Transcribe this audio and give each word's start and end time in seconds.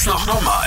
das 0.00 0.06
noch 0.06 0.26
normal? 0.26 0.66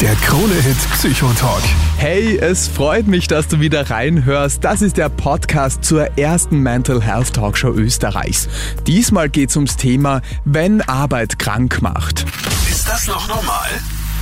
Der 0.00 0.14
Krone-Hit 0.16 0.76
Psychotalk. 0.92 1.62
Hey, 1.96 2.36
es 2.36 2.68
freut 2.68 3.08
mich, 3.08 3.26
dass 3.26 3.48
du 3.48 3.58
wieder 3.58 3.90
reinhörst. 3.90 4.62
Das 4.62 4.82
ist 4.82 4.96
der 4.96 5.08
Podcast 5.08 5.84
zur 5.84 6.16
ersten 6.16 6.60
Mental 6.60 7.02
Health 7.02 7.34
Talkshow 7.34 7.72
Österreichs. 7.72 8.48
Diesmal 8.86 9.30
geht's 9.30 9.56
ums 9.56 9.76
Thema, 9.76 10.20
wenn 10.44 10.80
Arbeit 10.82 11.40
krank 11.40 11.82
macht. 11.82 12.24
Ist 12.70 12.88
das 12.88 13.08
noch 13.08 13.26
normal? 13.26 13.68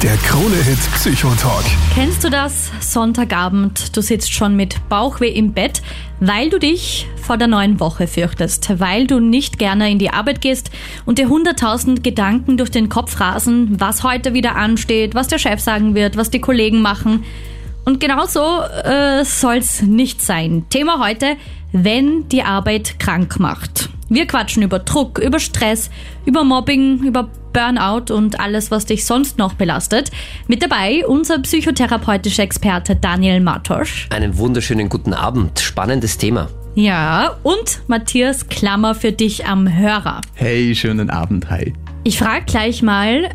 Der 0.07 0.17
Krone-Hit 0.19 0.79
Psychotalk. 0.95 1.65
Kennst 1.93 2.23
du 2.23 2.31
das? 2.31 2.71
Sonntagabend, 2.79 3.97
du 3.97 4.01
sitzt 4.01 4.33
schon 4.33 4.55
mit 4.55 4.89
Bauchweh 4.89 5.31
im 5.31 5.53
Bett, 5.53 5.83
weil 6.21 6.49
du 6.49 6.61
dich 6.61 7.09
vor 7.21 7.37
der 7.37 7.49
neuen 7.49 7.81
Woche 7.81 8.07
fürchtest, 8.07 8.79
weil 8.79 9.09
du 9.09 9.19
nicht 9.19 9.59
gerne 9.59 9.91
in 9.91 9.99
die 9.99 10.11
Arbeit 10.11 10.41
gehst 10.41 10.71
und 11.07 11.19
dir 11.19 11.29
hunderttausend 11.29 12.05
Gedanken 12.05 12.57
durch 12.57 12.71
den 12.71 12.89
Kopf 12.89 13.19
rasen, 13.19 13.81
was 13.81 14.05
heute 14.05 14.33
wieder 14.33 14.55
ansteht, 14.55 15.17
was 15.17 15.27
der 15.27 15.39
Chef 15.39 15.59
sagen 15.59 15.97
wird, 15.97 16.17
was 16.17 16.31
die 16.31 16.41
Kollegen 16.41 16.83
machen. 16.83 17.25
Und 17.85 17.99
genau 17.99 18.27
so 18.27 18.61
äh, 18.85 19.25
soll's 19.25 19.83
nicht 19.83 20.23
sein. 20.23 20.67
Thema 20.71 21.05
heute, 21.05 21.35
wenn 21.73 22.29
die 22.29 22.45
Arbeit 22.45 23.01
krank 23.01 23.41
macht. 23.41 23.89
Wir 24.09 24.29
quatschen 24.29 24.63
über 24.63 24.79
Druck, 24.79 25.19
über 25.19 25.41
Stress, 25.41 25.91
über 26.25 26.45
Mobbing, 26.45 27.03
über 27.03 27.29
Burnout 27.57 28.13
und 28.13 28.39
alles, 28.39 28.71
was 28.71 28.85
dich 28.85 29.07
sonst 29.07 29.39
noch 29.39 29.55
belastet. 29.55 30.11
Mit 30.47 30.63
dabei 30.63 31.07
unser 31.07 31.39
psychotherapeutischer 31.39 32.43
Experte 32.43 32.97
Daniel 32.97 33.41
Matosch. 33.41 34.09
Einen 34.11 34.37
wunderschönen 34.37 34.91
guten 34.91 35.15
Abend. 35.15 35.59
Spannendes 35.59 36.19
Thema. 36.19 36.49
Ja, 36.75 37.39
und 37.45 37.81
Matthias 37.87 38.51
Klammer 38.51 38.95
für 38.95 39.11
dich 39.13 39.47
am 39.47 39.75
Hörer. 39.75 40.21
Hey, 40.35 40.75
schönen 40.75 41.09
Abend, 41.09 41.49
hi. 41.49 41.73
Ich 42.05 42.19
frage 42.19 42.45
gleich 42.45 42.83
mal, 42.83 43.31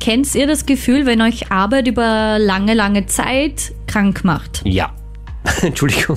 kennt 0.00 0.34
ihr 0.34 0.48
das 0.48 0.66
Gefühl, 0.66 1.06
wenn 1.06 1.22
euch 1.22 1.52
Arbeit 1.52 1.86
über 1.86 2.40
lange, 2.40 2.74
lange 2.74 3.06
Zeit 3.06 3.72
krank 3.86 4.24
macht? 4.24 4.62
Ja. 4.64 4.92
Entschuldigung, 5.62 6.16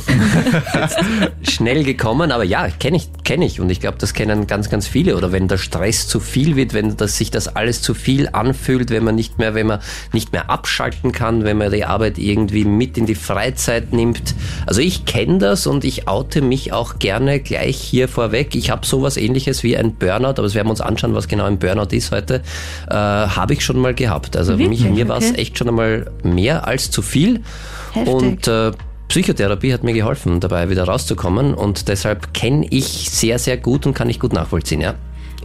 schnell 1.41 1.83
gekommen, 1.83 2.31
aber 2.31 2.43
ja, 2.43 2.69
kenne 2.69 2.95
ich, 2.95 3.09
kenne 3.25 3.45
ich 3.45 3.59
und 3.59 3.69
ich 3.69 3.81
glaube, 3.81 3.97
das 3.99 4.13
kennen 4.13 4.47
ganz, 4.47 4.69
ganz 4.69 4.87
viele. 4.87 5.17
Oder 5.17 5.33
wenn 5.33 5.49
der 5.49 5.57
Stress 5.57 6.07
zu 6.07 6.21
viel 6.21 6.55
wird, 6.55 6.73
wenn 6.73 6.95
das, 6.95 7.17
sich 7.17 7.29
das 7.29 7.53
alles 7.53 7.81
zu 7.81 7.93
viel 7.93 8.29
anfühlt, 8.31 8.89
wenn 8.89 9.03
man 9.03 9.15
nicht 9.15 9.37
mehr, 9.37 9.53
wenn 9.53 9.67
man 9.67 9.79
nicht 10.13 10.31
mehr 10.31 10.49
abschalten 10.49 11.11
kann, 11.11 11.43
wenn 11.43 11.57
man 11.57 11.71
die 11.71 11.83
Arbeit 11.83 12.17
irgendwie 12.17 12.63
mit 12.63 12.97
in 12.97 13.05
die 13.05 13.15
Freizeit 13.15 13.91
nimmt. 13.91 14.33
Also 14.65 14.79
ich 14.79 15.03
kenne 15.03 15.39
das 15.39 15.67
und 15.67 15.83
ich 15.83 16.07
oute 16.07 16.41
mich 16.41 16.71
auch 16.71 16.97
gerne 16.97 17.41
gleich 17.41 17.77
hier 17.77 18.07
vorweg. 18.07 18.55
Ich 18.55 18.69
habe 18.69 18.85
sowas 18.85 19.17
ähnliches 19.17 19.61
wie 19.61 19.75
ein 19.75 19.95
Burnout, 19.95 20.29
aber 20.29 20.43
das 20.43 20.55
werden 20.55 20.67
wir 20.67 20.71
uns 20.71 20.81
anschauen, 20.81 21.13
was 21.13 21.27
genau 21.27 21.45
ein 21.45 21.59
Burnout 21.59 21.93
ist 21.93 22.11
heute. 22.11 22.43
Äh, 22.89 22.93
habe 22.93 23.53
ich 23.53 23.63
schon 23.63 23.77
mal 23.77 23.93
gehabt. 23.93 24.37
Also 24.37 24.55
mich, 24.55 24.85
mir 24.85 25.09
war 25.09 25.17
es 25.17 25.33
echt 25.33 25.57
schon 25.57 25.67
einmal 25.67 26.09
mehr 26.23 26.65
als 26.65 26.91
zu 26.91 27.01
viel. 27.01 27.41
Heftig. 27.93 28.13
Und 28.13 28.47
äh, 28.47 28.71
Psychotherapie 29.07 29.73
hat 29.73 29.83
mir 29.83 29.93
geholfen, 29.93 30.39
dabei 30.39 30.69
wieder 30.69 30.83
rauszukommen 30.83 31.53
und 31.53 31.87
deshalb 31.87 32.33
kenne 32.33 32.67
ich 32.69 33.09
sehr, 33.09 33.39
sehr 33.39 33.57
gut 33.57 33.85
und 33.85 33.93
kann 33.93 34.09
ich 34.09 34.19
gut 34.19 34.33
nachvollziehen, 34.33 34.81
ja. 34.81 34.95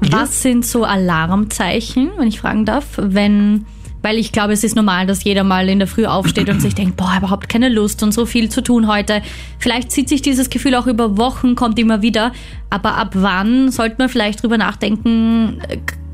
Was 0.00 0.42
sind 0.42 0.66
so 0.66 0.84
Alarmzeichen, 0.84 2.10
wenn 2.18 2.26
ich 2.26 2.40
fragen 2.40 2.64
darf, 2.64 2.86
wenn 2.96 3.66
weil 4.02 4.18
ich 4.18 4.32
glaube, 4.32 4.52
es 4.52 4.64
ist 4.64 4.74
normal, 4.74 5.06
dass 5.06 5.22
jeder 5.22 5.44
mal 5.44 5.68
in 5.68 5.78
der 5.78 5.86
Früh 5.86 6.06
aufsteht 6.06 6.48
und 6.50 6.60
sich 6.60 6.74
denkt, 6.74 6.96
boah, 6.96 7.14
überhaupt 7.16 7.48
keine 7.48 7.68
Lust 7.68 8.02
und 8.02 8.12
so 8.12 8.26
viel 8.26 8.48
zu 8.48 8.60
tun 8.60 8.88
heute. 8.88 9.22
Vielleicht 9.58 9.92
zieht 9.92 10.08
sich 10.08 10.22
dieses 10.22 10.50
Gefühl 10.50 10.74
auch 10.74 10.88
über 10.88 11.16
Wochen, 11.16 11.54
kommt 11.54 11.78
immer 11.78 12.02
wieder. 12.02 12.32
Aber 12.68 12.96
ab 12.96 13.10
wann 13.14 13.70
sollte 13.70 13.96
man 13.98 14.08
vielleicht 14.08 14.42
drüber 14.42 14.58
nachdenken, 14.58 15.62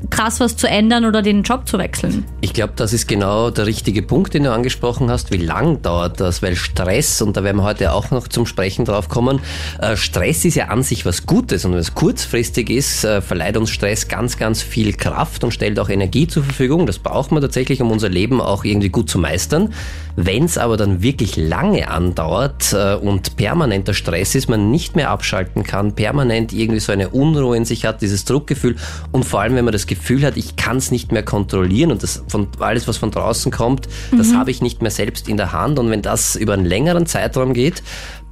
krass 0.09 0.39
was 0.39 0.55
zu 0.55 0.67
ändern 0.67 1.05
oder 1.05 1.21
den 1.21 1.43
Job 1.43 1.67
zu 1.67 1.77
wechseln. 1.77 2.25
Ich 2.41 2.53
glaube, 2.53 2.73
das 2.75 2.93
ist 2.93 3.07
genau 3.07 3.49
der 3.49 3.65
richtige 3.65 4.01
Punkt, 4.01 4.33
den 4.33 4.43
du 4.43 4.51
angesprochen 4.51 5.09
hast. 5.09 5.31
Wie 5.31 5.37
lang 5.37 5.81
dauert 5.81 6.19
das? 6.19 6.41
Weil 6.41 6.55
Stress, 6.55 7.21
und 7.21 7.35
da 7.37 7.43
werden 7.43 7.57
wir 7.57 7.63
heute 7.63 7.93
auch 7.93 8.11
noch 8.11 8.27
zum 8.27 8.45
Sprechen 8.45 8.85
drauf 8.85 9.09
kommen, 9.09 9.41
äh, 9.79 9.95
Stress 9.95 10.45
ist 10.45 10.55
ja 10.55 10.67
an 10.67 10.83
sich 10.83 11.05
was 11.05 11.25
Gutes 11.25 11.65
und 11.65 11.73
wenn 11.73 11.79
es 11.79 11.95
kurzfristig 11.95 12.69
ist, 12.69 13.03
äh, 13.03 13.21
verleiht 13.21 13.57
uns 13.57 13.69
Stress 13.69 14.07
ganz, 14.07 14.37
ganz 14.37 14.61
viel 14.61 14.93
Kraft 14.93 15.43
und 15.43 15.51
stellt 15.51 15.79
auch 15.79 15.89
Energie 15.89 16.27
zur 16.27 16.43
Verfügung. 16.43 16.85
Das 16.85 16.99
braucht 16.99 17.31
man 17.31 17.41
tatsächlich, 17.41 17.81
um 17.81 17.91
unser 17.91 18.09
Leben 18.09 18.41
auch 18.41 18.63
irgendwie 18.63 18.89
gut 18.89 19.09
zu 19.09 19.19
meistern. 19.19 19.73
Wenn 20.15 20.45
es 20.45 20.57
aber 20.57 20.75
dann 20.75 21.01
wirklich 21.01 21.37
lange 21.37 21.89
andauert 21.89 22.73
äh, 22.73 22.95
und 22.95 23.37
permanenter 23.37 23.93
Stress 23.93 24.35
ist, 24.35 24.49
man 24.49 24.69
nicht 24.71 24.95
mehr 24.95 25.09
abschalten 25.11 25.63
kann, 25.63 25.93
permanent 25.93 26.51
irgendwie 26.51 26.79
so 26.79 26.91
eine 26.91 27.09
Unruhe 27.09 27.55
in 27.55 27.65
sich 27.65 27.85
hat, 27.85 28.01
dieses 28.01 28.25
Druckgefühl 28.25 28.75
und 29.11 29.23
vor 29.23 29.41
allem, 29.41 29.55
wenn 29.55 29.65
man 29.65 29.71
das 29.71 29.87
Gefühl 29.89 30.23
hat, 30.23 30.37
ich 30.37 30.55
kann 30.55 30.77
es 30.77 30.91
nicht 30.91 31.11
mehr 31.11 31.23
kontrollieren 31.23 31.91
und 31.91 32.03
das 32.03 32.23
von 32.27 32.47
alles, 32.59 32.87
was 32.87 32.95
von 32.95 33.11
draußen 33.11 33.51
kommt, 33.51 33.89
mhm. 34.11 34.19
das 34.19 34.33
habe 34.33 34.51
ich 34.51 34.61
nicht 34.61 34.81
mehr 34.81 34.91
selbst 34.91 35.27
in 35.27 35.35
der 35.35 35.51
Hand 35.51 35.79
und 35.79 35.89
wenn 35.89 36.01
das 36.01 36.37
über 36.37 36.53
einen 36.53 36.65
längeren 36.65 37.05
Zeitraum 37.05 37.53
geht, 37.53 37.83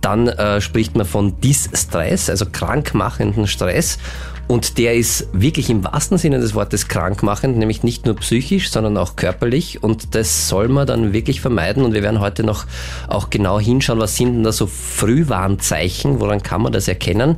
dann 0.01 0.27
äh, 0.27 0.61
spricht 0.61 0.95
man 0.95 1.05
von 1.05 1.41
Distress, 1.41 2.29
also 2.29 2.45
krankmachenden 2.45 3.47
Stress. 3.47 3.97
Und 4.47 4.77
der 4.77 4.95
ist 4.95 5.27
wirklich 5.33 5.69
im 5.69 5.83
wahrsten 5.83 6.17
Sinne 6.17 6.39
des 6.39 6.55
Wortes 6.55 6.87
krankmachend, 6.87 7.57
nämlich 7.57 7.83
nicht 7.83 8.05
nur 8.05 8.15
psychisch, 8.15 8.71
sondern 8.71 8.95
auch 8.95 9.17
körperlich. 9.17 9.83
Und 9.83 10.15
das 10.15 10.47
soll 10.47 10.69
man 10.69 10.87
dann 10.87 11.11
wirklich 11.11 11.41
vermeiden. 11.41 11.83
Und 11.83 11.93
wir 11.93 12.01
werden 12.01 12.21
heute 12.21 12.45
noch 12.45 12.65
auch 13.09 13.29
genau 13.29 13.59
hinschauen, 13.59 13.99
was 13.99 14.15
sind 14.15 14.35
denn 14.35 14.43
da 14.43 14.53
so 14.53 14.65
Frühwarnzeichen, 14.65 16.21
woran 16.21 16.43
kann 16.43 16.61
man 16.61 16.71
das 16.71 16.87
erkennen. 16.87 17.35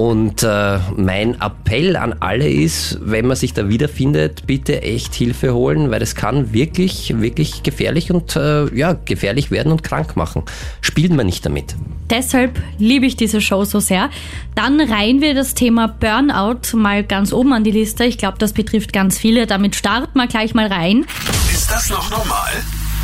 Und 0.00 0.42
äh, 0.44 0.78
mein 0.96 1.38
Appell 1.42 1.94
an 1.94 2.14
alle 2.20 2.48
ist, 2.48 2.96
wenn 3.02 3.26
man 3.26 3.36
sich 3.36 3.52
da 3.52 3.68
wiederfindet, 3.68 4.46
bitte 4.46 4.80
echt 4.80 5.12
Hilfe 5.14 5.52
holen, 5.52 5.90
weil 5.90 6.00
es 6.00 6.14
kann 6.14 6.54
wirklich, 6.54 7.20
wirklich 7.20 7.62
gefährlich 7.62 8.10
und 8.10 8.34
äh, 8.34 8.74
ja, 8.74 8.94
gefährlich 8.94 9.50
werden 9.50 9.70
und 9.70 9.82
krank 9.82 10.16
machen. 10.16 10.44
Spielt 10.80 11.12
man 11.12 11.26
nicht 11.26 11.44
damit. 11.44 11.76
Deshalb 12.08 12.58
liebe 12.78 13.04
ich 13.04 13.16
diese 13.16 13.42
Show 13.42 13.66
so 13.66 13.78
sehr. 13.78 14.08
Dann 14.54 14.80
reihen 14.80 15.20
wir 15.20 15.34
das 15.34 15.52
Thema 15.52 15.86
Burnout 15.86 16.78
mal 16.78 17.04
ganz 17.04 17.30
oben 17.34 17.52
an 17.52 17.62
die 17.62 17.70
Liste. 17.70 18.04
Ich 18.06 18.16
glaube, 18.16 18.38
das 18.38 18.54
betrifft 18.54 18.94
ganz 18.94 19.18
viele. 19.18 19.46
Damit 19.46 19.74
starten 19.74 20.18
wir 20.18 20.28
gleich 20.28 20.54
mal 20.54 20.68
rein. 20.68 21.04
Ist 21.52 21.70
das 21.70 21.90
noch 21.90 22.10
normal? 22.10 22.52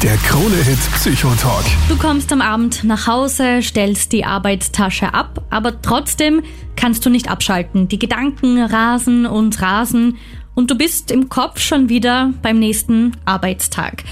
Der 0.03 0.15
Krone-Hit 0.19 0.79
Psychotalk. 0.93 1.65
Du 1.89 1.97
kommst 1.97 2.31
am 2.31 2.43
Abend 2.43 2.85
nach 2.85 3.07
Hause, 3.07 3.63
stellst 3.63 4.13
die 4.13 4.27
Arbeitstasche 4.27 5.15
ab, 5.15 5.43
aber 5.49 5.81
trotzdem 5.81 6.43
kannst 6.77 7.07
du 7.07 7.11
nicht 7.11 7.31
abschalten. 7.31 7.89
Die 7.89 7.99
Gedanken 7.99 8.63
rasen 8.63 9.25
und 9.25 9.63
rasen 9.63 10.19
und 10.55 10.71
du 10.71 10.77
bist 10.77 11.11
im 11.11 11.31
Kopf 11.31 11.61
schon 11.61 11.89
wieder 11.89 12.35
beim 12.43 12.59
nächsten 12.59 13.13
Arbeitstag. 13.25 14.05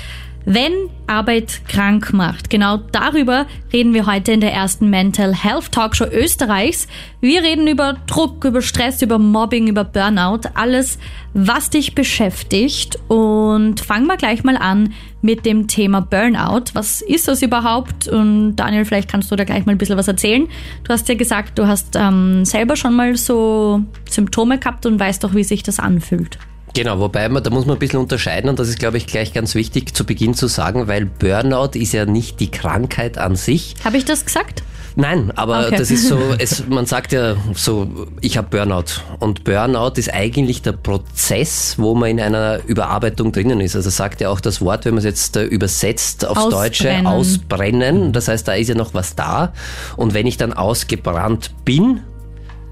Wenn 0.46 0.72
Arbeit 1.06 1.62
krank 1.68 2.12
macht, 2.12 2.50
genau 2.50 2.76
darüber 2.76 3.46
reden 3.72 3.94
wir 3.94 4.04
heute 4.04 4.32
in 4.32 4.40
der 4.40 4.52
ersten 4.52 4.90
Mental 4.90 5.34
Health 5.34 5.72
Talkshow 5.72 6.04
Österreichs. 6.04 6.86
Wir 7.22 7.42
reden 7.42 7.66
über 7.66 7.96
Druck, 8.06 8.44
über 8.44 8.60
Stress, 8.60 9.00
über 9.00 9.18
Mobbing, 9.18 9.68
über 9.68 9.84
Burnout, 9.84 10.40
alles, 10.52 10.98
was 11.32 11.70
dich 11.70 11.94
beschäftigt. 11.94 12.98
Und 13.08 13.80
fangen 13.80 14.06
wir 14.06 14.18
gleich 14.18 14.44
mal 14.44 14.58
an 14.58 14.92
mit 15.22 15.46
dem 15.46 15.66
Thema 15.66 16.02
Burnout. 16.02 16.64
Was 16.74 17.00
ist 17.00 17.26
das 17.26 17.40
überhaupt? 17.40 18.06
Und 18.08 18.56
Daniel, 18.56 18.84
vielleicht 18.84 19.10
kannst 19.10 19.30
du 19.30 19.36
da 19.36 19.44
gleich 19.44 19.64
mal 19.64 19.72
ein 19.72 19.78
bisschen 19.78 19.96
was 19.96 20.08
erzählen. 20.08 20.46
Du 20.84 20.92
hast 20.92 21.08
ja 21.08 21.14
gesagt, 21.14 21.58
du 21.58 21.66
hast 21.66 21.96
ähm, 21.96 22.44
selber 22.44 22.76
schon 22.76 22.94
mal 22.94 23.16
so 23.16 23.82
Symptome 24.10 24.58
gehabt 24.58 24.84
und 24.84 25.00
weißt 25.00 25.24
doch, 25.24 25.34
wie 25.34 25.44
sich 25.44 25.62
das 25.62 25.80
anfühlt. 25.80 26.38
Genau, 26.74 26.98
wobei 26.98 27.28
man, 27.28 27.42
da 27.42 27.50
muss 27.50 27.66
man 27.66 27.76
ein 27.76 27.78
bisschen 27.78 28.00
unterscheiden 28.00 28.50
und 28.50 28.58
das 28.58 28.68
ist, 28.68 28.80
glaube 28.80 28.96
ich, 28.96 29.06
gleich 29.06 29.32
ganz 29.32 29.54
wichtig 29.54 29.94
zu 29.94 30.04
Beginn 30.04 30.34
zu 30.34 30.48
sagen, 30.48 30.88
weil 30.88 31.06
Burnout 31.06 31.70
ist 31.74 31.92
ja 31.92 32.04
nicht 32.04 32.40
die 32.40 32.50
Krankheit 32.50 33.16
an 33.16 33.36
sich. 33.36 33.76
Habe 33.84 33.96
ich 33.96 34.04
das 34.04 34.24
gesagt? 34.24 34.64
Nein, 34.96 35.32
aber 35.34 35.66
okay. 35.66 35.76
das 35.76 35.90
ist 35.90 36.08
so, 36.08 36.18
es, 36.38 36.66
man 36.68 36.86
sagt 36.86 37.12
ja 37.12 37.36
so, 37.54 37.88
ich 38.20 38.36
habe 38.36 38.48
Burnout. 38.48 39.02
Und 39.18 39.44
Burnout 39.44 39.92
ist 39.96 40.12
eigentlich 40.12 40.62
der 40.62 40.72
Prozess, 40.72 41.74
wo 41.78 41.94
man 41.94 42.10
in 42.10 42.20
einer 42.20 42.60
Überarbeitung 42.66 43.32
drinnen 43.32 43.60
ist. 43.60 43.74
Also 43.76 43.90
sagt 43.90 44.20
ja 44.20 44.28
auch 44.30 44.40
das 44.40 44.60
Wort, 44.60 44.84
wenn 44.84 44.94
man 44.94 44.98
es 44.98 45.04
jetzt 45.04 45.36
äh, 45.36 45.44
übersetzt 45.44 46.26
aufs 46.26 46.40
ausbrennen. 46.40 47.04
Deutsche, 47.04 47.06
ausbrennen. 47.06 48.12
Das 48.12 48.28
heißt, 48.28 48.46
da 48.46 48.54
ist 48.54 48.68
ja 48.68 48.74
noch 48.74 48.94
was 48.94 49.14
da. 49.14 49.52
Und 49.96 50.14
wenn 50.14 50.26
ich 50.26 50.36
dann 50.36 50.52
ausgebrannt 50.52 51.52
bin, 51.64 52.00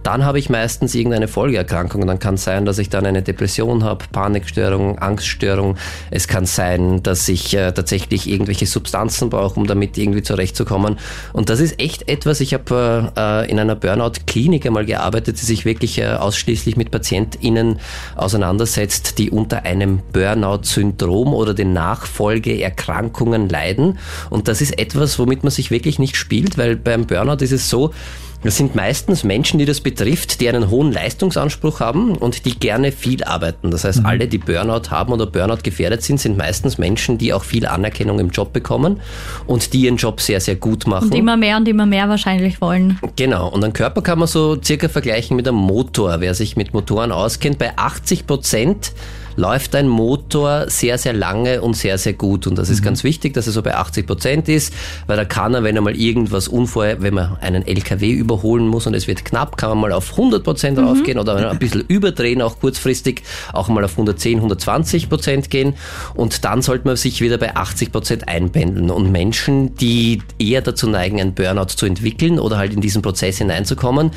dann 0.02 0.24
habe 0.24 0.38
ich 0.38 0.50
meistens 0.50 0.94
irgendeine 0.94 1.28
Folgeerkrankung. 1.28 2.06
Dann 2.06 2.18
kann 2.18 2.34
es 2.34 2.44
sein, 2.44 2.64
dass 2.64 2.78
ich 2.78 2.88
dann 2.88 3.06
eine 3.06 3.22
Depression 3.22 3.84
habe, 3.84 4.04
Panikstörung, 4.10 4.98
Angststörung. 4.98 5.76
Es 6.10 6.28
kann 6.28 6.46
sein, 6.46 7.02
dass 7.02 7.28
ich 7.28 7.54
äh, 7.54 7.72
tatsächlich 7.72 8.28
irgendwelche 8.28 8.66
Substanzen 8.66 9.30
brauche, 9.30 9.58
um 9.58 9.66
damit 9.66 9.98
irgendwie 9.98 10.22
zurechtzukommen. 10.22 10.98
Und 11.32 11.50
das 11.50 11.60
ist 11.60 11.80
echt 11.80 12.08
etwas, 12.08 12.40
ich 12.40 12.54
habe 12.54 13.12
äh, 13.16 13.50
in 13.50 13.58
einer 13.58 13.76
Burnout-Klinik 13.76 14.66
einmal 14.66 14.84
gearbeitet, 14.84 15.40
die 15.40 15.46
sich 15.46 15.64
wirklich 15.64 15.98
äh, 15.98 16.06
ausschließlich 16.06 16.76
mit 16.76 16.90
PatientInnen 16.90 17.78
auseinandersetzt, 18.16 19.18
die 19.18 19.30
unter 19.30 19.64
einem 19.64 20.00
Burnout-Syndrom 20.12 21.32
oder 21.34 21.54
den 21.54 21.72
Nachfolgeerkrankungen 21.72 23.48
leiden. 23.48 23.98
Und 24.30 24.48
das 24.48 24.60
ist 24.60 24.78
etwas, 24.78 25.18
womit 25.18 25.44
man 25.44 25.50
sich 25.50 25.70
wirklich 25.70 25.98
nicht 25.98 26.16
spielt, 26.16 26.58
weil 26.58 26.76
beim 26.76 27.06
Burnout 27.06 27.42
ist 27.44 27.52
es 27.52 27.70
so, 27.70 27.92
Das 28.42 28.56
sind 28.56 28.74
meistens 28.74 29.22
Menschen, 29.22 29.58
die 29.58 29.64
das 29.64 29.80
betrifft, 29.80 30.40
die 30.40 30.48
einen 30.48 30.68
hohen 30.68 30.92
Leistungsanspruch 30.92 31.80
haben 31.80 32.16
und 32.16 32.44
die 32.44 32.58
gerne 32.58 32.90
viel 32.90 33.22
arbeiten. 33.22 33.70
Das 33.70 33.84
heißt, 33.84 34.00
mhm. 34.00 34.06
alle, 34.06 34.28
die 34.28 34.38
Burnout 34.38 34.90
haben 34.90 35.12
oder 35.12 35.26
Burnout 35.26 35.62
gefährdet 35.62 36.02
sind, 36.02 36.20
sind 36.20 36.36
meistens 36.36 36.76
Menschen, 36.76 37.18
die 37.18 37.32
auch 37.32 37.44
viel 37.44 37.66
Anerkennung 37.66 38.18
im 38.18 38.30
Job 38.30 38.52
bekommen 38.52 39.00
und 39.46 39.72
die 39.72 39.82
ihren 39.82 39.96
Job 39.96 40.20
sehr, 40.20 40.40
sehr 40.40 40.56
gut 40.56 40.86
machen. 40.86 41.10
Und 41.10 41.14
immer 41.14 41.36
mehr 41.36 41.56
und 41.56 41.68
immer 41.68 41.86
mehr 41.86 42.08
wahrscheinlich 42.08 42.60
wollen. 42.60 42.98
Genau. 43.16 43.48
Und 43.48 43.62
einen 43.62 43.72
Körper 43.72 44.02
kann 44.02 44.18
man 44.18 44.28
so 44.28 44.60
circa 44.62 44.88
vergleichen 44.88 45.36
mit 45.36 45.46
einem 45.46 45.58
Motor. 45.58 46.20
Wer 46.20 46.34
sich 46.34 46.56
mit 46.56 46.74
Motoren 46.74 47.12
auskennt, 47.12 47.58
bei 47.58 47.76
80 47.76 48.26
Prozent 48.26 48.92
läuft 49.36 49.74
ein 49.74 49.88
Motor 49.88 50.68
sehr, 50.68 50.98
sehr 50.98 51.12
lange 51.12 51.62
und 51.62 51.74
sehr, 51.74 51.98
sehr 51.98 52.12
gut. 52.12 52.46
Und 52.46 52.56
das 52.56 52.68
ist 52.68 52.80
mhm. 52.80 52.86
ganz 52.86 53.04
wichtig, 53.04 53.34
dass 53.34 53.46
er 53.46 53.52
so 53.52 53.62
bei 53.62 53.74
80 53.74 54.06
Prozent 54.06 54.48
ist, 54.48 54.74
weil 55.06 55.16
da 55.16 55.24
kann 55.24 55.54
er, 55.54 55.62
wenn 55.62 55.76
er 55.76 55.82
mal 55.82 55.96
irgendwas 55.96 56.48
unvorher, 56.48 57.02
wenn 57.02 57.14
man 57.14 57.36
einen 57.40 57.66
LKW 57.66 58.10
überholen 58.10 58.66
muss 58.68 58.86
und 58.86 58.94
es 58.94 59.06
wird 59.06 59.24
knapp, 59.24 59.56
kann 59.56 59.70
man 59.70 59.78
mal 59.78 59.92
auf 59.92 60.12
100 60.12 60.42
Prozent 60.44 60.78
mhm. 60.78 60.84
raufgehen 60.86 61.18
oder 61.18 61.50
ein 61.50 61.58
bisschen 61.58 61.84
überdrehen, 61.88 62.42
auch 62.42 62.60
kurzfristig, 62.60 63.22
auch 63.52 63.68
mal 63.68 63.84
auf 63.84 63.92
110, 63.92 64.38
120 64.38 65.08
Prozent 65.08 65.50
gehen. 65.50 65.74
Und 66.14 66.44
dann 66.44 66.62
sollte 66.62 66.86
man 66.86 66.96
sich 66.96 67.20
wieder 67.20 67.38
bei 67.38 67.56
80 67.56 67.92
Prozent 67.92 68.28
einpendeln. 68.28 68.90
Und 68.90 69.10
Menschen, 69.10 69.74
die 69.76 70.22
eher 70.38 70.62
dazu 70.62 70.88
neigen, 70.88 71.20
ein 71.20 71.34
Burnout 71.34 71.66
zu 71.76 71.86
entwickeln 71.86 72.38
oder 72.38 72.58
halt 72.58 72.72
in 72.72 72.80
diesen 72.80 73.02
Prozess 73.02 73.38
hineinzukommen, 73.38 74.10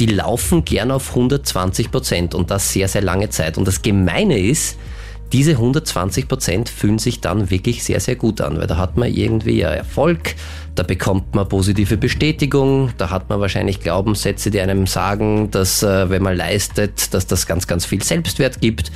die 0.00 0.06
laufen 0.06 0.64
gern 0.64 0.90
auf 0.90 1.10
120 1.10 1.90
Prozent 1.90 2.34
und 2.34 2.50
das 2.50 2.72
sehr, 2.72 2.88
sehr 2.88 3.02
lange 3.02 3.28
Zeit. 3.28 3.58
Und 3.58 3.68
das 3.68 3.82
Gemeine 3.82 4.38
ist, 4.38 4.78
diese 5.32 5.52
120 5.52 6.26
Prozent 6.26 6.68
fühlen 6.70 6.98
sich 6.98 7.20
dann 7.20 7.50
wirklich 7.50 7.84
sehr, 7.84 8.00
sehr 8.00 8.16
gut 8.16 8.40
an, 8.40 8.58
weil 8.58 8.66
da 8.66 8.78
hat 8.78 8.96
man 8.96 9.12
irgendwie 9.12 9.58
ja 9.58 9.68
Erfolg, 9.68 10.34
da 10.74 10.82
bekommt 10.82 11.34
man 11.34 11.48
positive 11.48 11.96
Bestätigung, 11.96 12.90
da 12.96 13.10
hat 13.10 13.28
man 13.28 13.40
wahrscheinlich 13.40 13.80
Glaubenssätze, 13.80 14.50
die 14.50 14.60
einem 14.60 14.86
sagen, 14.86 15.50
dass 15.50 15.82
äh, 15.82 16.08
wenn 16.10 16.22
man 16.22 16.36
leistet, 16.36 17.12
dass 17.12 17.26
das 17.26 17.46
ganz, 17.46 17.66
ganz 17.66 17.84
viel 17.84 18.02
Selbstwert 18.02 18.60
gibt. 18.60 18.92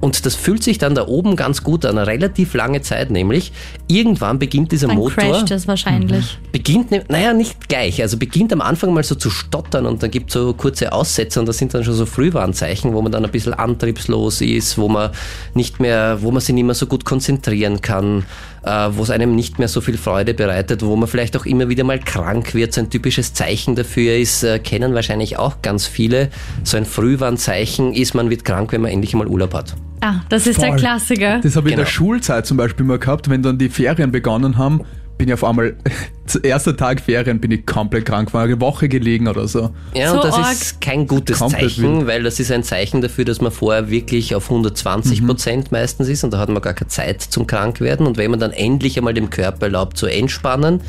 Und 0.00 0.24
das 0.24 0.34
fühlt 0.34 0.62
sich 0.62 0.78
dann 0.78 0.94
da 0.94 1.06
oben 1.06 1.36
ganz 1.36 1.62
gut 1.62 1.84
an, 1.84 1.98
eine 1.98 2.06
relativ 2.06 2.54
lange 2.54 2.82
Zeit 2.82 3.10
nämlich. 3.10 3.52
Irgendwann 3.88 4.38
beginnt 4.38 4.72
dieser 4.72 4.88
dann 4.88 4.96
Motor. 4.96 5.24
crasht 5.24 5.50
es 5.50 5.68
wahrscheinlich. 5.68 6.38
Mhm. 6.38 6.50
Beginnt, 6.52 6.90
ne, 6.90 7.04
naja, 7.08 7.32
nicht 7.32 7.68
gleich, 7.68 8.00
also 8.00 8.16
beginnt 8.16 8.52
am 8.52 8.60
Anfang 8.60 8.92
mal 8.94 9.02
so 9.02 9.14
zu 9.14 9.30
stottern 9.30 9.86
und 9.86 10.02
dann 10.02 10.10
gibt 10.10 10.30
es 10.30 10.34
so 10.34 10.54
kurze 10.54 10.92
Aussätze 10.92 11.40
und 11.40 11.46
das 11.46 11.58
sind 11.58 11.74
dann 11.74 11.84
schon 11.84 11.94
so 11.94 12.06
Frühwarnzeichen, 12.06 12.94
wo 12.94 13.02
man 13.02 13.12
dann 13.12 13.24
ein 13.24 13.30
bisschen 13.30 13.54
antriebslos 13.54 14.40
ist, 14.40 14.78
wo 14.78 14.88
man 14.88 15.10
nicht 15.54 15.78
mehr, 15.80 16.18
wo 16.22 16.30
man 16.30 16.40
sich 16.40 16.54
nicht 16.54 16.64
mehr 16.64 16.74
so 16.74 16.86
gut 16.86 17.04
konzentrieren 17.04 17.80
kann, 17.80 18.24
wo 18.68 19.02
es 19.02 19.10
einem 19.10 19.34
nicht 19.34 19.58
mehr 19.58 19.68
so 19.68 19.80
viel 19.80 19.96
Freude 19.96 20.34
bereitet, 20.34 20.82
wo 20.84 20.96
man 20.96 21.08
vielleicht 21.08 21.36
auch 21.36 21.46
immer 21.46 21.68
wieder 21.68 21.84
mal 21.84 21.98
krank 21.98 22.54
wird. 22.54 22.72
So 22.72 22.80
ein 22.80 22.90
typisches 22.90 23.32
Zeichen 23.32 23.74
dafür 23.74 24.16
ist, 24.16 24.42
äh, 24.42 24.58
kennen 24.58 24.94
wahrscheinlich 24.94 25.38
auch 25.38 25.62
ganz 25.62 25.86
viele. 25.86 26.30
So 26.64 26.76
ein 26.76 26.84
Frühwarnzeichen 26.84 27.92
ist, 27.92 28.14
man 28.14 28.30
wird 28.30 28.44
krank, 28.44 28.72
wenn 28.72 28.82
man 28.82 28.90
endlich 28.90 29.14
mal 29.14 29.26
Urlaub 29.26 29.54
hat. 29.54 29.74
Ah, 30.00 30.20
das 30.28 30.46
ist 30.46 30.56
Voll. 30.56 30.68
der 30.68 30.76
Klassiker. 30.76 31.40
Das 31.42 31.56
habe 31.56 31.68
ich 31.68 31.74
genau. 31.74 31.82
in 31.82 31.84
der 31.84 31.84
genau. 31.84 31.86
Schulzeit 31.86 32.46
zum 32.46 32.56
Beispiel 32.56 32.86
mal 32.86 32.98
gehabt, 32.98 33.28
wenn 33.28 33.42
dann 33.42 33.58
die 33.58 33.68
Ferien 33.68 34.12
begonnen 34.12 34.56
haben 34.56 34.82
bin 35.18 35.28
ich 35.28 35.34
auf 35.34 35.44
einmal, 35.44 35.76
zu 36.26 36.38
erster 36.38 36.76
Tag 36.76 37.00
Ferien 37.00 37.40
bin 37.40 37.50
ich 37.50 37.66
komplett 37.66 38.06
krank, 38.06 38.32
war 38.32 38.44
eine 38.44 38.60
Woche 38.60 38.88
gelegen 38.88 39.28
oder 39.28 39.48
so. 39.48 39.70
Ja, 39.94 40.10
so 40.10 40.16
und 40.16 40.24
das 40.24 40.34
arg. 40.34 40.52
ist 40.52 40.80
kein 40.80 41.06
gutes 41.06 41.40
komplett 41.40 41.70
Zeichen, 41.72 41.98
wild. 41.98 42.06
weil 42.06 42.22
das 42.22 42.40
ist 42.40 42.50
ein 42.52 42.62
Zeichen 42.62 43.02
dafür, 43.02 43.24
dass 43.24 43.40
man 43.40 43.52
vorher 43.52 43.90
wirklich 43.90 44.34
auf 44.34 44.44
120 44.44 45.20
mhm. 45.20 45.26
Prozent 45.26 45.72
meistens 45.72 46.08
ist 46.08 46.24
und 46.24 46.32
da 46.32 46.38
hat 46.38 46.48
man 46.48 46.62
gar 46.62 46.74
keine 46.74 46.88
Zeit 46.88 47.20
zum 47.20 47.46
Krankwerden. 47.46 48.06
Und 48.06 48.16
wenn 48.16 48.30
man 48.30 48.40
dann 48.40 48.52
endlich 48.52 48.96
einmal 48.96 49.14
dem 49.14 49.28
Körper 49.28 49.66
erlaubt 49.66 49.98
zu 49.98 50.06
entspannen, 50.06 50.80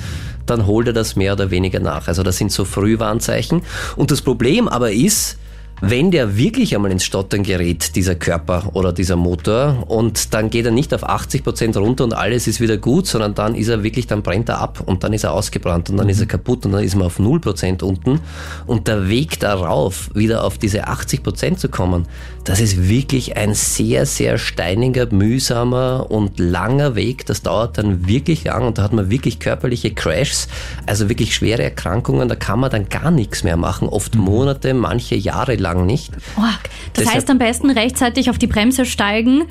dann 0.46 0.66
holt 0.66 0.88
er 0.88 0.94
das 0.94 1.16
mehr 1.16 1.34
oder 1.34 1.52
weniger 1.52 1.80
nach. 1.80 2.08
Also 2.08 2.24
das 2.24 2.38
sind 2.38 2.52
so 2.52 2.66
Frühwarnzeichen. 2.66 3.62
Und 3.96 4.12
das 4.12 4.22
Problem 4.22 4.68
aber 4.68 4.92
ist, 4.92 5.38
wenn 5.82 6.12
der 6.12 6.38
wirklich 6.38 6.76
einmal 6.76 6.92
ins 6.92 7.04
Stottern 7.04 7.44
gerät, 7.44 7.96
dieser 7.96 8.16
Körper 8.16 8.72
oder 8.74 8.94
dieser 8.94 9.16
Motor, 9.16 9.86
und 9.88 10.34
dann 10.34 10.50
geht 10.50 10.66
er 10.66 10.72
nicht 10.72 10.94
auf 10.94 11.04
80 11.04 11.44
Prozent 11.44 11.78
runter 11.78 12.04
und 12.04 12.14
alles 12.14 12.48
ist 12.48 12.60
wieder 12.60 12.78
gut, 12.78 13.08
sondern 13.08 13.36
dann 13.36 13.56
ist 13.56 13.68
er 13.68 13.84
wirklich, 13.84 14.08
dann 14.08 14.22
brennt 14.22 14.50
er 14.50 14.60
ab 14.60 14.84
und 14.86 15.04
dann 15.04 15.14
ist 15.14 15.24
er 15.24 15.34
ausgebrannt 15.34 15.90
und 15.90 15.98
dann 15.98 16.10
ist 16.10 16.20
er 16.20 16.26
kaputt 16.26 16.66
und 16.66 16.74
dann 16.74 16.84
ist 16.84 16.96
man 16.96 17.08
auf 17.08 17.20
0 17.20 17.40
Prozent 17.40 17.84
unten. 17.84 18.20
Und 18.68 18.88
der 18.88 19.10
Weg 19.10 19.40
darauf, 19.40 20.10
wieder 20.14 20.44
auf 20.44 20.58
diese 20.58 20.88
80 20.88 21.24
Prozent 21.24 21.60
zu 21.60 21.70
kommen, 21.70 22.08
das 22.44 22.60
ist 22.60 22.90
wirklich 22.90 23.38
ein 23.38 23.54
sehr, 23.54 24.06
sehr 24.06 24.38
steiniger, 24.38 25.08
mühsamer 25.12 26.08
und 26.10 26.40
langer 26.40 26.96
Weg. 26.96 27.26
Das 27.28 27.44
dauert 27.44 27.78
dann 27.78 28.08
wirklich 28.08 28.44
lang 28.44 28.66
und 28.66 28.78
da 28.78 28.84
hat 28.84 28.94
man 28.94 29.12
wirklich 29.12 29.40
körperliche 29.40 29.94
Crashs, 29.94 30.48
also 30.88 31.10
wirklich 31.10 31.36
schwere 31.36 31.64
Erkrankungen, 31.64 32.28
da 32.28 32.36
kann 32.36 32.60
man 32.60 32.72
dann 32.72 32.90
gar 32.90 33.12
nichts 33.12 33.44
mehr 33.44 33.58
machen, 33.58 33.88
oft 33.88 34.16
mhm. 34.16 34.22
Monate, 34.22 34.74
manche 34.74 35.16
Jahre 35.16 35.56
lang 35.56 35.69
lang 35.74 35.86
nicht. 35.86 36.12
Oh, 36.38 36.42
das 36.42 37.04
Deshalb 37.04 37.16
heißt 37.16 37.30
am 37.30 37.38
besten 37.38 37.70
rechtzeitig 37.70 38.30
auf 38.30 38.38
die 38.38 38.48
Bremse 38.48 38.86
steigen, 38.86 39.44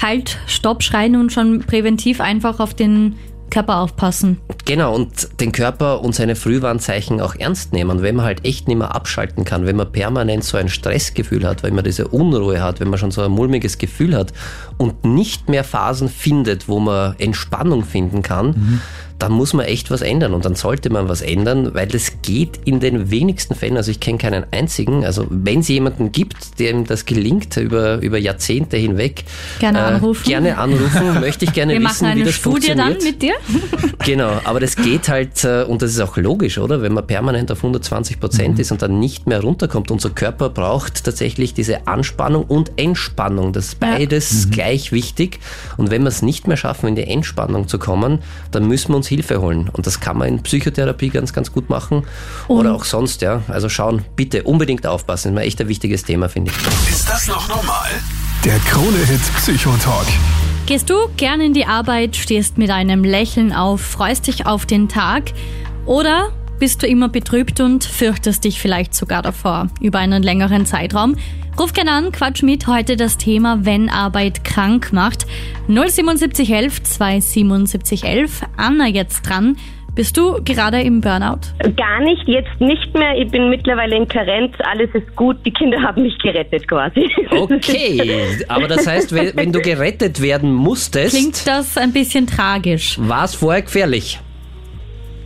halt, 0.00 0.38
stopp, 0.46 0.82
schreien 0.82 1.16
und 1.16 1.32
schon 1.32 1.60
präventiv 1.60 2.20
einfach 2.20 2.60
auf 2.60 2.74
den 2.74 3.16
Körper 3.50 3.78
aufpassen. 3.78 4.38
Genau, 4.64 4.94
und 4.94 5.40
den 5.40 5.52
Körper 5.52 6.02
und 6.02 6.14
seine 6.14 6.34
Frühwarnzeichen 6.34 7.20
auch 7.20 7.36
ernst 7.36 7.72
nehmen. 7.72 8.02
Wenn 8.02 8.16
man 8.16 8.24
halt 8.24 8.44
echt 8.44 8.66
nicht 8.66 8.76
mehr 8.76 8.94
abschalten 8.94 9.44
kann, 9.44 9.66
wenn 9.66 9.76
man 9.76 9.90
permanent 9.92 10.42
so 10.42 10.56
ein 10.56 10.68
Stressgefühl 10.68 11.46
hat, 11.46 11.62
wenn 11.62 11.74
man 11.74 11.84
diese 11.84 12.08
Unruhe 12.08 12.60
hat, 12.60 12.80
wenn 12.80 12.88
man 12.88 12.98
schon 12.98 13.12
so 13.12 13.22
ein 13.22 13.30
mulmiges 13.30 13.78
Gefühl 13.78 14.16
hat 14.16 14.32
und 14.78 15.04
nicht 15.04 15.48
mehr 15.48 15.62
Phasen 15.62 16.08
findet, 16.08 16.68
wo 16.68 16.80
man 16.80 17.14
Entspannung 17.18 17.84
finden 17.84 18.22
kann, 18.22 18.46
mhm 18.46 18.80
dann 19.18 19.32
muss 19.32 19.54
man 19.54 19.66
echt 19.66 19.90
was 19.90 20.02
ändern 20.02 20.34
und 20.34 20.44
dann 20.44 20.54
sollte 20.54 20.90
man 20.90 21.08
was 21.08 21.22
ändern, 21.22 21.74
weil 21.74 21.86
das 21.86 22.20
geht 22.22 22.60
in 22.64 22.80
den 22.80 23.10
wenigsten 23.10 23.54
Fällen, 23.54 23.76
also 23.76 23.90
ich 23.90 24.00
kenne 24.00 24.18
keinen 24.18 24.44
einzigen, 24.50 25.04
also 25.04 25.26
wenn 25.30 25.60
es 25.60 25.68
jemanden 25.68 26.12
gibt, 26.12 26.58
dem 26.58 26.84
das 26.84 27.06
gelingt 27.06 27.56
über, 27.56 27.98
über 28.02 28.18
Jahrzehnte 28.18 28.76
hinweg, 28.76 29.24
gerne 29.58 29.78
äh, 29.78 29.82
anrufen, 29.82 30.28
gerne 30.28 30.58
anrufen 30.58 31.20
möchte 31.20 31.46
ich 31.46 31.52
gerne 31.52 31.72
Wir 31.72 31.80
wissen, 31.80 32.14
wie 32.14 32.24
das 32.24 32.34
Studie 32.34 32.66
funktioniert. 32.68 33.02
dann 33.02 33.04
mit 33.04 33.22
dir. 33.22 33.34
genau, 34.04 34.40
aber 34.44 34.60
das 34.60 34.76
geht 34.76 35.08
halt, 35.08 35.44
äh, 35.44 35.64
und 35.64 35.80
das 35.80 35.92
ist 35.92 36.00
auch 36.00 36.16
logisch, 36.16 36.58
oder? 36.58 36.82
Wenn 36.82 36.92
man 36.92 37.06
permanent 37.06 37.50
auf 37.50 37.58
120 37.58 38.20
Prozent 38.20 38.54
mhm. 38.54 38.60
ist 38.60 38.72
und 38.72 38.82
dann 38.82 38.98
nicht 38.98 39.26
mehr 39.26 39.40
runterkommt, 39.40 39.90
unser 39.90 40.10
Körper 40.10 40.50
braucht 40.50 41.04
tatsächlich 41.04 41.54
diese 41.54 41.86
Anspannung 41.86 42.44
und 42.44 42.72
Entspannung, 42.76 43.52
das 43.52 43.68
ist 43.68 43.80
beides 43.80 44.30
ja. 44.30 44.46
mhm. 44.46 44.50
gleich 44.50 44.92
wichtig 44.92 45.40
und 45.78 45.90
wenn 45.90 46.02
wir 46.02 46.08
es 46.08 46.20
nicht 46.20 46.46
mehr 46.46 46.56
schaffen, 46.56 46.88
in 46.88 46.96
die 46.96 47.04
Entspannung 47.04 47.66
zu 47.66 47.78
kommen, 47.78 48.20
dann 48.50 48.68
müssen 48.68 48.92
wir 48.92 48.96
uns 48.96 49.05
uns 49.06 49.08
Hilfe 49.08 49.40
holen. 49.40 49.68
Und 49.72 49.86
das 49.86 50.00
kann 50.00 50.18
man 50.18 50.28
in 50.28 50.42
Psychotherapie 50.42 51.10
ganz, 51.10 51.32
ganz 51.32 51.52
gut 51.52 51.70
machen. 51.70 52.04
Und 52.48 52.58
Oder 52.58 52.74
auch 52.74 52.84
sonst, 52.84 53.22
ja. 53.22 53.42
Also 53.48 53.68
schauen, 53.68 54.04
bitte 54.16 54.42
unbedingt 54.42 54.86
aufpassen. 54.86 55.28
Das 55.28 55.32
ist 55.32 55.34
mir 55.34 55.46
echt 55.46 55.60
ein 55.60 55.68
wichtiges 55.68 56.04
Thema, 56.04 56.28
finde 56.28 56.50
ich. 56.50 56.90
Ist 56.90 57.08
das 57.08 57.28
noch 57.28 57.48
normal? 57.48 57.90
Der 58.44 58.58
Krone-Hit 58.60 59.20
Psychotalk. 59.36 60.06
Gehst 60.66 60.90
du 60.90 60.94
gern 61.16 61.40
in 61.40 61.54
die 61.54 61.64
Arbeit, 61.64 62.16
stehst 62.16 62.58
mit 62.58 62.70
einem 62.70 63.04
Lächeln 63.04 63.52
auf, 63.52 63.80
freust 63.80 64.26
dich 64.26 64.46
auf 64.46 64.66
den 64.66 64.88
Tag? 64.88 65.32
Oder 65.84 66.32
bist 66.58 66.82
du 66.82 66.86
immer 66.86 67.08
betrübt 67.08 67.60
und 67.60 67.84
fürchtest 67.84 68.44
dich 68.44 68.60
vielleicht 68.60 68.94
sogar 68.94 69.22
davor 69.22 69.68
über 69.80 69.98
einen 69.98 70.22
längeren 70.22 70.66
Zeitraum? 70.66 71.16
Ruf 71.58 71.72
gerne 71.72 71.92
an, 71.92 72.12
Quatsch 72.12 72.42
mit. 72.42 72.66
Heute 72.66 72.96
das 72.96 73.16
Thema, 73.16 73.60
wenn 73.62 73.88
Arbeit 73.88 74.44
krank 74.44 74.92
macht. 74.92 75.26
07711 75.68 76.82
27711. 76.82 78.42
Anna 78.56 78.86
jetzt 78.86 79.22
dran. 79.22 79.56
Bist 79.94 80.18
du 80.18 80.42
gerade 80.44 80.82
im 80.82 81.00
Burnout? 81.00 81.40
Gar 81.74 82.02
nicht, 82.02 82.28
jetzt 82.28 82.60
nicht 82.60 82.92
mehr. 82.92 83.16
Ich 83.16 83.30
bin 83.30 83.48
mittlerweile 83.48 83.96
in 83.96 84.06
Karenz, 84.06 84.52
alles 84.70 84.90
ist 84.92 85.16
gut. 85.16 85.38
Die 85.46 85.50
Kinder 85.50 85.80
haben 85.80 86.02
mich 86.02 86.18
gerettet 86.18 86.68
quasi. 86.68 87.08
Okay, 87.30 88.36
aber 88.48 88.68
das 88.68 88.86
heißt, 88.86 89.14
wenn 89.14 89.52
du 89.52 89.60
gerettet 89.60 90.20
werden 90.20 90.52
musstest. 90.52 91.16
Klingt 91.16 91.46
das 91.46 91.78
ein 91.78 91.92
bisschen 91.92 92.26
tragisch. 92.26 92.98
War 93.00 93.24
es 93.24 93.34
vorher 93.34 93.62
gefährlich? 93.62 94.20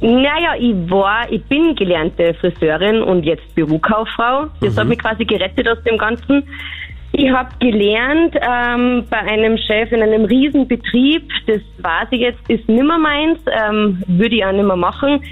Naja, 0.01 0.55
ich 0.59 0.75
war, 0.91 1.31
ich 1.31 1.45
bin 1.45 1.75
gelernte 1.75 2.35
Friseurin 2.35 3.03
und 3.03 3.25
jetzt 3.25 3.55
Bürokauffrau. 3.55 4.47
Das 4.61 4.75
mhm. 4.75 4.81
hat 4.81 4.89
mich 4.89 4.99
quasi 4.99 5.25
gerettet 5.25 5.69
aus 5.69 5.83
dem 5.85 5.99
Ganzen. 5.99 6.43
Ich 7.13 7.29
habe 7.31 7.51
gelernt 7.59 8.37
ähm, 8.37 9.05
bei 9.11 9.19
einem 9.19 9.59
Chef 9.59 9.91
in 9.91 10.03
einem 10.03 10.25
Riesenbetrieb, 10.27 11.29
das 11.47 11.61
weiß 11.79 12.09
ich 12.13 12.21
jetzt, 12.21 12.39
ist 12.49 12.69
nimmer 12.69 12.99
meins, 12.99 13.41
ähm, 13.51 14.03
würde 14.07 14.37
ich 14.37 14.45
auch 14.45 14.53
nimmer 14.53 14.77
machen. 14.77 15.23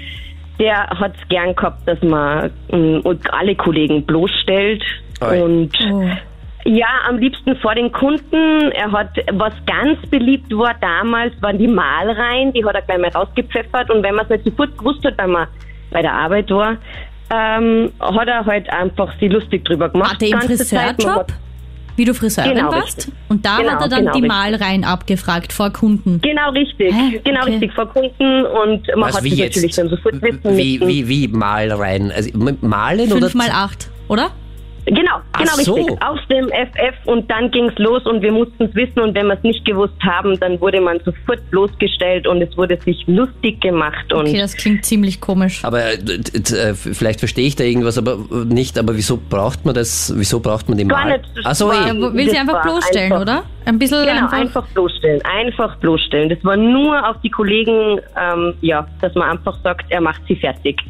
Der 0.59 0.89
hat 0.89 1.13
es 1.15 1.27
gern 1.29 1.55
gehabt, 1.55 1.87
dass 1.87 2.01
man 2.01 2.51
ähm, 2.73 3.01
alle 3.31 3.55
Kollegen 3.55 4.05
bloßstellt 4.05 4.83
Oi. 5.21 5.41
und 5.41 5.71
oh. 5.89 6.03
Ja, 6.65 6.87
am 7.07 7.17
liebsten 7.17 7.55
vor 7.57 7.73
den 7.75 7.91
Kunden. 7.91 8.71
Er 8.73 8.91
hat, 8.91 9.09
was 9.33 9.53
ganz 9.65 9.97
beliebt 10.09 10.51
war 10.55 10.75
damals, 10.81 11.33
waren 11.41 11.57
die 11.57 11.67
Malreihen, 11.67 12.51
die 12.53 12.63
hat 12.65 12.75
er 12.75 12.81
gleich 12.81 12.99
mal 12.99 13.09
rausgepfeffert 13.09 13.89
und 13.89 14.03
wenn 14.03 14.15
man 14.15 14.25
es 14.25 14.31
nicht 14.31 14.45
sofort 14.45 14.77
gewusst 14.77 15.03
hat, 15.05 15.17
wenn 15.17 15.31
man 15.31 15.47
bei 15.91 16.01
der 16.01 16.13
Arbeit 16.13 16.49
war, 16.51 16.77
ähm, 17.31 17.91
hat 18.01 18.27
er 18.27 18.45
halt 18.45 18.69
einfach 18.71 19.11
sie 19.19 19.27
lustig 19.29 19.63
drüber 19.65 19.89
gemacht. 19.89 20.13
Hat 20.13 20.21
er 20.21 20.29
im 20.29 20.41
Friseurjob? 20.41 21.27
wie 21.95 22.05
du 22.05 22.13
Friseurin 22.13 22.55
Genau, 22.55 22.71
warst. 22.71 22.97
richtig. 22.99 23.13
Und 23.27 23.45
da 23.45 23.57
Genau, 23.57 23.71
hat 23.73 23.81
er 23.81 23.89
dann 23.89 23.99
genau, 23.99 24.11
die 24.13 24.19
richtig. 24.21 24.29
Malereien 24.31 24.83
abgefragt 24.85 25.51
vor 25.51 25.69
Kunden. 25.71 26.21
Genau 26.21 26.49
richtig, 26.51 26.93
Hä? 26.95 27.19
genau 27.25 27.41
Okay. 27.41 27.51
richtig, 27.51 27.73
vor 27.73 27.87
Kunden 27.87 28.45
und 28.45 28.87
man 28.95 29.09
Was, 29.09 29.17
hat 29.17 29.25
jetzt? 29.25 29.55
natürlich 29.57 29.75
dann 29.75 29.89
sofort 29.89 30.21
wissen 30.21 30.39
Wie, 30.57 30.79
wie, 30.79 31.07
wie 31.09 31.27
mal 31.27 31.69
rein? 31.71 32.09
Also 32.15 32.29
malen 32.61 33.11
oder? 33.11 33.21
Fünf 33.29 33.35
mal 33.35 33.49
acht, 33.51 33.91
oder? 34.07 34.29
Genau, 34.91 35.17
Ach 35.33 35.39
genau 35.39 35.51
so. 35.57 35.73
richtig. 35.75 36.01
Aus 36.01 36.19
dem 36.29 36.47
FF 36.49 36.95
und 37.05 37.29
dann 37.29 37.51
ging's 37.51 37.73
los 37.77 38.03
und 38.05 38.21
wir 38.23 38.31
mussten 38.31 38.63
es 38.65 38.73
wissen 38.75 38.99
und 38.99 39.13
wenn 39.15 39.27
wir 39.27 39.35
es 39.35 39.43
nicht 39.43 39.63
gewusst 39.63 39.93
haben, 40.03 40.39
dann 40.39 40.59
wurde 40.59 40.81
man 40.81 40.99
sofort 41.05 41.47
bloßgestellt 41.51 42.25
und 42.25 42.41
es 42.41 42.57
wurde 42.57 42.79
sich 42.81 43.03
lustig 43.07 43.61
gemacht 43.61 44.11
und 44.11 44.21
Okay, 44.27 44.37
das 44.39 44.55
klingt 44.57 44.83
ziemlich 44.85 45.21
komisch. 45.21 45.63
Aber 45.63 45.79
äh, 45.83 45.95
äh, 45.95 46.73
vielleicht 46.73 47.19
verstehe 47.19 47.45
ich 47.45 47.55
da 47.55 47.63
irgendwas, 47.63 47.97
aber 47.99 48.13
äh, 48.31 48.45
nicht. 48.45 48.77
Aber 48.79 48.95
wieso 48.95 49.17
braucht 49.17 49.63
man 49.65 49.75
das? 49.75 50.11
Wieso 50.15 50.39
braucht 50.39 50.67
man 50.69 50.77
die 50.77 50.85
Gar 50.87 51.05
Mal? 51.05 51.17
nicht. 51.19 51.45
Achso, 51.45 51.67
war- 51.67 51.87
eh. 51.87 52.13
will 52.13 52.29
sie 52.29 52.37
einfach 52.37 52.61
bloßstellen, 52.63 53.11
einfach- 53.11 53.21
oder? 53.21 53.43
Ein 53.65 53.77
bisschen 53.77 54.01
Genau, 54.03 54.23
einfach. 54.23 54.33
einfach 54.33 54.67
bloßstellen, 54.69 55.21
einfach 55.23 55.75
bloßstellen. 55.77 56.29
Das 56.29 56.43
war 56.43 56.57
nur 56.57 57.07
auf 57.07 57.17
die 57.21 57.29
Kollegen, 57.29 57.99
ähm, 58.19 58.55
ja, 58.61 58.87
dass 59.01 59.13
man 59.13 59.29
einfach 59.37 59.55
sagt, 59.61 59.85
er 59.91 60.01
macht 60.01 60.21
sie 60.27 60.35
fertig. 60.35 60.81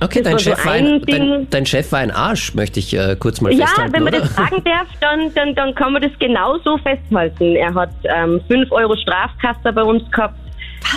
Okay, 0.00 0.22
dein 0.22 0.38
so 0.38 0.50
Chef, 0.50 0.64
war 0.66 0.72
ein 0.72 0.86
ein, 0.86 1.02
dein, 1.06 1.46
dein 1.50 1.66
Chef 1.66 1.90
war 1.92 2.00
ein 2.00 2.10
Arsch, 2.10 2.54
möchte 2.54 2.80
ich 2.80 2.94
äh, 2.94 3.16
kurz 3.18 3.40
mal 3.40 3.52
Ja, 3.52 3.66
festhalten, 3.66 3.92
wenn 3.94 4.04
man 4.04 4.14
oder? 4.14 4.22
das 4.22 4.34
sagen 4.36 4.62
darf, 4.64 4.86
dann, 5.00 5.32
dann, 5.34 5.54
dann 5.54 5.74
kann 5.74 5.92
man 5.92 6.02
das 6.02 6.12
genauso 6.18 6.76
festhalten. 6.78 7.56
Er 7.56 7.74
hat 7.74 7.90
ähm, 8.04 8.40
5 8.48 8.70
Euro 8.72 8.94
Strafkasse 8.96 9.72
bei 9.72 9.82
uns 9.82 10.08
gehabt. 10.10 10.38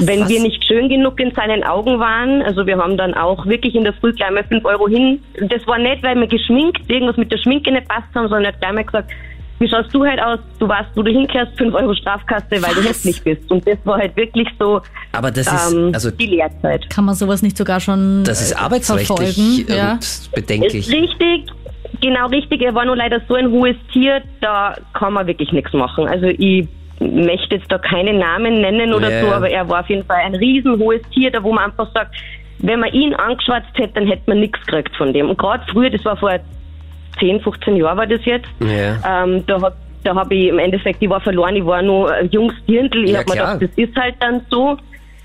wenn 0.01 0.21
Was? 0.21 0.29
wir 0.29 0.41
nicht 0.41 0.63
schön 0.65 0.89
genug 0.89 1.19
in 1.19 1.33
seinen 1.33 1.63
Augen 1.63 1.99
waren, 1.99 2.41
also 2.41 2.65
wir 2.67 2.77
haben 2.77 2.97
dann 2.97 3.13
auch 3.13 3.45
wirklich 3.45 3.73
in 3.75 3.83
der 3.85 3.93
Früh 3.93 4.13
gleich 4.13 4.31
mal 4.31 4.43
5 4.43 4.65
Euro 4.65 4.87
hin. 4.87 5.21
Das 5.47 5.65
war 5.65 5.77
nicht, 5.77 6.03
weil 6.03 6.15
wir 6.19 6.27
geschminkt, 6.27 6.81
irgendwas 6.89 7.17
mit 7.17 7.31
der 7.31 7.37
Schminke 7.37 7.71
nicht 7.71 7.87
passt 7.87 8.13
haben, 8.13 8.27
sondern 8.27 8.43
er 8.45 8.51
hat 8.53 8.59
gleich 8.59 8.73
mal 8.73 8.83
gesagt, 8.83 9.11
wie 9.59 9.67
schaust 9.69 9.93
du 9.93 10.03
halt 10.05 10.21
aus? 10.21 10.39
Du 10.57 10.67
weißt, 10.67 10.89
wo 10.95 11.03
du 11.03 11.11
hinkehrst, 11.11 11.57
5 11.57 11.73
Euro 11.75 11.93
Strafkasse, 11.93 12.45
weil 12.51 12.73
du 12.73 12.79
Was? 12.79 12.89
hässlich 12.89 13.21
bist. 13.23 13.51
Und 13.51 13.67
das 13.67 13.77
war 13.83 13.97
halt 13.99 14.15
wirklich 14.15 14.47
so 14.59 14.81
Aber 15.11 15.31
das 15.31 15.47
ist, 15.47 15.73
ähm, 15.73 15.91
also 15.93 16.11
die 16.11 16.27
Lehrzeit. 16.27 16.89
Kann 16.89 17.05
man 17.05 17.15
sowas 17.15 17.41
nicht 17.41 17.57
sogar 17.57 17.79
schon 17.79 18.23
das 18.23 18.41
ist 18.41 18.53
äh, 18.53 18.55
arbeitsrechtlich 18.55 19.07
verfolgen? 19.35 19.65
und 19.67 19.75
Ja. 19.75 19.93
Ist 19.99 20.31
bedenklich. 20.33 20.89
richtig, 20.91 21.45
genau 22.01 22.27
richtig. 22.27 22.61
Er 22.61 22.73
war 22.73 22.85
nur 22.85 22.95
leider 22.95 23.19
so 23.27 23.35
ein 23.35 23.49
hohes 23.51 23.75
Tier, 23.91 24.21
da 24.41 24.75
kann 24.93 25.13
man 25.13 25.27
wirklich 25.27 25.51
nichts 25.51 25.73
machen. 25.73 26.07
Also 26.07 26.27
ich 26.27 26.67
möchte 27.01 27.55
jetzt 27.55 27.71
da 27.71 27.77
keine 27.77 28.13
Namen 28.13 28.61
nennen 28.61 28.93
oder 28.93 29.09
Ja. 29.11 29.21
so, 29.21 29.31
aber 29.31 29.49
er 29.49 29.67
war 29.69 29.81
auf 29.81 29.89
jeden 29.89 30.05
Fall 30.05 30.17
ein 30.25 30.35
riesen 30.35 30.77
hohes 30.79 31.01
Tier, 31.13 31.31
da 31.31 31.41
wo 31.43 31.51
man 31.53 31.65
einfach 31.65 31.87
sagt, 31.93 32.15
wenn 32.59 32.81
man 32.81 32.91
ihn 32.91 33.13
angeschwatzt 33.13 33.69
hätte, 33.75 33.93
dann 33.95 34.07
hätte 34.07 34.23
man 34.27 34.41
nichts 34.41 34.59
gekriegt 34.65 34.93
von 34.97 35.13
dem. 35.13 35.29
Und 35.29 35.37
gerade 35.37 35.63
früher, 35.71 35.89
das 35.89 36.03
war 36.03 36.17
vor 36.17 36.31
10, 37.19 37.41
15 37.41 37.75
Jahren 37.77 37.97
war 37.97 38.07
das 38.07 38.23
jetzt, 38.25 38.47
Ja. 38.59 39.23
ähm, 39.23 39.43
da 39.47 39.61
hab, 39.61 39.75
da 40.03 40.15
habe 40.15 40.33
ich 40.35 40.47
im 40.47 40.59
Endeffekt, 40.59 41.01
ich 41.01 41.09
war 41.09 41.19
verloren, 41.21 41.55
ich 41.55 41.65
war 41.65 41.81
nur 41.81 42.11
ein 42.13 42.29
junges 42.31 42.55
Dirndl, 42.67 43.03
ich 43.05 43.11
Ja, 43.11 43.19
hab 43.19 43.27
mir 43.27 43.33
gedacht, 43.35 43.61
das 43.61 43.69
ist 43.75 43.95
halt 43.97 44.15
dann 44.19 44.41
so. 44.49 44.77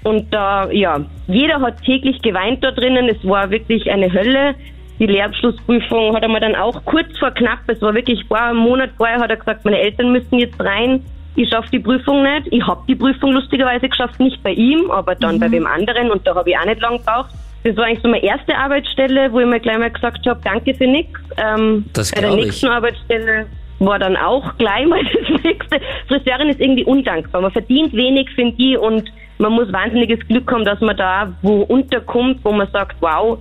Und 0.02 0.32
da, 0.34 0.70
ja, 0.70 0.98
jeder 1.28 1.60
hat 1.60 1.82
täglich 1.82 2.20
geweint 2.20 2.62
da 2.62 2.70
drinnen, 2.72 3.08
es 3.08 3.26
war 3.26 3.50
wirklich 3.50 3.90
eine 3.90 4.12
Hölle. 4.12 4.54
Die 4.98 5.06
Lehrabschlussprüfung 5.06 6.14
hat 6.14 6.22
er 6.22 6.28
mir 6.28 6.40
dann 6.40 6.54
auch 6.54 6.84
kurz 6.84 7.16
vor 7.18 7.30
knapp, 7.30 7.60
es 7.68 7.80
war 7.82 7.94
wirklich 7.94 8.20
ein 8.20 8.28
paar 8.28 8.52
Monate 8.54 8.92
vorher, 8.96 9.18
hat 9.18 9.30
er 9.30 9.36
gesagt, 9.36 9.64
meine 9.64 9.78
Eltern 9.78 10.12
müssen 10.12 10.38
jetzt 10.38 10.60
rein. 10.60 11.02
Ich 11.36 11.48
schaffe 11.48 11.68
die 11.72 11.80
Prüfung 11.80 12.22
nicht. 12.22 12.46
Ich 12.52 12.64
habe 12.64 12.82
die 12.86 12.94
Prüfung 12.94 13.32
lustigerweise 13.32 13.88
geschafft, 13.88 14.20
nicht 14.20 14.40
bei 14.44 14.52
ihm, 14.52 14.90
aber 14.90 15.16
dann 15.16 15.40
bei 15.40 15.50
wem 15.50 15.66
anderen 15.66 16.10
und 16.12 16.24
da 16.26 16.34
habe 16.34 16.50
ich 16.50 16.56
auch 16.56 16.64
nicht 16.64 16.80
lang 16.80 16.98
gebraucht. 16.98 17.30
Das 17.64 17.76
war 17.76 17.85
eigentlich 17.87 18.02
so 18.02 18.09
meine 18.09 18.23
erste 18.23 18.54
Arbeitsstelle, 18.56 19.33
wo 19.33 19.40
ich 19.40 19.47
mir 19.47 19.59
gleich 19.59 19.78
mal 19.78 19.90
gesagt 19.90 20.26
habe, 20.26 20.38
danke 20.44 20.75
für 20.75 20.87
nichts. 20.87 21.18
Ähm, 21.38 21.87
Das 21.94 22.11
bei 22.12 22.21
der 22.21 22.28
glaub 22.28 22.40
ich. 22.40 22.47
nächsten 22.47 22.66
Arbeitsstelle 22.68 23.47
war 23.78 23.99
dann 23.99 24.16
auch 24.16 24.56
gleich 24.59 24.87
mal 24.87 25.00
das 25.04 25.42
nächste. 25.42 25.80
Friseurin 26.09 26.49
ist 26.50 26.61
irgendwie 26.61 26.85
undankbar. 26.85 27.40
Man 27.40 27.50
verdient 27.50 27.92
wenig, 27.94 28.28
finde 28.35 28.54
ich, 28.59 28.78
und 28.78 29.11
man 29.38 29.52
muss 29.52 29.73
wahnsinniges 29.73 30.21
Glück 30.28 30.50
haben, 30.52 30.64
dass 30.64 30.80
man 30.80 30.97
da 30.97 31.33
wo 31.42 31.62
unterkommt, 31.62 32.38
wo 32.44 32.52
man 32.52 32.68
sagt, 32.71 32.97
wow, 33.00 33.38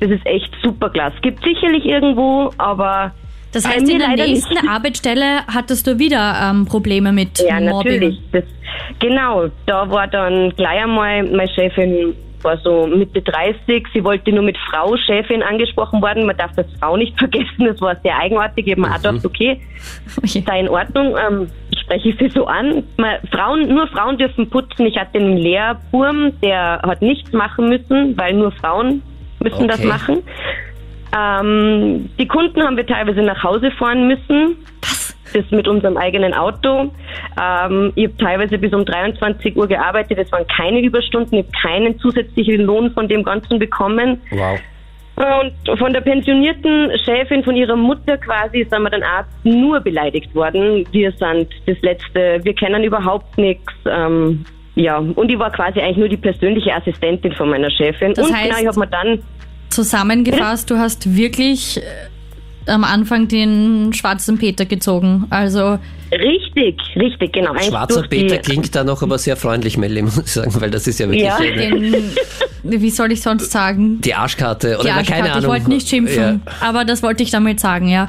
das 0.00 0.10
ist 0.10 0.24
echt 0.24 0.50
super 0.62 0.88
klasse. 0.90 1.16
Gibt 1.20 1.42
sicherlich 1.44 1.84
irgendwo, 1.84 2.50
aber 2.58 3.12
Das 3.52 3.66
heißt, 3.68 3.88
in 3.88 3.98
der 3.98 4.08
nächsten 4.08 4.54
nicht. 4.54 4.68
Arbeitsstelle 4.68 5.46
hattest 5.52 5.86
du 5.86 5.98
wieder 5.98 6.34
ähm, 6.50 6.64
Probleme 6.64 7.12
mit 7.12 7.40
Ja, 7.40 7.60
Mobbing. 7.60 7.72
natürlich. 7.92 8.20
Das, 8.32 8.44
genau, 9.00 9.46
da 9.66 9.90
war 9.90 10.06
dann 10.06 10.50
gleich 10.56 10.82
einmal 10.82 11.24
meine 11.24 11.48
Chefin 11.48 12.14
war 12.44 12.58
so 12.58 12.86
Mitte 12.86 13.22
30. 13.22 13.86
Sie 13.92 14.04
wollte 14.04 14.30
nur 14.32 14.42
mit 14.42 14.56
Frau 14.70 14.96
Chefin 14.96 15.42
angesprochen 15.42 16.00
worden. 16.02 16.26
Man 16.26 16.36
darf 16.36 16.52
das 16.54 16.66
Frau 16.78 16.96
nicht 16.96 17.18
vergessen. 17.18 17.66
Das 17.66 17.80
war 17.80 17.96
sehr 18.02 18.16
eigenartig. 18.18 18.66
Ich 18.66 18.72
habe 18.72 18.82
mir 18.82 18.90
auch 18.90 18.96
gedacht, 18.96 19.24
okay, 19.24 19.60
sei 20.24 20.60
in 20.60 20.68
Ordnung. 20.68 21.16
Ähm, 21.16 21.48
spreche 21.82 22.10
ich 22.10 22.18
sie 22.18 22.28
so 22.28 22.46
an. 22.46 22.84
Man, 22.96 23.16
Frauen, 23.32 23.68
nur 23.68 23.86
Frauen 23.88 24.18
dürfen 24.18 24.48
putzen. 24.48 24.86
Ich 24.86 24.96
hatte 24.96 25.18
einen 25.18 25.36
Lehrburm, 25.36 26.32
der 26.40 26.80
hat 26.82 27.02
nichts 27.02 27.32
machen 27.32 27.68
müssen, 27.68 28.16
weil 28.16 28.34
nur 28.34 28.52
Frauen 28.52 29.02
müssen 29.40 29.66
das 29.68 29.80
Okay. 29.80 29.88
machen. 29.88 30.22
Ähm, 31.16 32.10
die 32.18 32.26
Kunden 32.26 32.62
haben 32.62 32.76
wir 32.76 32.86
teilweise 32.86 33.22
nach 33.22 33.42
Hause 33.42 33.70
fahren 33.72 34.08
müssen. 34.08 34.56
Das 35.34 35.50
mit 35.50 35.66
unserem 35.66 35.96
eigenen 35.96 36.32
Auto. 36.32 36.92
Ähm, 37.40 37.92
ich 37.96 38.04
habe 38.06 38.16
teilweise 38.18 38.56
bis 38.58 38.72
um 38.72 38.84
23 38.84 39.56
Uhr 39.56 39.66
gearbeitet. 39.66 40.18
Es 40.18 40.30
waren 40.30 40.46
keine 40.46 40.80
Überstunden. 40.80 41.38
Ich 41.38 41.46
habe 41.46 41.58
keinen 41.60 41.98
zusätzlichen 41.98 42.60
Lohn 42.60 42.92
von 42.92 43.08
dem 43.08 43.24
Ganzen 43.24 43.58
bekommen. 43.58 44.20
Wow. 44.30 44.60
Und 45.16 45.78
von 45.78 45.92
der 45.92 46.00
pensionierten 46.00 46.90
Chefin, 47.04 47.44
von 47.44 47.54
ihrer 47.54 47.76
Mutter 47.76 48.16
quasi, 48.18 48.66
sind 48.68 48.82
wir 48.82 48.90
dann 48.90 49.02
auch 49.02 49.24
nur 49.44 49.80
beleidigt 49.80 50.34
worden. 50.34 50.86
Wir 50.90 51.12
sind 51.12 51.48
das 51.66 51.80
Letzte, 51.82 52.40
wir 52.42 52.54
kennen 52.54 52.82
überhaupt 52.82 53.38
nichts. 53.38 53.72
Ähm, 53.86 54.44
ja, 54.74 54.98
und 54.98 55.30
ich 55.30 55.38
war 55.38 55.50
quasi 55.52 55.80
eigentlich 55.80 55.98
nur 55.98 56.08
die 56.08 56.16
persönliche 56.16 56.74
Assistentin 56.74 57.32
von 57.32 57.48
meiner 57.50 57.70
Chefin. 57.70 58.12
Das 58.14 58.26
und 58.28 58.34
heißt- 58.34 58.44
genau, 58.44 58.58
ich 58.60 58.66
habe 58.66 58.80
mir 58.80 58.86
dann 58.88 59.22
Zusammengefasst, 59.70 60.70
du 60.70 60.78
hast 60.78 61.16
wirklich 61.16 61.78
äh, 61.78 61.80
am 62.66 62.84
Anfang 62.84 63.28
den 63.28 63.92
schwarzen 63.92 64.38
Peter 64.38 64.64
gezogen. 64.64 65.26
Also 65.30 65.78
richtig, 66.12 66.76
richtig, 66.96 67.32
genau. 67.32 67.50
eigentlich 67.52 67.66
Schwarzer 67.68 68.02
Peter 68.08 68.38
klingt 68.38 68.74
da 68.74 68.84
noch 68.84 69.02
aber 69.02 69.18
sehr 69.18 69.36
freundlich, 69.36 69.76
Melli, 69.76 70.02
muss 70.02 70.18
ich 70.18 70.26
sagen, 70.32 70.54
weil 70.60 70.70
das 70.70 70.86
ist 70.86 70.98
ja 71.00 71.06
wirklich 71.06 71.24
Ja. 71.26 71.36
eine, 71.36 71.80
den, 72.62 72.80
wie 72.82 72.90
soll 72.90 73.12
ich 73.12 73.20
sonst 73.22 73.50
sagen? 73.50 74.00
die 74.00 74.14
Arschkarte 74.14 74.74
oder 74.76 74.84
Die 74.84 74.90
Arschkarte. 74.90 75.12
keine 75.12 75.32
Ahnung. 75.32 75.42
Ich 75.44 75.48
wollte 75.48 75.68
nicht 75.68 75.88
schimpfen, 75.88 76.42
aber 76.60 76.84
das 76.84 77.02
wollte 77.02 77.22
ich 77.22 77.30
damit 77.30 77.60
sagen, 77.60 77.88
ja. 77.88 78.04
Ja, 78.04 78.08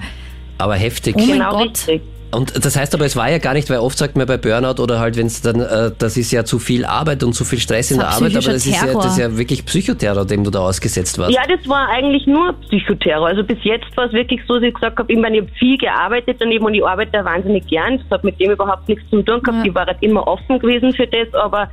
aber 0.57 0.75
heftig. 0.75 1.15
Oh 1.17 1.19
mein 1.19 1.29
Genau, 1.31 1.51
Gott. 1.51 1.87
richtig. 1.87 2.01
Und 2.31 2.65
das 2.65 2.75
heißt 2.75 2.93
aber, 2.95 3.05
es 3.05 3.15
war 3.15 3.29
ja 3.29 3.37
gar 3.37 3.53
nicht, 3.53 3.69
weil 3.69 3.77
oft 3.77 3.97
sagt 3.97 4.17
man 4.17 4.27
bei 4.27 4.37
Burnout 4.37 4.81
oder 4.81 4.99
halt, 4.99 5.15
wenn 5.15 5.27
es 5.27 5.41
dann, 5.41 5.61
äh, 5.61 5.91
das 5.97 6.17
ist 6.17 6.31
ja 6.31 6.43
zu 6.43 6.59
viel 6.59 6.83
Arbeit 6.83 7.23
und 7.23 7.33
zu 7.33 7.45
viel 7.45 7.59
Stress 7.59 7.91
in 7.91 7.97
der 7.97 8.09
Arbeit, 8.09 8.35
aber 8.35 8.53
das 8.53 8.65
ist, 8.65 8.81
ja, 8.81 8.93
das 8.93 9.05
ist 9.13 9.17
ja 9.19 9.37
wirklich 9.37 9.65
Psychoterror, 9.65 10.25
dem 10.25 10.43
du 10.43 10.51
da 10.51 10.59
ausgesetzt 10.59 11.17
warst. 11.17 11.33
Ja, 11.33 11.43
das 11.47 11.67
war 11.69 11.87
eigentlich 11.89 12.27
nur 12.27 12.53
Psychoterror. 12.67 13.27
Also 13.27 13.43
bis 13.43 13.59
jetzt 13.63 13.95
war 13.95 14.05
es 14.05 14.13
wirklich 14.13 14.41
so, 14.47 14.55
dass 14.55 14.63
ich 14.63 14.73
gesagt 14.73 14.97
habe, 14.97 15.11
ich, 15.11 15.19
meine, 15.19 15.37
ich 15.37 15.43
habe 15.43 15.51
viel 15.57 15.77
gearbeitet 15.77 16.37
daneben 16.39 16.65
und 16.65 16.73
ich 16.73 16.85
arbeite 16.85 17.11
da 17.11 17.23
wahnsinnig 17.23 17.67
gern. 17.67 17.99
Das 17.99 18.19
hat 18.19 18.23
mit 18.23 18.39
dem 18.39 18.51
überhaupt 18.51 18.89
nichts 18.89 19.09
zu 19.09 19.21
tun 19.21 19.41
gehabt. 19.41 19.63
Ja. 19.63 19.65
Ich 19.65 19.75
war 19.75 19.85
halt 19.85 20.01
immer 20.01 20.27
offen 20.27 20.59
gewesen 20.59 20.93
für 20.93 21.07
das, 21.07 21.33
aber 21.33 21.69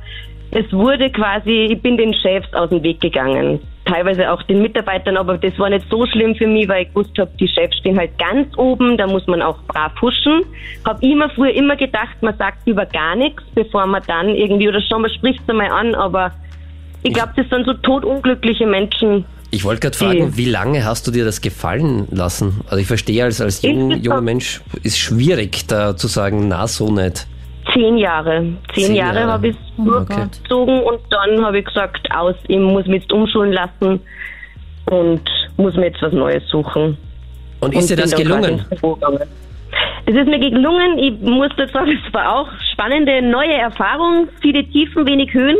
es 0.51 0.71
wurde 0.71 1.09
quasi, 1.09 1.69
ich 1.71 1.81
bin 1.81 1.97
den 1.97 2.13
Chefs 2.13 2.53
aus 2.53 2.69
dem 2.69 2.83
Weg 2.83 3.01
gegangen. 3.01 3.59
Teilweise 3.85 4.31
auch 4.31 4.41
den 4.43 4.61
Mitarbeitern, 4.61 5.17
aber 5.17 5.37
das 5.37 5.57
war 5.59 5.69
nicht 5.69 5.85
so 5.89 6.05
schlimm 6.05 6.35
für 6.35 6.47
mich, 6.47 6.69
weil 6.69 6.83
ich 6.83 6.89
gewusst 6.89 7.17
habe, 7.17 7.31
die 7.39 7.47
Chefs 7.47 7.77
stehen 7.77 7.97
halt 7.97 8.17
ganz 8.17 8.57
oben, 8.57 8.97
da 8.97 9.07
muss 9.07 9.27
man 9.27 9.41
auch 9.41 9.61
brav 9.63 9.91
huschen. 10.01 10.43
Habe 10.85 11.05
immer 11.05 11.29
früher 11.29 11.53
immer 11.53 11.75
gedacht, 11.75 12.15
man 12.21 12.37
sagt 12.37 12.65
lieber 12.65 12.85
gar 12.85 13.15
nichts, 13.15 13.43
bevor 13.55 13.85
man 13.85 14.01
dann 14.07 14.29
irgendwie, 14.29 14.69
oder 14.69 14.81
schon, 14.81 15.01
man 15.01 15.11
spricht 15.11 15.41
es 15.43 15.49
einmal 15.49 15.69
an, 15.69 15.95
aber 15.95 16.31
ich 17.03 17.13
glaube, 17.13 17.33
das 17.35 17.49
sind 17.49 17.65
so 17.65 17.73
todunglückliche 17.73 18.65
Menschen, 18.65 19.25
Ich 19.51 19.63
wollte 19.63 19.81
gerade 19.81 19.97
fragen, 19.97 20.35
wie 20.35 20.45
lange 20.45 20.83
hast 20.83 21.05
du 21.05 21.11
dir 21.11 21.25
das 21.25 21.39
gefallen 21.39 22.07
lassen? 22.09 22.61
Also 22.65 22.77
ich 22.77 22.87
verstehe, 22.87 23.23
als, 23.23 23.39
als 23.39 23.61
jung, 23.61 23.91
junger 23.91 24.21
Mensch 24.21 24.61
ist 24.81 24.97
schwierig, 24.97 25.67
da 25.67 25.95
zu 25.95 26.07
sagen, 26.07 26.47
na 26.47 26.65
so 26.65 26.89
nicht. 26.91 27.27
Zehn 27.71 27.97
Jahre. 27.97 28.41
Zehn, 28.73 28.85
Zehn 28.85 28.95
Jahre, 28.95 29.19
Jahre. 29.19 29.31
habe 29.31 29.47
ich 29.49 29.55
Oh 29.77 29.81
mein 29.83 30.05
durchgezogen 30.05 30.81
und 30.81 30.99
dann 31.09 31.45
habe 31.45 31.59
ich 31.59 31.65
gesagt, 31.65 32.07
aus, 32.13 32.35
ich 32.47 32.57
muss 32.57 32.85
mich 32.85 33.03
jetzt 33.03 33.13
umschulen 33.13 33.53
lassen 33.53 33.99
und 34.85 35.21
muss 35.57 35.75
mir 35.75 35.87
jetzt 35.87 36.01
was 36.01 36.13
Neues 36.13 36.43
suchen. 36.49 36.97
Und 37.61 37.73
ist 37.73 37.89
dir 37.89 37.95
bin 37.95 38.03
das 38.03 38.15
gelungen? 38.15 38.65
Es 40.05 40.15
ist 40.15 40.27
mir 40.27 40.39
gelungen, 40.39 40.99
ich 40.99 41.17
muss 41.21 41.49
dazu 41.55 41.71
sagen, 41.71 41.97
es 42.05 42.13
war 42.13 42.35
auch 42.35 42.47
spannende 42.73 43.21
neue 43.21 43.53
Erfahrung, 43.53 44.27
viele 44.41 44.65
Tiefen, 44.65 45.07
wenig 45.07 45.33
Höhen. 45.33 45.57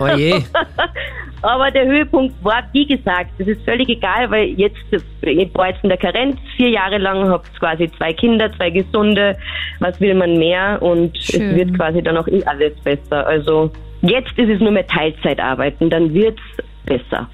Oh 0.00 0.08
je. 0.08 0.32
Aber 1.46 1.70
der 1.70 1.86
Höhepunkt 1.86 2.34
war, 2.42 2.64
wie 2.72 2.86
gesagt, 2.86 3.30
das 3.38 3.46
ist 3.46 3.62
völlig 3.64 3.88
egal, 3.88 4.28
weil 4.32 4.48
jetzt, 4.58 4.78
ich 4.90 5.54
war 5.54 5.68
jetzt 5.68 5.78
in 5.84 5.90
der 5.90 5.98
Karenz 5.98 6.36
vier 6.56 6.70
Jahre 6.70 6.98
lang, 6.98 7.28
habe 7.28 7.44
quasi 7.60 7.88
zwei 7.96 8.12
Kinder, 8.12 8.50
zwei 8.56 8.70
gesunde, 8.70 9.38
was 9.78 10.00
will 10.00 10.14
man 10.14 10.38
mehr 10.38 10.82
und 10.82 11.16
Schön. 11.16 11.42
es 11.42 11.54
wird 11.54 11.76
quasi 11.76 12.02
dann 12.02 12.16
auch 12.16 12.26
eh 12.26 12.42
alles 12.46 12.72
besser. 12.82 13.24
Also 13.24 13.70
jetzt 14.02 14.36
ist 14.36 14.48
es 14.48 14.60
nur 14.60 14.72
mehr 14.72 14.88
Teilzeit 14.88 15.38
arbeiten, 15.38 15.88
dann 15.88 16.12
wird's 16.12 16.42
besser. 16.84 17.28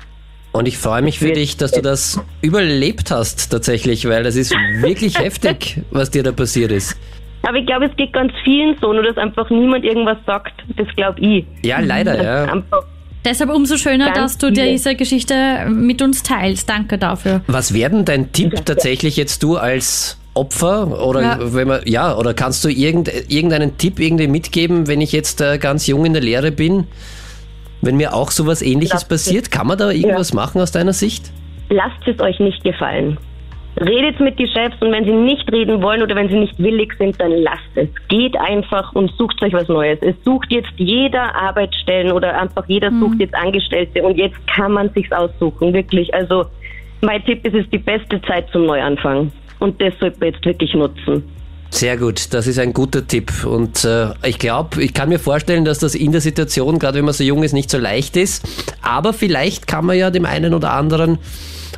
Und 0.53 0.69
ich 0.69 0.77
freue 0.77 1.01
mich 1.01 1.19
für 1.19 1.33
dich, 1.33 1.57
dass 1.57 1.73
du 1.73 1.81
das 1.81 2.23
überlebt 2.43 3.11
hast 3.11 3.51
tatsächlich, 3.51 4.07
weil 4.07 4.25
das 4.25 4.37
ist 4.37 4.55
wirklich 4.83 5.19
heftig, 5.21 5.81
was 5.91 6.11
dir 6.11 6.23
da 6.23 6.33
passiert 6.33 6.71
ist. 6.71 7.01
Aber 7.45 7.57
ich 7.57 7.65
glaube, 7.65 7.87
es 7.87 7.97
geht 7.97 8.13
ganz 8.13 8.31
vielen 8.45 8.77
so, 8.79 8.93
nur 8.93 9.05
dass 9.05 9.17
einfach 9.17 9.49
niemand 9.49 9.87
irgendwas 9.87 10.19
sagt. 10.27 10.53
Das 10.77 10.87
glaube 10.97 11.19
ich. 11.19 11.47
Ja, 11.65 11.81
leider, 11.81 12.15
Das 12.15 12.25
ja. 12.25 12.45
Einfach 12.53 12.85
Deshalb 13.25 13.51
umso 13.51 13.77
schöner, 13.77 14.07
Ganz 14.07 14.17
dass 14.17 14.39
du 14.39 14.47
viele. 14.49 14.73
diese 14.73 14.95
Geschichte 14.97 15.67
mit 15.69 16.03
uns 16.03 16.23
teilst. 16.23 16.69
Danke 16.69 16.99
dafür. 16.99 17.43
Was 17.47 17.73
wäre 17.73 17.91
denn 17.91 18.05
dein 18.05 18.33
Tipp 18.33 18.65
tatsächlich 18.67 19.17
jetzt 19.17 19.43
du 19.43 19.57
als 19.57 20.19
Opfer 20.35 21.07
oder 21.07 21.23
Ja. 21.23 21.39
wenn 21.55 21.69
man 21.69 21.81
ja 21.85 22.17
oder 22.17 22.35
kannst 22.35 22.65
du 22.65 22.69
irgend, 22.69 23.09
irgendeinen 23.31 23.77
Tipp 23.79 24.01
irgendwie 24.01 24.27
mitgeben, 24.27 24.89
wenn 24.89 25.01
ich 25.01 25.13
jetzt 25.13 25.41
äh, 25.41 25.59
ganz 25.59 25.87
jung 25.87 26.05
in 26.05 26.15
der 26.15 26.23
Lehre 26.23 26.51
bin, 26.51 26.87
wenn 27.83 27.97
mir 27.97 28.15
auch 28.15 28.31
sowas 28.31 28.63
ähnliches 28.63 28.93
Lasst 28.95 29.09
passiert, 29.09 29.51
kann 29.51 29.67
man 29.67 29.77
da 29.79 29.91
irgendwas 29.91 30.33
machen 30.33 30.61
aus 30.61 30.73
deiner 30.73 30.93
Sicht? 30.93 31.31
lasst 31.69 32.07
es 32.07 32.21
euch 32.21 32.39
nicht 32.39 32.63
gefallen. 32.65 33.17
Redet 33.81 34.21
mit 34.21 34.39
die 34.39 34.47
Chefs 34.47 34.77
und 34.81 34.93
wenn 34.93 35.05
sie 35.05 35.13
nicht 35.13 35.51
reden 35.51 35.83
wollen 35.83 36.03
oder 36.03 36.15
wenn 36.15 36.29
sie 36.29 36.39
nicht 36.39 36.59
willig 36.59 36.93
sind, 36.99 37.19
dann 37.21 37.33
lasst 37.33 37.71
es. 37.75 37.89
Geht 38.09 38.37
einfach 38.37 38.93
und 38.93 39.11
sucht 39.17 39.43
euch 39.43 39.53
was 39.53 39.69
Neues. 39.69 39.99
Es 40.03 40.15
sucht 40.25 40.51
jetzt 40.51 40.73
jeder 40.77 41.35
Arbeitsstellen 41.35 42.13
oder 42.13 42.39
einfach 42.39 42.65
jeder 42.69 42.91
sucht 42.91 43.19
jetzt 43.21 43.35
Angestellte 43.35 44.03
und 44.03 44.19
jetzt 44.19 44.37
kann 44.47 44.73
man 44.73 44.91
sich's 44.91 45.11
aussuchen, 45.11 45.73
wirklich. 45.73 46.13
Also 46.13 46.45
mein 47.01 47.25
Tipp 47.25 47.47
ist, 47.47 47.55
es 47.55 47.65
ist 47.65 47.73
die 47.73 47.79
beste 47.79 48.21
Zeit 48.23 48.49
zum 48.53 48.67
Neuanfang 48.67 49.33
und 49.59 49.81
das 49.81 49.95
sollte 49.99 50.21
man 50.21 50.33
jetzt 50.33 50.45
wirklich 50.45 50.75
nutzen. 50.75 51.25
Sehr 51.71 51.97
gut, 51.97 52.35
das 52.35 52.47
ist 52.47 52.59
ein 52.59 52.75
guter 52.75 53.07
Tipp. 53.07 53.47
Und 53.47 53.87
äh, 53.87 54.09
ich 54.25 54.39
glaube, 54.39 54.83
ich 54.83 54.93
kann 54.93 55.09
mir 55.09 55.19
vorstellen, 55.19 55.65
dass 55.65 55.79
das 55.79 55.95
in 55.95 56.13
der 56.13 56.21
Situation, 56.21 56.79
gerade 56.79 56.99
wenn 56.99 57.07
man 57.07 57.15
so 57.15 57.25
jung 57.25 57.43
ist, 57.43 57.55
nicht 57.55 57.71
so 57.71 57.79
leicht 57.79 58.19
ist. 58.19 58.47
Aber 58.83 59.15
vielleicht 59.15 59.67
kann 59.67 59.87
man 59.87 59.97
ja 59.97 60.11
dem 60.11 60.27
einen 60.27 60.53
oder 60.53 60.75
anderen 60.75 61.19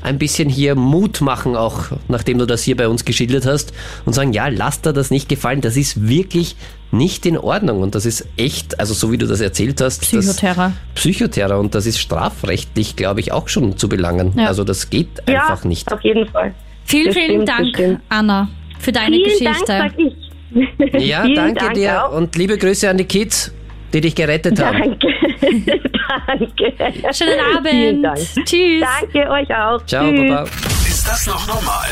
ein 0.04 0.18
bisschen 0.18 0.49
hier 0.49 0.75
Mut 0.75 1.20
machen, 1.20 1.56
auch 1.56 1.84
nachdem 2.08 2.38
du 2.38 2.46
das 2.46 2.62
hier 2.62 2.76
bei 2.76 2.87
uns 2.88 3.04
geschildert 3.04 3.46
hast, 3.46 3.73
und 4.04 4.12
sagen, 4.12 4.32
ja, 4.32 4.49
lass 4.49 4.80
dir 4.82 4.92
das 4.92 5.11
nicht 5.11 5.28
gefallen, 5.28 5.61
das 5.61 5.76
ist 5.76 6.08
wirklich 6.08 6.56
nicht 6.92 7.26
in 7.26 7.37
Ordnung. 7.37 7.82
Und 7.82 7.94
das 7.94 8.06
ist 8.06 8.26
echt, 8.37 8.78
also 8.78 8.94
so 8.94 9.11
wie 9.11 9.18
du 9.18 9.26
das 9.26 9.40
erzählt 9.40 9.80
hast, 9.80 10.02
Psychoterror. 10.02 10.73
Das 10.94 11.02
Psychoterror 11.02 11.58
und 11.58 11.75
das 11.75 11.87
ist 11.87 11.99
strafrechtlich, 11.99 12.94
glaube 12.96 13.20
ich, 13.20 13.32
auch 13.32 13.49
schon 13.49 13.76
zu 13.76 13.88
belangen. 13.88 14.32
Ja. 14.37 14.46
Also 14.46 14.62
das 14.64 14.90
geht 14.90 15.08
Ja, 15.28 15.42
einfach 15.49 15.64
nicht. 15.64 15.92
auf 15.92 16.00
jeden 16.02 16.26
Fall. 16.28 16.54
Vielen, 16.84 17.06
Das 17.06 17.14
vielen 17.14 17.46
stimmt, 17.46 17.78
Dank. 17.78 18.00
Anna, 18.11 18.49
für 18.78 18.92
deine 18.92 19.16
Vielen 19.16 19.25
Geschichte. 19.30 19.64
Dank, 19.66 19.92
sag 19.96 19.99
ich. 19.99 20.14
Ja, 21.04 21.23
Vielen 21.23 21.34
danke 21.34 21.58
Dank 21.61 21.75
dir 21.75 22.04
auch. 22.06 22.12
und 22.16 22.37
liebe 22.37 22.56
Grüße 22.56 22.88
an 22.88 22.96
die 22.99 23.04
Kids, 23.06 23.52
die 23.94 24.00
dich 24.00 24.14
gerettet 24.14 24.62
haben. 24.62 24.78
Danke. 24.78 25.08
Danke. 26.26 26.72
Schönen 27.14 27.38
Vielen 27.64 28.04
Abend. 28.04 28.04
Dank. 28.04 28.44
Tschüss. 28.44 28.84
Danke 29.00 29.30
euch 29.30 29.54
auch. 29.54 29.84
Ciao, 29.86 30.10
Tschüss. 30.10 30.30
Papa. 30.30 30.42
Ist 30.86 31.08
das 31.08 31.26
noch 31.26 31.46
normal? 31.46 31.88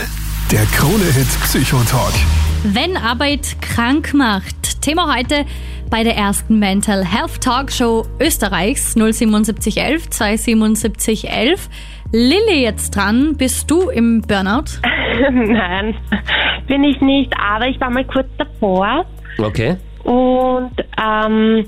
Der 0.51 0.65
Krone-Hit 0.67 1.29
Psychotalk. 1.45 2.13
Wenn 2.65 2.97
Arbeit 2.97 3.57
krank 3.61 4.13
macht. 4.15 4.83
Thema 4.83 5.15
heute 5.17 5.45
bei 5.91 6.03
der 6.03 6.17
ersten 6.17 6.59
Mental 6.59 7.05
Health 7.05 7.41
Talkshow 7.41 8.05
Österreichs 8.21 8.95
07711 8.95 10.11
27711. 10.11 11.69
Lilly 12.13 12.63
jetzt 12.63 12.95
dran. 12.97 13.37
Bist 13.37 13.71
du 13.71 13.89
im 13.91 14.21
Burnout? 14.23 14.65
Nein, 15.33 15.95
bin 16.67 16.85
ich 16.85 17.01
nicht, 17.01 17.33
aber 17.39 17.67
ich 17.69 17.81
war 17.81 17.91
mal 17.91 18.05
kurz 18.05 18.27
davor 18.39 19.05
Okay. 19.39 19.77
und 20.05 20.73
ähm, 21.03 21.65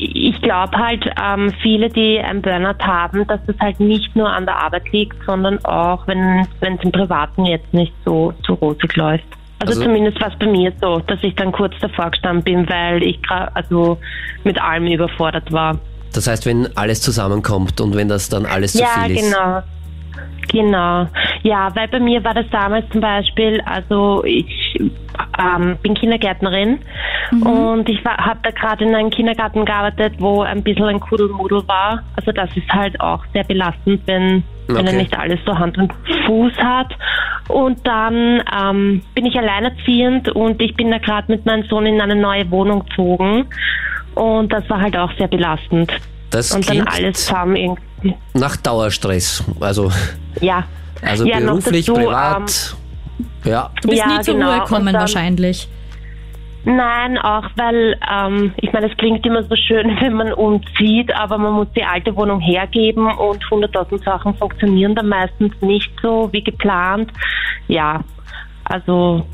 ich 0.00 0.40
glaube 0.40 0.76
halt, 0.76 1.04
ähm, 1.22 1.52
viele, 1.62 1.90
die 1.90 2.18
ein 2.18 2.40
Burnout 2.40 2.82
haben, 2.82 3.26
dass 3.26 3.40
das 3.46 3.56
halt 3.60 3.80
nicht 3.80 4.16
nur 4.16 4.28
an 4.30 4.46
der 4.46 4.56
Arbeit 4.56 4.90
liegt, 4.92 5.16
sondern 5.26 5.62
auch, 5.64 6.06
wenn 6.06 6.46
es 6.60 6.82
im 6.82 6.90
Privaten 6.90 7.44
jetzt 7.44 7.72
nicht 7.74 7.92
so, 8.04 8.32
so 8.46 8.54
rosig 8.54 8.96
läuft. 8.96 9.24
Also, 9.58 9.74
Also- 9.74 9.84
zumindest 9.84 10.18
war 10.20 10.28
es 10.28 10.38
bei 10.38 10.46
mir 10.46 10.72
so, 10.80 11.00
dass 11.00 11.22
ich 11.22 11.34
dann 11.34 11.52
kurz 11.52 11.74
davor 11.80 12.10
gestanden 12.10 12.42
bin, 12.42 12.68
weil 12.68 13.02
ich 13.02 13.20
gerade 13.22 13.54
also 13.54 13.98
mit 14.42 14.60
allem 14.60 14.86
überfordert 14.86 15.52
war. 15.52 15.78
Das 16.14 16.26
heißt, 16.26 16.46
wenn 16.46 16.74
alles 16.76 17.02
zusammenkommt 17.02 17.80
und 17.80 17.94
wenn 17.94 18.08
das 18.08 18.30
dann 18.30 18.46
alles 18.46 18.72
zu 18.72 18.80
ja, 18.80 19.04
viel 19.04 19.16
ist. 19.16 19.30
genau. 19.30 19.62
Genau. 20.50 21.06
Ja, 21.42 21.68
weil 21.74 21.88
bei 21.88 22.00
mir 22.00 22.24
war 22.24 22.34
das 22.34 22.46
damals 22.50 22.88
zum 22.90 23.00
Beispiel, 23.00 23.60
also 23.64 24.24
ich 24.24 24.80
ähm, 25.38 25.76
bin 25.82 25.94
Kindergärtnerin 25.94 26.80
und 27.30 27.88
ich 27.88 28.04
habe 28.04 28.40
da 28.42 28.50
gerade 28.50 28.84
in 28.84 28.94
einem 28.94 29.10
Kindergarten 29.10 29.64
gearbeitet, 29.64 30.14
wo 30.18 30.42
ein 30.42 30.62
bisschen 30.62 30.86
ein 30.86 30.98
Kuddelmuddel 30.98 31.66
war. 31.68 32.02
Also 32.16 32.32
das 32.32 32.50
ist 32.56 32.68
halt 32.72 33.00
auch 33.00 33.24
sehr 33.32 33.44
belastend, 33.44 34.02
wenn, 34.06 34.42
wenn 34.66 34.86
er 34.86 34.92
Okay. 34.92 34.96
nicht 34.96 35.16
alles 35.16 35.38
so 35.46 35.56
Hand 35.56 35.78
und 35.78 35.92
Fuß 36.26 36.56
hat. 36.58 36.96
Und 37.48 37.86
dann 37.86 38.42
ähm, 38.52 39.02
bin 39.14 39.26
ich 39.26 39.36
alleinerziehend 39.38 40.30
und 40.30 40.60
ich 40.60 40.74
bin 40.74 40.90
da 40.90 40.98
gerade 40.98 41.30
mit 41.30 41.46
meinem 41.46 41.64
Sohn 41.64 41.86
in 41.86 42.00
eine 42.00 42.16
neue 42.16 42.50
Wohnung 42.50 42.84
gezogen. 42.86 43.46
Und 44.14 44.52
das 44.52 44.68
war 44.68 44.80
halt 44.80 44.96
auch 44.96 45.12
sehr 45.16 45.28
belastend. 45.28 45.92
Das 46.30 46.52
Und 46.52 46.68
dann 46.68 46.86
alles 46.86 47.26
zusammen 47.26 47.56
irgendwie. 47.56 48.14
nach 48.34 48.56
Dauerstress. 48.56 49.44
Also, 49.60 49.90
Ja. 50.40 50.64
also 51.02 51.24
ja, 51.26 51.40
noch 51.40 51.46
beruflich, 51.58 51.86
dazu, 51.86 51.98
privat. 52.00 52.76
ja. 53.44 53.70
Du 53.82 53.88
bist 53.88 54.00
Ja, 54.00 54.06
nie 54.16 54.20
zur 54.22 54.34
genau. 54.34 54.50
Ruhe 54.52 54.60
gekommen 54.60 54.86
dann- 54.86 54.94
wahrscheinlich. 55.00 55.68
Ähm, 56.66 56.76
nein, 56.76 57.18
auch 57.18 57.44
weil, 57.56 57.98
ähm, 58.08 58.52
ich 58.58 58.72
meine, 58.72 58.90
es 58.90 58.96
klingt 58.96 59.26
immer 59.26 59.42
so 59.42 59.56
schön, 59.56 59.96
wenn 60.00 60.12
man 60.14 60.32
umzieht, 60.32 61.12
aber 61.14 61.36
man 61.38 61.52
muss 61.54 61.66
die 61.74 61.82
alte 61.84 62.14
Wohnung 62.14 62.38
hergeben 62.40 63.06
und 63.10 63.42
100.000 63.50 64.04
Sachen 64.04 64.34
funktionieren 64.36 64.94
dann 64.94 65.08
meistens 65.08 65.52
nicht 65.60 65.90
so 66.00 66.28
wie 66.32 66.44
geplant. 66.44 67.10
Ja, 67.66 68.04
also 68.64 69.26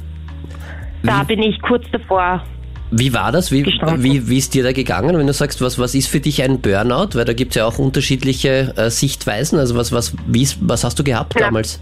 da 1.03 1.23
bin 1.25 1.43
ich 1.43 1.61
kurz 1.63 1.85
davor. 1.93 2.43
Wie 2.90 3.12
war 3.12 3.33
das? 3.33 3.51
Wie, 3.51 3.64
wie, 3.66 4.29
wie 4.29 4.38
ist 4.38 4.55
dir 4.55 4.62
da 4.62 4.72
gegangen, 4.72 5.18
wenn 5.18 5.27
du 5.27 5.33
sagst, 5.33 5.61
was, 5.61 5.79
was 5.79 5.94
ist 5.94 6.09
für 6.09 6.20
dich 6.20 6.42
ein 6.42 6.61
Burnout? 6.61 7.11
Weil 7.14 7.25
da 7.25 7.33
gibt 7.33 7.51
es 7.53 7.57
ja 7.57 7.66
auch 7.66 7.79
unterschiedliche 7.79 8.72
äh, 8.77 8.90
Sichtweisen. 8.90 9.59
Also 9.59 9.75
was, 9.77 9.90
was, 9.92 10.14
wie 10.27 10.42
ist, 10.42 10.59
was 10.61 10.85
hast 10.85 10.99
du 10.99 11.05
gehabt 11.05 11.35
Ja. 11.38 11.46
damals? 11.46 11.81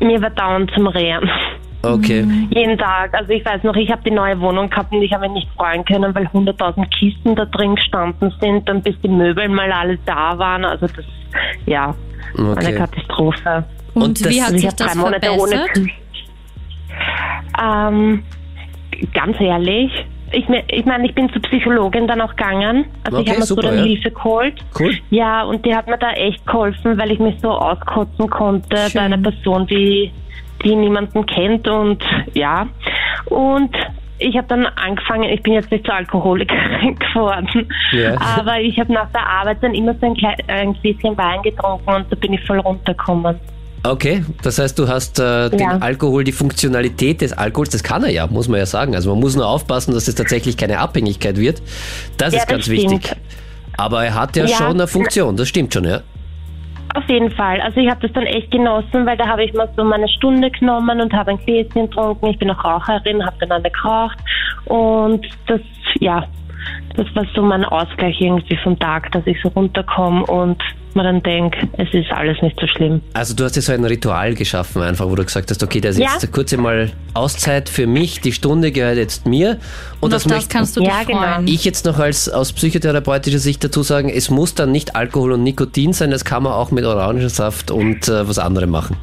Mir 0.00 0.20
war 0.22 0.30
dauernd 0.30 0.70
zum 0.74 0.86
Rehren. 0.86 1.28
Okay. 1.82 2.26
Jeden 2.50 2.76
Tag. 2.78 3.14
Also 3.14 3.30
ich 3.30 3.44
weiß 3.44 3.62
noch, 3.62 3.76
ich 3.76 3.90
habe 3.90 4.02
die 4.04 4.10
neue 4.10 4.38
Wohnung 4.40 4.68
gehabt 4.70 4.92
und 4.92 5.02
ich 5.02 5.12
habe 5.12 5.28
mich 5.28 5.44
nicht 5.44 5.48
freuen 5.56 5.84
können, 5.84 6.12
weil 6.14 6.26
100.000 6.26 6.84
Kisten 6.88 7.36
da 7.36 7.44
drin 7.44 7.76
gestanden 7.76 8.32
sind, 8.40 8.68
dann 8.68 8.82
bis 8.82 8.94
die 9.02 9.08
Möbel 9.08 9.48
mal 9.48 9.70
alle 9.70 9.98
da 10.06 10.36
waren. 10.38 10.64
Also 10.64 10.86
das, 10.88 11.04
ja, 11.66 11.94
eine 12.36 12.50
okay. 12.50 12.74
Katastrophe. 12.74 13.64
Und, 13.94 14.02
Und 14.02 14.24
das- 14.24 14.32
wie 14.32 14.40
hat 14.40 14.46
Also 14.52 14.56
ich 14.56 14.62
sich 14.62 14.74
das 14.74 14.92
drei 14.92 14.98
Monate 14.98 15.30
ohne 15.32 15.48
verbessert? 15.66 15.78
Ähm, 17.62 18.22
ganz 19.14 19.40
ehrlich, 19.40 19.90
ich, 20.32 20.48
me- 20.48 20.64
ich 20.68 20.84
meine, 20.84 21.06
ich 21.06 21.14
bin 21.14 21.30
zur 21.32 21.40
Psychologin 21.42 22.06
dann 22.08 22.20
auch 22.20 22.34
gegangen. 22.34 22.86
Also 23.04 23.18
ich 23.18 23.22
Okay, 23.22 23.30
habe 23.30 23.40
mir 23.40 23.46
so 23.46 23.54
super, 23.54 23.68
dann 23.68 23.78
ja. 23.78 23.84
Hilfe 23.84 24.10
geholt. 24.10 24.54
Cool. 24.78 24.94
Ja, 25.10 25.44
und 25.44 25.64
die 25.64 25.74
hat 25.74 25.86
mir 25.86 25.98
da 25.98 26.10
echt 26.12 26.44
geholfen, 26.46 26.98
weil 26.98 27.12
ich 27.12 27.18
mich 27.20 27.36
so 27.40 27.50
auskotzen 27.50 28.28
konnte 28.28 28.76
Schön. 28.76 28.90
bei 28.94 29.00
einer 29.02 29.18
Person, 29.18 29.66
die, 29.68 30.10
die 30.64 30.74
niemanden 30.74 31.24
kennt 31.26 31.68
und 31.68 32.02
ja. 32.34 32.66
Und 33.26 33.74
ich 34.18 34.36
habe 34.36 34.48
dann 34.48 34.66
angefangen, 34.66 35.24
ich 35.24 35.42
bin 35.42 35.52
jetzt 35.52 35.70
nicht 35.70 35.84
zur 35.84 35.94
Alkoholikerin 35.94 36.96
geworden, 37.12 37.68
Ja. 37.92 38.16
aber 38.38 38.58
ich 38.60 38.78
habe 38.80 38.92
nach 38.92 39.10
der 39.12 39.28
Arbeit 39.28 39.58
dann 39.62 39.74
immer 39.74 39.94
so 39.94 40.06
ein, 40.06 40.16
ein 40.48 40.72
Gläschen 40.82 41.16
Wein 41.16 41.42
getrunken 41.42 41.88
und 41.88 42.06
da 42.10 42.16
bin 42.16 42.32
ich 42.32 42.44
voll 42.46 42.58
runtergekommen. 42.60 43.38
Okay, 43.90 44.24
das 44.42 44.58
heißt, 44.58 44.78
du 44.78 44.88
hast 44.88 45.18
äh, 45.18 45.50
den 45.50 45.60
Ja. 45.60 45.78
Alkohol, 45.78 46.24
die 46.24 46.32
Funktionalität 46.32 47.20
des 47.20 47.32
Alkohols, 47.32 47.70
das 47.70 47.82
kann 47.82 48.02
er 48.04 48.10
ja, 48.10 48.26
muss 48.26 48.48
man 48.48 48.58
ja 48.58 48.66
sagen. 48.66 48.94
Also 48.94 49.10
man 49.10 49.20
muss 49.20 49.36
nur 49.36 49.46
aufpassen, 49.46 49.92
dass 49.94 50.08
es 50.08 50.14
tatsächlich 50.14 50.56
keine 50.56 50.78
Abhängigkeit 50.78 51.36
wird. 51.36 51.62
Das 52.18 52.32
Ja, 52.32 52.40
ist 52.40 52.44
das 52.44 52.46
ganz 52.48 52.64
stimmt. 52.64 52.90
wichtig. 52.92 53.16
Aber 53.76 54.04
er 54.04 54.14
hat 54.14 54.36
ja, 54.36 54.44
Ja. 54.46 54.56
schon 54.56 54.72
eine 54.72 54.86
Funktion, 54.86 55.36
das 55.36 55.48
stimmt 55.48 55.72
schon, 55.74 55.84
ja. 55.84 56.00
Auf 56.94 57.04
jeden 57.08 57.30
Fall. 57.30 57.60
Also 57.60 57.78
ich 57.80 57.90
habe 57.90 58.00
das 58.00 58.12
dann 58.14 58.24
echt 58.24 58.50
genossen, 58.50 59.04
weil 59.04 59.16
da 59.18 59.26
habe 59.26 59.44
ich 59.44 59.52
mal 59.52 59.68
so 59.76 59.84
meine 59.84 60.08
Stunde 60.08 60.50
genommen 60.50 60.98
und 61.00 61.12
habe 61.12 61.32
ein 61.32 61.38
Gläschen 61.44 61.88
getrunken. 61.90 62.26
Ich 62.28 62.38
bin 62.38 62.50
auch 62.50 62.64
Raucherin, 62.64 63.24
habe 63.24 63.36
dann 63.40 63.52
eine 63.52 63.70
geraucht 63.70 64.16
und 64.64 65.26
das, 65.46 65.60
ja, 66.00 66.24
das 66.96 67.06
war 67.14 67.24
so 67.34 67.42
mein 67.42 67.64
Ausgleich 67.64 68.20
irgendwie 68.20 68.56
vom 68.62 68.78
Tag, 68.78 69.12
dass 69.12 69.26
ich 69.26 69.36
so 69.42 69.48
runterkomme 69.50 70.24
und 70.26 70.62
man 70.94 71.04
dann 71.04 71.22
denkt, 71.22 71.56
es 71.76 71.92
ist 71.92 72.10
alles 72.10 72.40
nicht 72.40 72.58
so 72.58 72.66
schlimm. 72.66 73.02
Also 73.12 73.34
du 73.36 73.44
hast 73.44 73.54
ja 73.56 73.60
so 73.60 73.72
ein 73.72 73.84
Ritual 73.84 74.34
geschaffen 74.34 74.80
einfach, 74.80 75.06
wo 75.06 75.14
du 75.14 75.22
gesagt 75.24 75.50
hast, 75.50 75.62
okay, 75.62 75.78
das 75.82 75.96
ist 75.96 76.02
Ja. 76.02 76.12
jetzt 76.12 76.22
eine 76.24 76.32
kurze 76.32 76.56
mal 76.56 76.90
Auszeit 77.12 77.68
für 77.68 77.86
mich, 77.86 78.22
die 78.22 78.32
Stunde 78.32 78.72
gehört 78.72 78.96
jetzt 78.96 79.26
mir. 79.26 79.58
Und, 80.00 80.04
Und 80.04 80.12
das 80.14 80.24
auf 80.24 80.30
das 80.30 80.38
möchte 80.38 80.56
kannst 80.56 80.76
du 80.76 80.80
dich 80.80 80.88
Ja, 80.88 81.02
genau. 81.04 81.42
ich 81.44 81.66
jetzt 81.66 81.84
noch 81.84 81.98
als 81.98 82.30
aus 82.30 82.54
psychotherapeutischer 82.54 83.38
Sicht 83.40 83.62
dazu 83.62 83.82
sagen, 83.82 84.08
es 84.08 84.30
muss 84.30 84.54
dann 84.54 84.72
nicht 84.72 84.96
Alkohol 84.96 85.32
und 85.32 85.42
Nikotin 85.42 85.92
sein, 85.92 86.10
das 86.10 86.24
kann 86.24 86.42
man 86.44 86.52
auch 86.54 86.70
mit 86.70 86.86
Orangensaft 86.86 87.70
und 87.70 88.08
äh, 88.08 88.26
was 88.26 88.38
anderem 88.38 88.70
machen. 88.70 88.96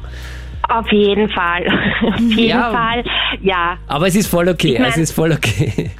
Auf 0.68 0.90
jeden 0.90 1.28
Fall. 1.28 1.64
Auf 2.12 2.18
jeden 2.20 2.48
Ja. 2.48 2.72
Fall. 2.72 3.04
Ja. 3.40 3.76
Aber 3.86 4.08
es 4.08 4.16
ist 4.16 4.26
voll 4.26 4.48
okay, 4.48 4.72
Ich 4.74 4.78
mein- 4.80 4.88
es 4.88 4.96
ist 4.96 5.12
voll 5.12 5.30
okay. 5.30 5.90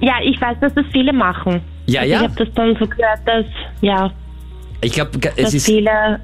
Ja, 0.00 0.14
ich 0.22 0.40
weiß, 0.40 0.58
dass 0.60 0.74
das 0.74 0.86
viele 0.92 1.12
machen. 1.12 1.60
Ja, 1.86 2.02
also 2.02 2.12
ja. 2.12 2.18
Ich 2.18 2.28
habe 2.28 2.44
das 2.44 2.54
dann 2.54 2.76
so 2.78 2.86
gehört, 2.86 3.20
dass, 3.26 3.46
ja, 3.80 4.10
Ich 4.80 4.92
glaube, 4.92 5.10
es 5.34 5.54
ist, 5.54 5.68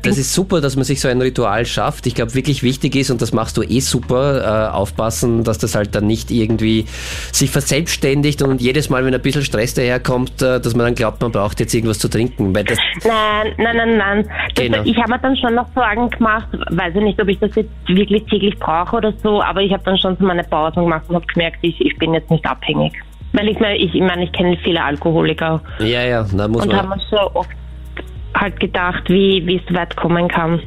das 0.03 0.17
ist 0.17 0.33
super, 0.33 0.61
dass 0.61 0.77
man 0.77 0.85
sich 0.85 1.01
so 1.01 1.09
ein 1.09 1.21
Ritual 1.21 1.67
schafft. 1.67 2.07
Ich 2.07 2.15
glaube, 2.15 2.37
wirklich 2.37 2.63
wichtig 2.63 2.95
ist, 2.95 3.11
und 3.11 3.21
das 3.21 3.33
machst 3.33 3.57
du 3.57 3.63
eh 3.63 3.81
super, 3.81 4.69
äh, 4.71 4.73
aufpassen, 4.73 5.43
dass 5.43 5.59
das 5.59 5.75
halt 5.75 5.97
dann 5.97 6.07
nicht 6.07 6.31
irgendwie 6.31 6.85
sich 7.33 7.51
verselbstständigt 7.51 8.43
und 8.43 8.61
jedes 8.61 8.91
Mal, 8.91 9.05
wenn 9.05 9.13
ein 9.13 9.21
bisschen 9.21 9.43
Stress 9.43 9.75
daherkommt, 9.75 10.41
äh, 10.41 10.61
dass 10.61 10.77
man 10.77 10.87
dann 10.87 10.95
glaubt, 10.95 11.21
man 11.21 11.33
braucht 11.33 11.59
jetzt 11.59 11.75
irgendwas 11.75 11.99
zu 11.99 12.09
trinken. 12.09 12.55
Weil 12.55 12.63
das, 12.63 12.79
Nein, 13.03 13.55
nein, 13.59 13.77
nein, 13.77 13.97
nein. 13.97 14.29
Das, 14.55 14.65
Genau. 14.65 14.83
Ich 14.85 14.97
habe 14.99 15.11
mir 15.11 15.19
dann 15.19 15.37
schon 15.37 15.57
noch 15.57 15.67
Sorgen 15.75 16.11
gemacht, 16.11 16.47
weiß 16.53 16.95
ich 16.95 17.03
nicht, 17.03 17.21
ob 17.21 17.27
ich 17.27 17.41
das 17.41 17.53
jetzt 17.57 17.73
wirklich 17.89 18.23
täglich 18.27 18.57
brauche 18.61 18.97
oder 18.97 19.13
so, 19.21 19.43
aber 19.43 19.63
ich 19.63 19.73
habe 19.73 19.83
dann 19.85 19.99
schon 19.99 20.17
so 20.17 20.25
meine 20.25 20.45
Pausen 20.45 20.85
gemacht 20.85 21.07
und 21.09 21.17
habe 21.17 21.27
gemerkt, 21.27 21.59
ich, 21.63 21.81
ich 21.81 21.97
bin 21.99 22.15
jetzt 22.15 22.31
nicht 22.31 22.47
abhängig. 22.47 22.93
Weil 23.35 23.49
ich 23.49 23.59
meine, 23.59 23.77
ich, 23.77 23.93
ich, 23.95 24.01
meine, 24.01 24.25
ich 24.25 24.33
kenne 24.33 24.57
viele 24.63 24.83
Alkoholiker 24.83 25.61
ja, 25.81 26.03
ja, 26.05 26.23
da 26.23 26.49
muss 26.49 26.63
und 26.63 26.69
man. 26.69 26.77
habe 26.77 26.89
mir 26.89 27.01
so 27.11 27.19
oft 27.35 27.51
halt 28.35 28.59
gedacht, 28.61 29.03
wie, 29.09 29.45
wie 29.45 29.57
es 29.57 29.63
so 29.69 29.75
weit 29.75 29.95
kommen 29.97 30.29
kann, 30.29 30.63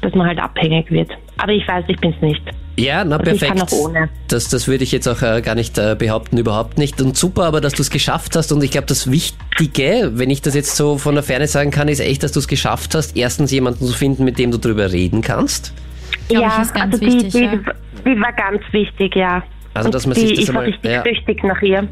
dass 0.00 0.14
man 0.14 0.26
halt 0.26 0.38
abhängig 0.38 0.90
wird. 0.90 1.10
Aber 1.36 1.52
ich 1.52 1.66
weiß, 1.68 1.84
ich 1.88 1.98
bin 2.00 2.14
es 2.14 2.22
nicht. 2.22 2.42
Ja, 2.78 3.04
na 3.04 3.16
Also 3.16 3.32
ich 3.32 3.40
perfekt. 3.40 3.58
kann 3.58 3.68
auch 3.68 3.72
ohne. 3.72 4.08
Das, 4.28 4.48
das 4.48 4.68
würde 4.68 4.84
ich 4.84 4.92
jetzt 4.92 5.06
auch 5.06 5.20
äh, 5.20 5.42
gar 5.42 5.54
nicht 5.54 5.76
äh, 5.76 5.96
behaupten, 5.98 6.38
überhaupt 6.38 6.78
nicht. 6.78 7.00
Und 7.02 7.14
super, 7.16 7.44
aber 7.44 7.60
dass 7.60 7.74
du 7.74 7.82
es 7.82 7.90
geschafft 7.90 8.36
hast. 8.36 8.52
Und 8.52 8.64
ich 8.64 8.70
glaube, 8.70 8.86
das 8.86 9.10
Wichtige, 9.10 10.12
wenn 10.14 10.30
ich 10.30 10.40
das 10.40 10.54
jetzt 10.54 10.76
so 10.76 10.96
von 10.96 11.14
der 11.14 11.24
Ferne 11.24 11.46
sagen 11.46 11.70
kann, 11.70 11.88
ist 11.88 12.00
echt, 12.00 12.22
dass 12.22 12.32
du 12.32 12.38
es 12.38 12.48
geschafft 12.48 12.94
hast, 12.94 13.18
erstens 13.18 13.50
jemanden 13.52 13.84
zu 13.84 13.92
finden, 13.92 14.24
mit 14.24 14.38
dem 14.38 14.50
du 14.50 14.58
drüber 14.58 14.92
reden 14.92 15.20
kannst. 15.20 15.74
Ja, 16.30 16.54
ich, 16.56 16.62
ist 16.62 16.74
ganz 16.74 16.94
also 16.94 17.04
wichtig, 17.04 17.32
die, 17.32 17.38
die, 17.38 17.44
ja. 17.44 17.58
die 18.06 18.20
war 18.20 18.32
ganz 18.32 18.62
wichtig, 18.72 19.14
ja. 19.16 19.42
Also, 19.74 19.86
Und 19.88 19.94
dass 19.94 20.06
man 20.06 20.14
die, 20.14 20.20
sich 20.26 20.30
das 20.40 20.48
ich 20.48 20.54
war 20.54 20.62
einmal- 20.62 20.72
richtig 20.72 20.90
ja. 20.90 21.02
süchtig 21.02 21.44
nach 21.44 21.62
ihr. 21.62 21.88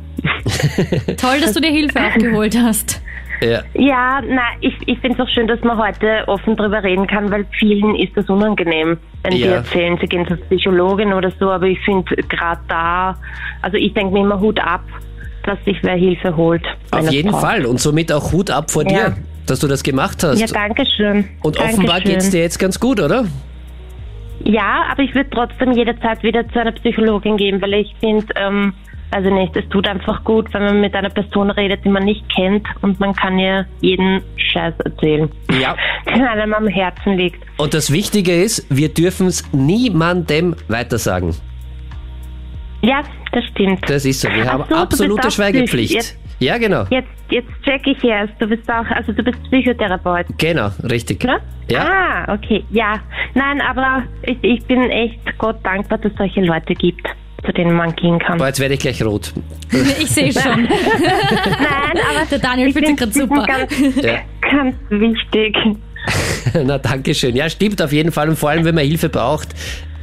Toll, 1.16 1.40
dass 1.40 1.52
du 1.52 1.60
dir 1.60 1.70
Hilfe 1.70 1.98
aufgeholt 2.00 2.56
hast. 2.60 3.00
Ja. 3.40 3.62
Ja, 3.74 4.20
na, 4.28 4.42
ich, 4.60 4.74
ich 4.86 4.98
finde 4.98 5.22
es 5.22 5.28
auch 5.28 5.32
schön, 5.32 5.46
dass 5.46 5.60
man 5.60 5.78
heute 5.78 6.24
offen 6.26 6.56
drüber 6.56 6.82
reden 6.82 7.06
kann, 7.06 7.30
weil 7.30 7.46
vielen 7.56 7.94
ist 7.94 8.16
das 8.16 8.28
unangenehm, 8.28 8.96
wenn 9.22 9.32
die 9.32 9.42
Ja. 9.42 9.52
erzählen, 9.52 9.96
sie 10.00 10.08
gehen 10.08 10.26
zur 10.26 10.38
Psychologin 10.38 11.12
oder 11.12 11.30
so, 11.38 11.48
aber 11.50 11.66
ich 11.66 11.78
finde 11.84 12.16
gerade 12.16 12.60
da, 12.66 13.16
also 13.62 13.76
ich 13.76 13.94
denke 13.94 14.12
mir 14.12 14.20
immer 14.24 14.40
Hut 14.40 14.58
ab, 14.58 14.82
dass 15.44 15.56
sich 15.64 15.76
wer 15.82 15.94
Hilfe 15.94 16.36
holt. 16.36 16.64
Auf 16.90 17.04
es 17.04 17.12
jeden 17.12 17.30
braucht. 17.30 17.42
Fall. 17.46 17.64
Und 17.66 17.78
somit 17.80 18.10
auch 18.12 18.32
Hut 18.32 18.50
ab 18.50 18.72
vor 18.72 18.82
Ja. 18.82 19.10
dir, 19.10 19.16
dass 19.46 19.60
du 19.60 19.68
das 19.68 19.84
gemacht 19.84 20.24
hast. 20.24 20.40
Ja, 20.40 20.46
danke 20.48 20.84
schön. 20.96 21.28
Und 21.44 21.58
offenbar 21.60 21.98
Dankeschön. 22.00 22.12
geht's 22.18 22.30
dir 22.30 22.40
jetzt 22.40 22.58
ganz 22.58 22.80
gut, 22.80 22.98
oder? 23.00 23.24
Ja, 24.44 24.86
aber 24.90 25.02
ich 25.02 25.14
würde 25.14 25.30
trotzdem 25.30 25.72
jederzeit 25.72 26.22
wieder 26.22 26.48
zu 26.48 26.60
einer 26.60 26.72
Psychologin 26.72 27.36
gehen, 27.36 27.60
weil 27.60 27.74
ich 27.74 27.94
finde, 28.00 28.26
ähm, 28.36 28.72
also 29.10 29.30
nicht, 29.30 29.56
es 29.56 29.68
tut 29.70 29.88
einfach 29.88 30.22
gut, 30.24 30.52
wenn 30.52 30.62
man 30.62 30.80
mit 30.80 30.94
einer 30.94 31.08
Person 31.08 31.50
redet, 31.50 31.84
die 31.84 31.88
man 31.88 32.04
nicht 32.04 32.28
kennt 32.34 32.66
und 32.82 33.00
man 33.00 33.14
kann 33.14 33.38
ihr 33.38 33.66
jeden 33.80 34.22
Scheiß 34.36 34.74
erzählen, 34.84 35.30
Ja. 35.58 35.76
der 36.06 36.30
einem 36.30 36.54
am 36.54 36.66
Herzen 36.66 37.16
liegt. 37.16 37.42
Und 37.56 37.74
das 37.74 37.92
Wichtige 37.92 38.34
ist, 38.34 38.66
wir 38.68 38.92
dürfen 38.92 39.26
es 39.26 39.50
niemandem 39.52 40.54
weitersagen. 40.68 41.34
Ja, 42.82 43.02
das 43.32 43.44
stimmt. 43.46 43.88
Das 43.88 44.04
ist 44.04 44.20
so. 44.20 44.28
Wir 44.28 44.50
haben 44.50 44.64
so, 44.68 44.74
absolute 44.76 45.30
Schweigepflicht. 45.30 46.16
Ja, 46.40 46.56
genau. 46.58 46.84
Jetzt, 46.90 47.08
jetzt 47.30 47.48
check 47.64 47.86
ich 47.86 48.02
erst. 48.04 48.32
Du 48.38 48.46
bist 48.46 48.62
auch, 48.70 48.86
also 48.94 49.12
du 49.12 49.22
bist 49.22 49.38
Psychotherapeut, 49.50 50.26
Genau, 50.38 50.70
richtig. 50.88 51.24
ne? 51.24 51.38
Ja. 51.70 52.24
Ah, 52.26 52.32
okay. 52.34 52.64
Ja. 52.70 52.94
Nein, 53.34 53.60
aber 53.60 54.04
ich, 54.22 54.38
ich 54.42 54.64
bin 54.66 54.82
echt 54.90 55.18
Gott 55.38 55.56
dankbar, 55.64 55.98
dass 55.98 56.12
es 56.12 56.16
solche 56.18 56.40
Leute 56.42 56.74
gibt, 56.74 57.06
zu 57.44 57.52
denen 57.52 57.74
man 57.76 57.94
gehen 57.96 58.18
kann. 58.20 58.38
Boah, 58.38 58.46
jetzt 58.46 58.60
werde 58.60 58.74
ich 58.74 58.80
gleich 58.80 59.02
rot. 59.04 59.32
Ich 60.00 60.08
sehe 60.10 60.32
schon. 60.32 60.62
Nein, 60.62 62.02
aber 62.10 62.26
Der 62.30 62.38
Daniel 62.38 62.68
ich 62.68 62.72
fühlt 62.74 62.86
sich 62.86 62.98
find- 62.98 62.98
gerade 62.98 63.12
super. 63.12 63.44
Ganz, 63.46 64.02
Ja. 64.02 64.18
ganz 64.50 64.76
wichtig. 64.90 65.56
Na, 66.64 66.78
danke 66.78 67.14
schön. 67.14 67.36
Ja, 67.36 67.50
stimmt 67.50 67.82
auf 67.82 67.92
jeden 67.92 68.12
Fall. 68.12 68.28
Und 68.30 68.36
vor 68.38 68.48
allem, 68.50 68.64
wenn 68.64 68.74
man 68.74 68.84
Hilfe 68.86 69.08
braucht. 69.08 69.48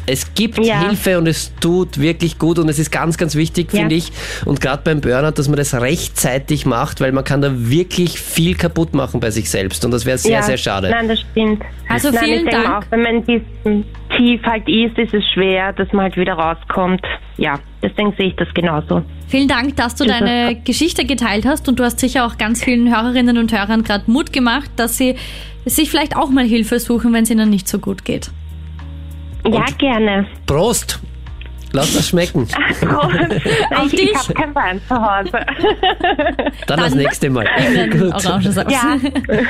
Es 0.07 0.33
gibt 0.33 0.63
Ja. 0.63 0.87
Hilfe 0.87 1.17
und 1.17 1.27
es 1.27 1.53
tut 1.59 1.99
wirklich 1.99 2.37
gut 2.39 2.59
und 2.59 2.69
es 2.69 2.79
ist 2.79 2.91
ganz, 2.91 3.17
ganz 3.17 3.35
wichtig, 3.35 3.73
Ja. 3.73 3.79
finde 3.79 3.95
ich. 3.95 4.11
Und 4.45 4.61
gerade 4.61 4.81
beim 4.83 5.01
Burnout, 5.01 5.31
dass 5.31 5.47
man 5.47 5.57
das 5.57 5.73
rechtzeitig 5.73 6.65
macht, 6.65 7.01
weil 7.01 7.11
man 7.11 7.23
kann 7.23 7.41
da 7.41 7.51
wirklich 7.53 8.19
viel 8.19 8.55
kaputt 8.55 8.93
machen 8.93 9.19
bei 9.19 9.31
sich 9.31 9.49
selbst 9.49 9.83
und 9.85 9.91
das 9.91 10.05
wäre 10.05 10.17
sehr, 10.17 10.31
ja. 10.33 10.41
sehr 10.43 10.57
schade. 10.57 10.89
Nein, 10.89 11.07
das 11.07 11.19
stimmt. 11.19 11.63
Also 11.89 12.11
Nein, 12.11 12.23
vielen 12.23 12.45
Dank. 12.45 12.69
Auch, 12.69 12.83
wenn 12.91 13.01
man 13.01 13.15
in 13.23 13.25
diesem 13.25 13.85
Tief 14.15 14.41
halt 14.43 14.67
ist, 14.67 14.97
ist 14.97 15.13
es 15.13 15.23
schwer, 15.33 15.73
dass 15.73 15.91
man 15.91 16.03
halt 16.03 16.17
wieder 16.17 16.33
rauskommt. 16.33 17.01
Ja, 17.37 17.59
deswegen 17.83 18.13
sehe 18.17 18.27
ich 18.27 18.35
das 18.37 18.47
genauso. 18.53 19.03
Vielen 19.27 19.47
Dank, 19.47 19.75
dass 19.75 19.95
du 19.95 20.05
Das 20.05 20.19
deine 20.19 20.55
Geschichte 20.63 21.05
geteilt 21.05 21.45
hast 21.45 21.67
und 21.67 21.79
du 21.79 21.83
hast 21.83 21.99
sicher 21.99 22.25
auch 22.25 22.37
ganz 22.37 22.63
vielen 22.63 22.95
Hörerinnen 22.95 23.37
und 23.37 23.51
Hörern 23.51 23.83
gerade 23.83 24.09
Mut 24.09 24.31
gemacht, 24.31 24.69
dass 24.77 24.97
sie 24.97 25.15
sich 25.65 25.89
vielleicht 25.89 26.15
auch 26.15 26.29
mal 26.29 26.45
Hilfe 26.45 26.79
suchen, 26.79 27.11
wenn 27.13 27.23
es 27.23 27.29
ihnen 27.31 27.49
nicht 27.49 27.67
so 27.67 27.79
gut 27.79 28.05
geht. 28.05 28.29
Ja, 29.47 29.65
gerne. 29.77 30.27
Prost! 30.45 30.99
Lass 31.71 31.93
das 31.93 32.07
schmecken. 32.07 32.47
Auf 32.89 33.11
Auf 33.77 33.91
ich 33.93 34.03
ich 34.03 34.15
habe 34.15 34.33
kein 34.33 34.55
Wein 34.55 34.81
zu 34.87 34.95
Hause. 34.95 35.29
Dann 36.67 36.79
das 36.79 36.89
Dann- 36.91 36.97
nächste 36.97 37.29
Mal. 37.29 37.45
Gut. 37.91 38.13
Orangensaft. 38.13 38.71
ja, 38.71 38.95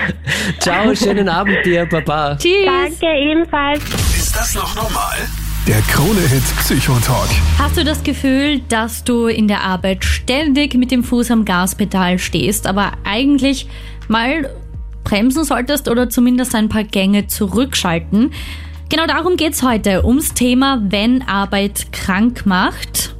Ciao, 0.60 0.96
schönen 0.96 1.30
Abend 1.30 1.58
dir, 1.64 1.86
Papa. 1.86 2.36
Tschüss. 2.38 2.66
danke 2.66 3.06
ebenfalls. 3.20 3.84
Ist 4.18 4.36
das 4.36 4.56
noch 4.56 4.76
normal? 4.76 5.18
Der 5.68 5.82
Krone-Hit 5.82 6.44
Psychotalk. 6.60 7.30
Hast 7.60 7.78
du 7.78 7.84
das 7.84 8.02
Gefühl, 8.04 8.60
dass 8.70 9.04
du 9.04 9.28
in 9.28 9.48
der 9.48 9.62
Arbeit 9.62 10.04
ständig 10.04 10.74
mit 10.76 10.90
dem 10.92 11.04
Fuß 11.04 11.30
am 11.32 11.46
Gaspedal 11.46 12.18
stehst, 12.20 12.66
aber 12.68 12.94
eigentlich 13.04 13.68
mal 14.08 14.50
bremsen 15.04 15.44
solltest 15.44 15.90
oder 15.90 16.10
zumindest 16.10 16.56
ein 16.56 16.70
paar 16.70 16.84
Gänge 16.84 17.28
zurückschalten? 17.28 18.32
Genau 18.88 19.08
darum 19.08 19.36
geht's 19.36 19.64
heute, 19.64 20.06
ums 20.06 20.36
Thema, 20.36 20.80
wenn 20.90 21.24
Arbeit 21.24 21.92
krank 21.92 22.46
macht. 22.46 23.16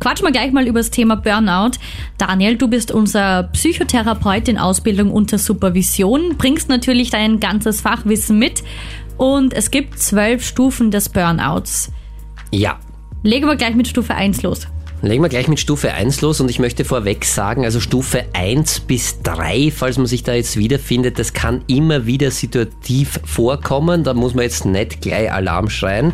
Quatschen 0.00 0.26
wir 0.26 0.32
gleich 0.32 0.52
mal 0.52 0.66
über 0.66 0.80
das 0.80 0.90
Thema 0.90 1.16
Burnout. 1.16 1.72
Daniel, 2.16 2.56
du 2.56 2.68
bist 2.68 2.90
unser 2.90 3.44
Psychotherapeut 3.44 4.48
in 4.48 4.56
Ausbildung 4.56 5.10
unter 5.10 5.38
Supervision, 5.38 6.36
bringst 6.38 6.68
natürlich 6.68 7.10
dein 7.10 7.40
ganzes 7.40 7.82
Fachwissen 7.82 8.38
mit 8.38 8.62
und 9.18 9.52
es 9.52 9.70
gibt 9.70 9.98
zwölf 9.98 10.44
Stufen 10.44 10.90
des 10.90 11.10
Burnouts. 11.10 11.92
Ja. 12.50 12.78
Legen 13.22 13.46
wir 13.46 13.56
gleich 13.56 13.74
mit 13.74 13.88
Stufe 13.88 14.14
1 14.14 14.42
los. 14.42 14.66
Legen 15.02 15.22
wir 15.22 15.28
gleich 15.28 15.46
mit 15.46 15.60
Stufe 15.60 15.92
1 15.92 16.22
los 16.22 16.40
und 16.40 16.50
ich 16.50 16.58
möchte 16.58 16.86
vorweg 16.86 17.26
sagen, 17.26 17.64
also 17.66 17.80
Stufe 17.80 18.24
1 18.32 18.80
bis 18.80 19.20
3, 19.22 19.70
falls 19.70 19.98
man 19.98 20.06
sich 20.06 20.22
da 20.22 20.32
jetzt 20.32 20.56
wiederfindet, 20.56 21.18
das 21.18 21.34
kann 21.34 21.62
immer 21.66 22.06
wieder 22.06 22.30
situativ 22.30 23.20
vorkommen, 23.24 24.04
da 24.04 24.14
muss 24.14 24.34
man 24.34 24.44
jetzt 24.44 24.64
nicht 24.64 25.02
gleich 25.02 25.30
Alarm 25.30 25.68
schreien, 25.68 26.12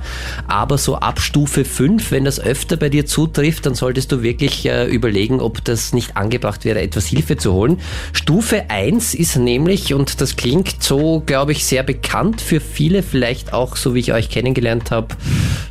aber 0.49 0.79
so 0.79 0.97
ab 0.97 1.21
Stufe 1.21 1.65
5, 1.65 2.11
wenn 2.11 2.25
das 2.25 2.41
öfter 2.41 2.77
bei 2.77 2.89
dir 2.89 3.07
zutrifft, 3.07 3.67
dann 3.67 3.77
solltest 3.77 4.11
du 4.11 4.25
wirklich 4.25 4.67
äh, 4.67 4.87
überlegen, 4.87 5.41
ob 5.41 5.65
das 5.65 5.93
nicht 5.93 6.17
angebracht 6.17 6.65
wäre, 6.65 6.81
etwas 6.81 7.07
Hilfe 7.07 7.37
zu 7.37 7.53
holen. 7.53 7.79
Stufe 8.13 8.69
1 8.69 9.15
ist 9.15 9.37
nämlich, 9.37 9.95
und 9.95 10.21
das 10.21 10.35
klingt 10.35 10.83
so, 10.83 11.23
glaube 11.25 11.53
ich, 11.53 11.65
sehr 11.65 11.85
bekannt 11.85 12.41
für 12.41 12.59
viele, 12.59 13.05
vielleicht 13.05 13.53
auch 13.53 13.77
so 13.77 13.95
wie 13.95 14.01
ich 14.01 14.13
euch 14.13 14.29
kennengelernt 14.29 14.91
habe, 14.91 15.15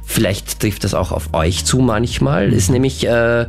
vielleicht 0.06 0.62
trifft 0.62 0.86
das 0.86 0.93
auch 0.93 1.12
auf 1.12 1.34
euch 1.34 1.65
zu 1.65 1.80
manchmal, 1.80 2.54
ist 2.54 2.69
nämlich 2.69 3.01
äh, 3.04 3.48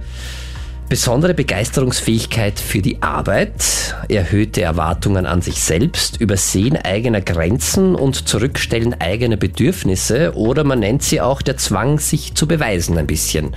besondere 0.92 1.32
Begeisterungsfähigkeit 1.32 2.60
für 2.60 2.82
die 2.82 3.00
Arbeit, 3.00 3.94
erhöhte 4.10 4.60
Erwartungen 4.60 5.24
an 5.24 5.40
sich 5.40 5.62
selbst, 5.62 6.20
Übersehen 6.20 6.76
eigener 6.76 7.22
Grenzen 7.22 7.94
und 7.94 8.28
Zurückstellen 8.28 9.00
eigener 9.00 9.38
Bedürfnisse 9.38 10.36
oder 10.36 10.64
man 10.64 10.80
nennt 10.80 11.02
sie 11.02 11.22
auch 11.22 11.40
der 11.40 11.56
Zwang, 11.56 11.98
sich 11.98 12.34
zu 12.34 12.46
beweisen 12.46 12.98
ein 12.98 13.06
bisschen. 13.06 13.56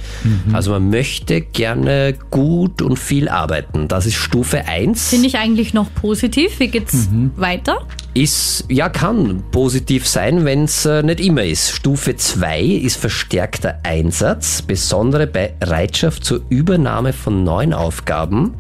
Also 0.54 0.72
man 0.72 0.90
möchte 0.90 1.42
gerne 1.42 2.16
gut 2.32 2.82
und 2.82 2.98
viel 2.98 3.28
arbeiten. 3.28 3.90
Das 3.90 4.06
ist 4.06 4.16
Stufe 4.16 4.66
1. 4.66 5.10
Finde 5.10 5.28
ich 5.28 5.38
eigentlich 5.38 5.74
noch 5.74 5.94
positiv. 5.94 6.60
Wie 6.60 6.70
geht's 6.70 7.10
weiter? 7.36 7.86
Ist, 8.17 8.63
ja, 8.69 8.88
kann 8.88 9.43
positiv 9.51 10.08
sein, 10.08 10.45
wenn 10.45 10.63
es 10.63 10.86
äh, 10.86 11.04
nicht 11.04 11.19
immer 11.19 11.43
ist. 11.43 11.71
Stufe 11.71 12.15
2 12.15 12.62
ist 12.62 12.95
verstärkter 12.95 13.80
Einsatz, 13.84 14.62
besondere 14.62 15.28
Bereitschaft 15.28 16.23
zur 16.23 16.39
Übernahme 16.47 17.12
von 17.12 17.43
neuen 17.43 17.73
Aufgaben, 17.73 18.54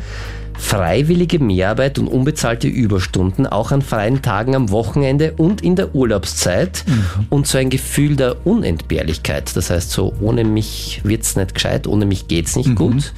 freiwillige 0.57 1.39
Mehrarbeit 1.39 1.97
und 1.99 2.09
unbezahlte 2.09 2.67
Überstunden, 2.67 3.47
auch 3.47 3.71
an 3.71 3.81
freien 3.81 4.21
Tagen 4.21 4.55
am 4.57 4.71
Wochenende 4.71 5.31
und 5.37 5.61
in 5.61 5.77
der 5.77 5.95
Urlaubszeit 5.95 6.83
und 7.29 7.47
so 7.47 7.57
ein 7.57 7.69
Gefühl 7.69 8.17
der 8.17 8.45
Unentbehrlichkeit. 8.45 9.55
Das 9.55 9.69
heißt, 9.69 9.89
so 9.89 10.13
ohne 10.19 10.43
mich 10.43 10.99
wird's 11.05 11.37
nicht 11.37 11.53
gescheit, 11.55 11.87
ohne 11.87 12.05
mich 12.05 12.27
geht's 12.27 12.57
nicht 12.57 12.75
gut. 12.75 13.13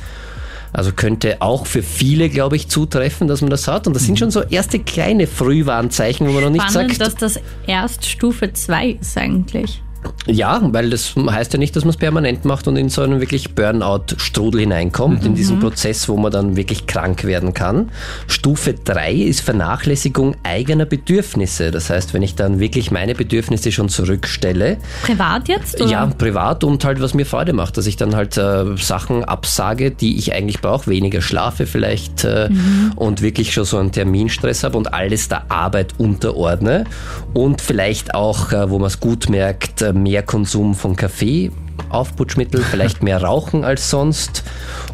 Also 0.73 0.91
könnte 0.91 1.41
auch 1.41 1.65
für 1.65 1.81
viele, 1.81 2.29
glaube 2.29 2.55
ich, 2.55 2.67
zutreffen, 2.67 3.27
dass 3.27 3.41
man 3.41 3.49
das 3.49 3.67
hat. 3.67 3.87
Und 3.87 3.95
das 3.95 4.03
sind 4.03 4.19
schon 4.19 4.31
so 4.31 4.41
erste 4.41 4.79
kleine 4.79 5.27
Frühwarnzeichen, 5.27 6.27
wo 6.27 6.31
man 6.31 6.43
noch 6.43 6.49
nicht 6.49 6.69
Spannend, 6.69 6.95
sagt, 6.97 7.01
dass 7.01 7.15
das 7.15 7.43
erst 7.65 8.05
Stufe 8.05 8.53
2 8.53 8.97
ist 9.01 9.17
eigentlich. 9.17 9.81
Ja, 10.25 10.61
weil 10.73 10.89
das 10.89 11.15
heißt 11.15 11.53
ja 11.53 11.59
nicht, 11.59 11.75
dass 11.75 11.83
man 11.83 11.91
es 11.91 11.97
permanent 11.97 12.45
macht 12.45 12.67
und 12.67 12.75
in 12.75 12.89
so 12.89 13.01
einen 13.01 13.21
wirklich 13.21 13.55
Burnout-Strudel 13.55 14.61
hineinkommt, 14.61 15.25
in 15.25 15.35
diesen 15.35 15.59
Prozess, 15.59 16.09
wo 16.09 16.17
man 16.17 16.31
dann 16.31 16.55
wirklich 16.55 16.85
krank 16.85 17.23
werden 17.23 17.53
kann. 17.53 17.91
Stufe 18.27 18.73
3 18.73 19.13
ist 19.13 19.41
Vernachlässigung 19.41 20.35
eigener 20.43 20.85
Bedürfnisse. 20.85 21.71
Das 21.71 21.89
heißt, 21.89 22.13
wenn 22.13 22.21
ich 22.21 22.35
dann 22.35 22.59
wirklich 22.59 22.91
meine 22.91 23.15
Bedürfnisse 23.15 23.71
schon 23.71 23.89
zurückstelle, 23.89 24.77
Privat 25.03 25.47
jetzt? 25.47 25.81
Oder? 25.81 25.89
ja, 25.89 26.05
privat 26.05 26.63
und 26.63 26.83
halt 26.83 27.01
was 27.01 27.13
mir 27.13 27.25
Freude 27.25 27.53
macht, 27.53 27.77
dass 27.77 27.87
ich 27.87 27.95
dann 27.95 28.15
halt 28.15 28.37
äh, 28.37 28.77
Sachen 28.77 29.23
absage, 29.23 29.91
die 29.91 30.17
ich 30.17 30.33
eigentlich 30.33 30.61
brauche, 30.61 30.89
weniger 30.89 31.21
schlafe 31.21 31.65
vielleicht 31.65 32.23
äh, 32.23 32.49
und 32.95 33.21
wirklich 33.21 33.53
schon 33.53 33.65
so 33.65 33.77
einen 33.77 33.91
Terminstress 33.91 34.63
habe 34.63 34.77
und 34.77 34.93
alles 34.93 35.29
der 35.29 35.51
Arbeit 35.51 35.93
unterordne 35.97 36.85
und 37.33 37.61
vielleicht 37.61 38.13
auch, 38.13 38.51
äh, 38.51 38.69
wo 38.69 38.79
man 38.79 38.87
es 38.87 38.99
gut 38.99 39.29
merkt, 39.29 39.81
äh, 39.81 39.93
mehr 40.03 40.23
Konsum 40.23 40.75
von 40.75 40.95
Kaffee, 40.95 41.51
Aufputschmittel, 41.89 42.61
vielleicht 42.63 43.03
mehr 43.03 43.21
Rauchen 43.23 43.63
als 43.63 43.89
sonst 43.89 44.43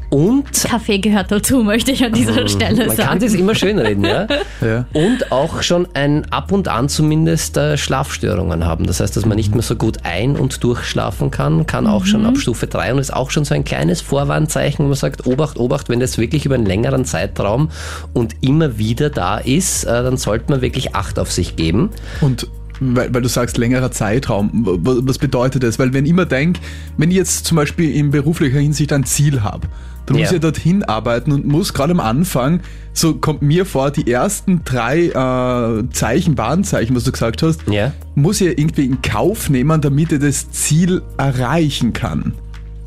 und 0.10 0.46
Kaffee 0.66 1.00
gehört 1.00 1.32
dazu, 1.32 1.63
möchte 1.63 1.92
ich 1.92 2.04
an 2.06 2.13
dieser 2.13 2.48
Stelle 2.48 2.82
Mhm. 2.84 2.88
man 2.88 2.96
sagen. 2.96 3.10
kann 3.10 3.20
das 3.20 3.34
immer 3.34 3.56
schönreden, 3.56 4.04
ja? 4.04 4.28
Ja. 4.62 4.86
Und 4.94 5.32
auch 5.32 5.63
schon 5.63 5.88
ein 5.96 6.32
ab 6.32 6.52
und 6.52 6.68
an 6.68 6.88
zumindest 6.88 7.58
äh, 7.58 7.78
Schlafstörungen 7.78 8.63
haben. 8.63 8.86
Das 8.86 9.00
heißt, 9.00 9.18
dass 9.18 9.26
man 9.26 9.38
nicht 9.38 9.56
mehr 9.56 9.63
so 9.63 9.76
gut 9.76 10.00
ein- 10.04 10.36
und 10.36 10.63
durchschlafen 10.63 11.32
kann, 11.32 11.66
kann 11.66 11.88
auch 11.88 12.06
schon 12.06 12.28
ab 12.28 12.38
Stufe 12.38 12.68
3 12.68 12.94
und 12.94 13.00
ist 13.00 13.12
auch 13.12 13.32
schon 13.32 13.44
so 13.44 13.56
ein 13.56 13.63
kleines 13.63 14.02
Vorwarnzeichen, 14.02 14.86
wo 14.86 14.89
man 14.89 14.98
sagt, 14.98 15.26
Obacht, 15.26 15.58
Obacht, 15.58 15.89
wenn 15.89 16.00
das 16.00 16.20
wirklich 16.20 16.46
über 16.46 16.56
einen 16.56 16.68
längeren 16.68 17.06
Zeitraum 17.06 17.70
und 18.13 18.36
immer 18.42 18.78
wieder 18.78 19.10
da 19.10 19.39
ist, 19.39 19.86
äh, 19.86 20.04
dann 20.04 20.18
sollte 20.18 20.52
man 20.52 20.62
wirklich 20.62 20.94
Acht 20.96 21.18
auf 21.18 21.32
sich 21.32 21.56
geben. 21.56 21.89
Und 22.22 22.48
weil, 22.96 23.13
weil 23.13 23.22
du 23.22 23.30
sagst, 23.30 23.58
längerer 23.58 23.91
Zeitraum, 23.91 24.50
was 24.54 25.17
bedeutet 25.17 25.63
das? 25.63 25.80
Weil 25.80 25.93
wenn 25.93 26.06
ich 26.06 26.12
immer 26.12 26.26
denke, 26.26 26.60
wenn 26.98 27.10
ich 27.12 27.17
jetzt 27.17 27.46
zum 27.46 27.56
Beispiel 27.58 27.91
in 27.96 28.12
beruflicher 28.12 28.60
Hinsicht 28.60 28.91
ein 28.93 29.06
Ziel 29.06 29.41
habe, 29.43 29.67
dann 30.06 30.17
muss 30.17 30.30
Ja. 30.32 30.36
ich 30.36 30.41
dorthin 30.41 30.84
arbeiten 30.84 31.32
und 31.32 31.46
muss 31.48 31.74
gerade 31.74 31.91
am 31.93 32.00
Anfang, 32.02 32.60
so 32.91 33.13
kommt 33.15 33.41
mir 33.41 33.65
vor, 33.65 33.89
die 33.89 34.12
ersten 34.12 34.62
drei 34.65 35.08
äh, 35.08 35.89
Zeichen, 35.91 36.38
Warnzeichen, 36.38 36.96
was 36.96 37.06
du 37.06 37.12
gesagt 37.13 37.41
hast, 37.41 37.62
Ja. 37.69 37.93
muss 38.15 38.41
ich 38.41 38.58
irgendwie 38.58 38.86
in 38.86 39.02
Kauf 39.02 39.50
nehmen, 39.50 39.80
damit 39.82 40.12
ich 40.12 40.19
das 40.19 40.52
Ziel 40.52 41.02
erreichen 41.17 41.93
kann. 41.93 42.34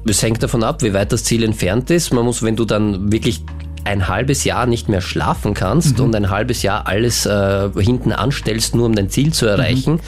Es 0.09 0.23
hängt 0.23 0.43
davon 0.43 0.63
ab, 0.63 0.83
wie 0.83 0.93
weit 0.95 1.11
das 1.11 1.25
Ziel 1.25 1.43
entfernt 1.43 1.91
ist. 1.91 2.13
Man 2.13 2.25
muss, 2.25 2.43
wenn 2.43 2.55
du 2.55 2.65
dann 2.65 3.11
wirklich 3.11 3.43
ein 3.87 4.09
halbes 4.09 4.45
Jahr 4.45 4.67
nicht 4.67 4.89
mehr 4.89 5.01
schlafen 5.01 5.55
kannst 5.55 6.01
und 6.01 6.15
ein 6.15 6.31
halbes 6.31 6.63
Jahr 6.63 6.87
alles 6.87 7.27
äh, 7.27 7.71
hinten 7.79 8.13
anstellst, 8.13 8.75
nur 8.75 8.87
um 8.87 8.95
dein 8.95 9.09
Ziel 9.09 9.33
zu 9.33 9.47
erreichen, 9.47 10.01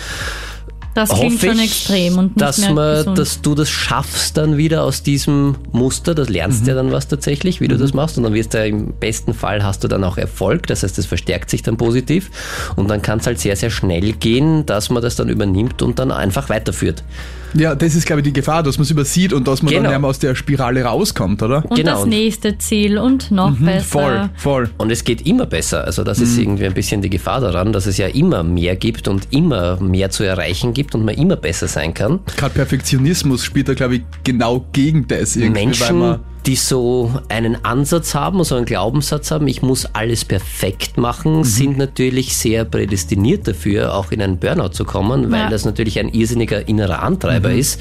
das 0.99 1.11
klingt 1.11 1.41
schon 1.41 1.59
ich, 1.61 1.65
extrem 1.65 2.19
und 2.19 2.41
dass, 2.41 2.71
man, 2.71 3.15
dass 3.15 3.41
du 3.41 3.55
das 3.55 3.71
schaffst 3.71 4.37
dann 4.37 4.57
wieder 4.57 4.83
aus 4.83 5.05
diesem 5.05 5.55
Muster. 5.71 6.13
Das 6.13 6.29
lernst 6.29 6.63
Mhm. 6.63 6.69
ja 6.69 6.75
dann 6.75 6.91
was 6.91 7.07
tatsächlich, 7.07 7.61
wie 7.61 7.69
du 7.69 7.77
das 7.77 7.95
machst. 7.95 8.19
Und 8.19 8.25
dann 8.25 8.35
wirst 8.35 8.53
du 8.53 8.59
ja 8.59 8.65
im 8.65 8.95
besten 8.95 9.33
Fall 9.33 9.63
hast 9.63 9.85
du 9.85 9.89
dann 9.89 10.03
auch 10.03 10.19
Erfolg. 10.19 10.67
Das 10.67 10.83
heißt, 10.83 10.99
das 10.99 11.07
verstärkt 11.07 11.51
sich 11.51 11.63
dann 11.63 11.77
positiv. 11.77 12.31
Und 12.75 12.91
dann 12.91 13.01
kann 13.01 13.21
es 13.21 13.29
halt 13.29 13.39
sehr, 13.39 13.55
sehr 13.55 13.71
schnell 13.71 14.13
gehen, 14.13 14.67
dass 14.67 14.91
man 14.91 15.01
das 15.01 15.15
dann 15.15 15.29
übernimmt 15.29 15.83
und 15.83 16.01
dann 16.01 16.11
einfach 16.11 16.49
weiterführt. 16.49 17.05
Ja, 17.55 17.75
das 17.75 17.95
ist, 17.95 18.07
glaube 18.07 18.21
ich, 18.21 18.25
die 18.25 18.33
Gefahr, 18.33 18.63
dass 18.63 18.77
man 18.79 18.83
es 18.85 18.91
übersieht 18.91 19.33
und 19.33 19.49
dass 19.49 19.63
man 19.63 19.71
Genau. 19.71 19.85
dann 19.85 19.93
ja 19.93 19.99
mal 19.99 20.09
aus 20.09 20.19
der 20.19 20.35
Spirale 20.35 20.83
rauskommt, 20.85 21.43
oder? 21.43 21.65
und 21.69 21.77
genau. 21.77 21.93
das 22.01 22.07
nächste 22.07 22.59
Ziel 22.59 22.99
und 22.99 23.31
noch 23.31 23.53
besser. 23.57 23.85
Voll, 23.85 24.31
voll. 24.37 24.71
Und 24.79 24.91
es 24.91 25.05
geht 25.05 25.27
immer 25.27 25.47
besser. 25.47 25.85
Also 25.85 26.05
das 26.05 26.19
Mhm. 26.19 26.25
ist 26.25 26.39
irgendwie 26.39 26.67
ein 26.67 26.75
bisschen 26.75 27.03
die 27.03 27.11
Gefahr 27.11 27.41
daran, 27.41 27.73
dass 27.73 27.87
es 27.87 27.97
ja 27.97 28.07
immer 28.07 28.43
mehr 28.43 28.77
gibt 28.77 29.09
und 29.09 29.29
immer 29.31 29.81
mehr 29.81 30.11
zu 30.11 30.25
erreichen 30.25 30.75
gibt 30.75 30.95
und 30.95 31.05
man 31.05 31.15
immer 31.15 31.37
besser 31.37 31.69
sein 31.69 31.95
kann. 31.95 32.21
Gerade 32.37 32.55
Perfektionismus 32.55 33.45
spielt 33.45 33.69
da, 33.69 33.75
glaube 33.75 33.97
ich, 33.97 34.03
genau 34.25 34.65
gegen 34.73 35.07
das 35.09 35.37
irgendwie, 35.37 35.55
weil 35.61 35.65
Menschen, 35.67 35.99
man 35.99 36.21
die 36.49 36.57
so 36.57 37.13
einen 37.29 37.63
Ansatz 37.63 38.15
haben, 38.15 38.43
so 38.43 38.55
einen 38.55 38.65
Glaubenssatz 38.65 39.31
haben, 39.31 39.47
ich 39.49 39.61
muss 39.61 39.85
alles 39.85 40.25
perfekt 40.25 40.97
machen, 40.97 41.45
sind 41.45 41.77
natürlich 41.77 42.35
sehr 42.39 42.65
prädestiniert 42.65 43.47
dafür, 43.47 43.95
auch 43.95 44.11
in 44.13 44.23
einen 44.23 44.39
Burnout 44.39 44.71
zu 44.71 44.87
kommen, 44.87 45.31
weil 45.31 45.41
Ja. 45.41 45.51
das 45.51 45.67
natürlich 45.67 45.99
ein 45.99 46.09
irrsinniger 46.09 46.67
innerer 46.67 47.03
Antreiber 47.03 47.53
ist. 47.53 47.81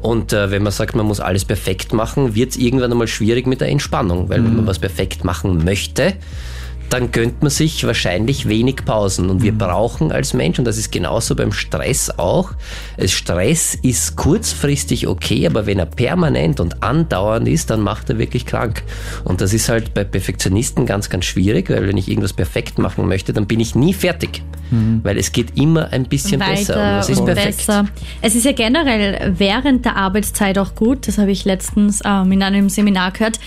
Und 0.00 0.32
äh, 0.32 0.50
wenn 0.50 0.62
man 0.62 0.72
sagt, 0.72 0.96
man 0.96 1.04
muss 1.04 1.20
alles 1.20 1.44
perfekt 1.44 1.92
machen, 1.92 2.34
wird 2.34 2.52
es 2.52 2.56
irgendwann 2.56 2.90
einmal 2.90 3.06
schwierig 3.06 3.46
mit 3.46 3.60
der 3.60 3.68
Entspannung, 3.68 4.30
weil 4.30 4.42
wenn 4.42 4.56
man 4.56 4.66
was 4.66 4.78
perfekt 4.78 5.22
machen 5.22 5.62
möchte, 5.62 6.14
dann 6.90 7.10
gönnt 7.10 7.42
man 7.42 7.50
sich 7.50 7.84
wahrscheinlich 7.84 8.48
wenig 8.48 8.84
Pausen. 8.84 9.30
Und 9.30 9.42
wir 9.42 9.52
brauchen 9.52 10.12
als 10.12 10.34
Mensch, 10.34 10.58
und 10.58 10.64
das 10.64 10.78
ist 10.78 10.92
genauso 10.92 11.34
beim 11.34 11.52
Stress 11.52 12.10
auch, 12.18 12.52
es 12.96 13.12
Stress 13.12 13.74
ist 13.74 14.16
kurzfristig 14.16 15.06
okay, 15.06 15.46
aber 15.46 15.66
wenn 15.66 15.78
er 15.78 15.86
permanent 15.86 16.60
und 16.60 16.82
andauernd 16.82 17.48
ist, 17.48 17.70
dann 17.70 17.80
macht 17.80 18.10
er 18.10 18.18
wirklich 18.18 18.46
krank. 18.46 18.82
Und 19.24 19.40
das 19.40 19.52
ist 19.52 19.68
halt 19.68 19.94
bei 19.94 20.04
Perfektionisten 20.04 20.86
ganz, 20.86 21.08
ganz 21.10 21.24
schwierig, 21.24 21.70
weil 21.70 21.86
wenn 21.88 21.96
ich 21.96 22.08
irgendwas 22.08 22.32
perfekt 22.32 22.78
machen 22.78 23.08
möchte, 23.08 23.32
dann 23.32 23.46
bin 23.46 23.60
ich 23.60 23.74
nie 23.74 23.94
fertig. 23.94 24.42
Weil 25.02 25.16
es 25.16 25.30
geht 25.30 25.56
immer 25.56 25.92
ein 25.92 26.04
bisschen 26.04 26.40
besser. 26.40 26.74
Und 26.74 26.80
weiter 26.80 26.96
das 26.96 27.08
ist 27.08 27.20
und 27.20 27.26
perfekt. 27.26 27.58
besser. 27.58 27.84
Es 28.20 28.34
ist 28.34 28.44
ja 28.44 28.52
generell 28.52 29.34
während 29.38 29.84
der 29.84 29.96
Arbeitszeit 29.96 30.58
auch 30.58 30.74
gut, 30.74 31.06
das 31.06 31.18
habe 31.18 31.30
ich 31.30 31.44
letztens 31.44 32.00
ähm, 32.04 32.32
in 32.32 32.42
einem 32.42 32.68
Seminar 32.68 33.12
gehört, 33.12 33.38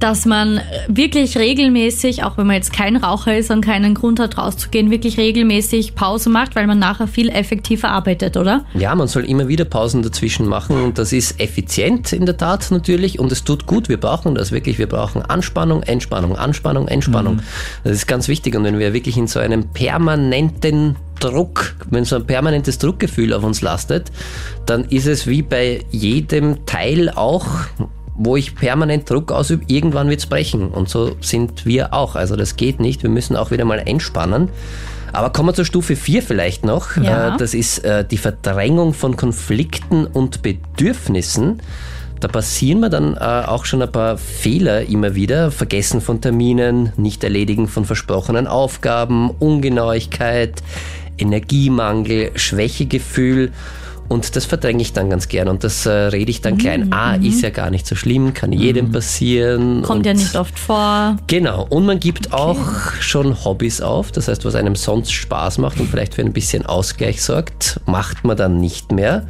dass 0.00 0.26
man 0.26 0.60
wirklich 0.88 1.38
regelmäßig, 1.38 2.24
auch 2.24 2.36
wenn 2.36 2.46
man 2.46 2.56
jetzt 2.56 2.72
kein 2.72 2.96
Raucher 2.96 3.36
ist 3.36 3.50
und 3.50 3.60
keinen 3.60 3.94
Grund 3.94 4.20
hat 4.20 4.36
rauszugehen, 4.36 4.90
wirklich 4.90 5.18
regelmäßig 5.18 5.94
Pause 5.94 6.30
macht, 6.30 6.56
weil 6.56 6.66
man 6.66 6.78
nachher 6.78 7.06
viel 7.06 7.28
effektiver 7.28 7.88
arbeitet, 7.90 8.36
oder? 8.36 8.64
Ja, 8.74 8.94
man 8.94 9.08
soll 9.08 9.24
immer 9.24 9.48
wieder 9.48 9.64
Pausen 9.64 10.02
dazwischen 10.02 10.46
machen 10.46 10.80
und 10.82 10.98
das 10.98 11.12
ist 11.12 11.40
effizient 11.40 12.12
in 12.12 12.26
der 12.26 12.36
Tat 12.36 12.70
natürlich 12.70 13.18
und 13.18 13.32
es 13.32 13.44
tut 13.44 13.66
gut. 13.66 13.88
Wir 13.88 13.98
brauchen 13.98 14.34
das 14.34 14.52
wirklich. 14.52 14.78
Wir 14.78 14.88
brauchen 14.88 15.22
Anspannung, 15.22 15.82
Entspannung, 15.82 16.36
Anspannung, 16.36 16.88
Entspannung. 16.88 17.40
Das 17.82 17.92
ist 17.92 18.06
ganz 18.06 18.28
wichtig 18.28 18.56
und 18.56 18.64
wenn 18.64 18.78
wir 18.78 18.92
wirklich 18.92 19.16
in 19.16 19.26
so 19.26 19.38
einem 19.38 19.68
permanenten 19.68 20.96
Druck, 21.20 21.76
wenn 21.90 22.04
so 22.04 22.16
ein 22.16 22.26
permanentes 22.26 22.78
Druckgefühl 22.78 23.32
auf 23.32 23.44
uns 23.44 23.62
lastet, 23.62 24.10
dann 24.66 24.84
ist 24.86 25.06
es 25.06 25.26
wie 25.26 25.42
bei 25.42 25.80
jedem 25.90 26.66
Teil 26.66 27.10
auch 27.10 27.46
wo 28.14 28.36
ich 28.36 28.54
permanent 28.54 29.08
Druck 29.10 29.32
ausübe, 29.32 29.64
irgendwann 29.66 30.08
wird's 30.08 30.26
brechen. 30.26 30.68
Und 30.68 30.88
so 30.88 31.16
sind 31.20 31.66
wir 31.66 31.92
auch. 31.92 32.14
Also 32.14 32.36
das 32.36 32.56
geht 32.56 32.80
nicht. 32.80 33.02
Wir 33.02 33.10
müssen 33.10 33.36
auch 33.36 33.50
wieder 33.50 33.64
mal 33.64 33.78
entspannen. 33.78 34.48
Aber 35.12 35.30
kommen 35.30 35.50
wir 35.50 35.54
zur 35.54 35.64
Stufe 35.64 35.94
4 35.96 36.22
vielleicht 36.22 36.64
noch. 36.64 36.96
Ja. 36.96 37.34
Äh, 37.34 37.38
Das 37.38 37.54
ist 37.54 37.84
äh, 37.84 38.04
die 38.04 38.18
Verdrängung 38.18 38.94
von 38.94 39.16
Konflikten 39.16 40.06
und 40.06 40.42
Bedürfnissen. 40.42 41.60
Da 42.20 42.28
passieren 42.28 42.80
mir 42.80 42.90
dann 42.90 43.14
äh, 43.16 43.18
auch 43.20 43.64
schon 43.64 43.82
ein 43.82 43.92
paar 43.92 44.16
Fehler 44.16 44.82
immer 44.88 45.14
wieder. 45.14 45.50
Vergessen 45.50 46.00
von 46.00 46.20
Terminen, 46.20 46.92
nicht 46.96 47.22
erledigen 47.22 47.68
von 47.68 47.84
versprochenen 47.84 48.46
Aufgaben, 48.46 49.30
Ungenauigkeit, 49.30 50.62
Energiemangel, 51.18 52.30
Schwächegefühl. 52.34 53.52
Und 54.08 54.36
das 54.36 54.44
verdränge 54.44 54.82
ich 54.82 54.92
dann 54.92 55.08
ganz 55.08 55.28
gern. 55.28 55.48
Und 55.48 55.64
das 55.64 55.86
äh, 55.86 55.90
rede 55.90 56.30
ich 56.30 56.40
dann 56.40 56.58
klein. 56.58 56.92
Ah, 56.92 57.14
ist 57.14 57.42
ja 57.42 57.50
gar 57.50 57.70
nicht 57.70 57.86
so 57.86 57.94
schlimm, 57.94 58.34
kann 58.34 58.52
jedem 58.52 58.92
passieren. 58.92 59.82
Kommt 59.82 60.00
und 60.00 60.06
ja 60.06 60.14
nicht 60.14 60.36
oft 60.36 60.58
vor. 60.58 61.16
Genau, 61.26 61.66
und 61.68 61.86
man 61.86 62.00
gibt 62.00 62.32
auch 62.32 62.92
schon 63.00 63.44
Hobbys 63.44 63.80
auf, 63.80 64.12
das 64.12 64.28
heißt, 64.28 64.44
was 64.44 64.54
einem 64.54 64.76
sonst 64.76 65.12
Spaß 65.12 65.58
macht 65.58 65.80
und 65.80 65.88
vielleicht 65.88 66.14
für 66.14 66.22
ein 66.22 66.32
bisschen 66.32 66.66
Ausgleich 66.66 67.22
sorgt, 67.22 67.80
macht 67.86 68.24
man 68.24 68.36
dann 68.36 68.60
nicht 68.60 68.92
mehr. 68.92 69.26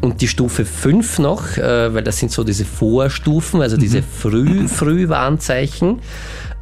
Und 0.00 0.20
die 0.20 0.28
Stufe 0.28 0.64
5 0.64 1.18
noch, 1.18 1.56
äh, 1.56 1.94
weil 1.94 2.02
das 2.02 2.18
sind 2.18 2.32
so 2.32 2.44
diese 2.44 2.64
Vorstufen, 2.64 3.60
also 3.60 3.76
diese 3.76 4.02
Früh, 4.02 4.68
Frühwarnzeichen, 4.68 6.00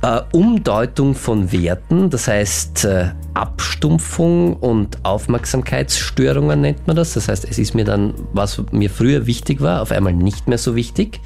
äh, 0.03 0.21
Umdeutung 0.33 1.15
von 1.15 1.51
Werten, 1.53 2.11
das 2.11 2.29
heißt 2.29 2.85
äh, 2.85 3.11
Abstumpfung 3.35 4.55
und 4.55 4.99
Aufmerksamkeitsstörungen 5.05 6.61
nennt 6.61 6.87
man 6.87 6.97
das. 6.97 7.15
Das 7.15 7.29
heißt, 7.29 7.47
es 7.51 7.59
ist 7.59 7.75
mir 7.75 7.85
dann, 7.85 8.15
was 8.33 8.63
mir 8.71 8.91
früher 8.91 9.27
wichtig 9.27 9.61
war, 9.61 9.83
auf 9.83 9.91
einmal 9.93 10.13
nicht 10.13 10.49
mehr 10.49 10.59
so 10.59 10.75
wichtig. 10.77 11.21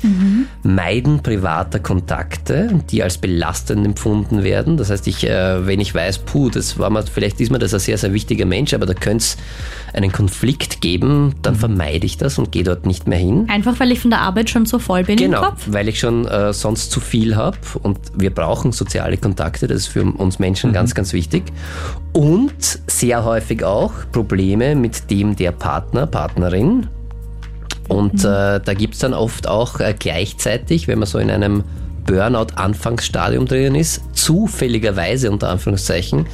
Meiden 0.62 1.22
privater 1.22 1.78
Kontakte, 1.78 2.80
die 2.90 3.02
als 3.02 3.18
belastend 3.18 3.84
empfunden 3.86 4.42
werden. 4.42 4.76
Das 4.76 4.90
heißt, 4.90 5.06
ich, 5.06 5.24
äh, 5.28 5.66
wenn 5.66 5.80
ich 5.80 5.94
weiß, 5.94 6.18
puh, 6.18 6.50
das 6.50 6.78
war 6.78 6.90
mal, 6.90 7.04
vielleicht 7.04 7.40
ist 7.40 7.50
mir 7.50 7.58
das 7.58 7.74
ein 7.74 7.80
sehr, 7.80 7.98
sehr 7.98 8.12
wichtiger 8.12 8.46
Mensch, 8.46 8.74
aber 8.74 8.86
da 8.86 8.94
könnte 8.94 9.18
es 9.24 9.36
einen 9.94 10.12
Konflikt 10.12 10.80
geben, 10.80 11.34
dann 11.42 11.54
vermeide 11.54 12.04
ich 12.06 12.16
das 12.18 12.38
und 12.38 12.52
gehe 12.52 12.62
dort 12.64 12.86
nicht 12.86 13.06
mehr 13.06 13.18
hin. 13.18 13.46
Einfach 13.48 13.80
weil 13.80 13.90
ich 13.92 14.00
von 14.00 14.10
der 14.10 14.20
Arbeit 14.20 14.50
schon 14.50 14.66
so 14.66 14.78
voll 14.78 15.04
bin 15.04 15.16
Genau, 15.16 15.38
im 15.42 15.48
Kopf. 15.50 15.66
weil 15.70 15.88
ich 15.88 15.98
schon 15.98 16.26
äh, 16.26 16.52
sonst 16.52 16.90
zu 16.90 17.00
viel 17.00 17.36
habe 17.36 17.56
und 17.82 17.98
wir 18.14 18.30
brauchen 18.30 18.72
soziale 18.72 19.16
Kontakte, 19.16 19.66
das 19.66 19.78
ist 19.78 19.86
für 19.88 20.02
uns 20.04 20.38
Menschen 20.38 20.72
ganz, 20.72 20.94
ganz 20.94 21.12
wichtig. 21.12 21.44
Und 22.18 22.80
sehr 22.88 23.24
häufig 23.24 23.62
auch 23.62 23.92
Probleme 24.10 24.74
mit 24.74 25.08
dem 25.08 25.36
der 25.36 25.52
Partner, 25.52 26.04
Partnerin. 26.04 26.88
Und 27.86 28.24
äh, 28.24 28.58
da 28.58 28.74
gibt's 28.76 28.98
dann 28.98 29.14
oft 29.14 29.46
auch 29.46 29.78
äh, 29.78 29.94
gleichzeitig, 29.96 30.88
wenn 30.88 30.98
man 30.98 31.06
so 31.06 31.20
in 31.20 31.30
einem 31.30 31.62
Burnout-Anfangsstadium 32.06 33.46
drin 33.46 33.76
ist, 33.76 34.02
zufälligerweise 34.14 35.30
unter 35.30 35.48
Anführungszeichen, 35.48 36.26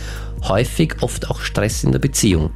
häufig 0.48 1.02
oft 1.02 1.30
auch 1.30 1.40
Stress 1.40 1.84
in 1.84 1.92
der 1.92 1.98
Beziehung. 1.98 2.52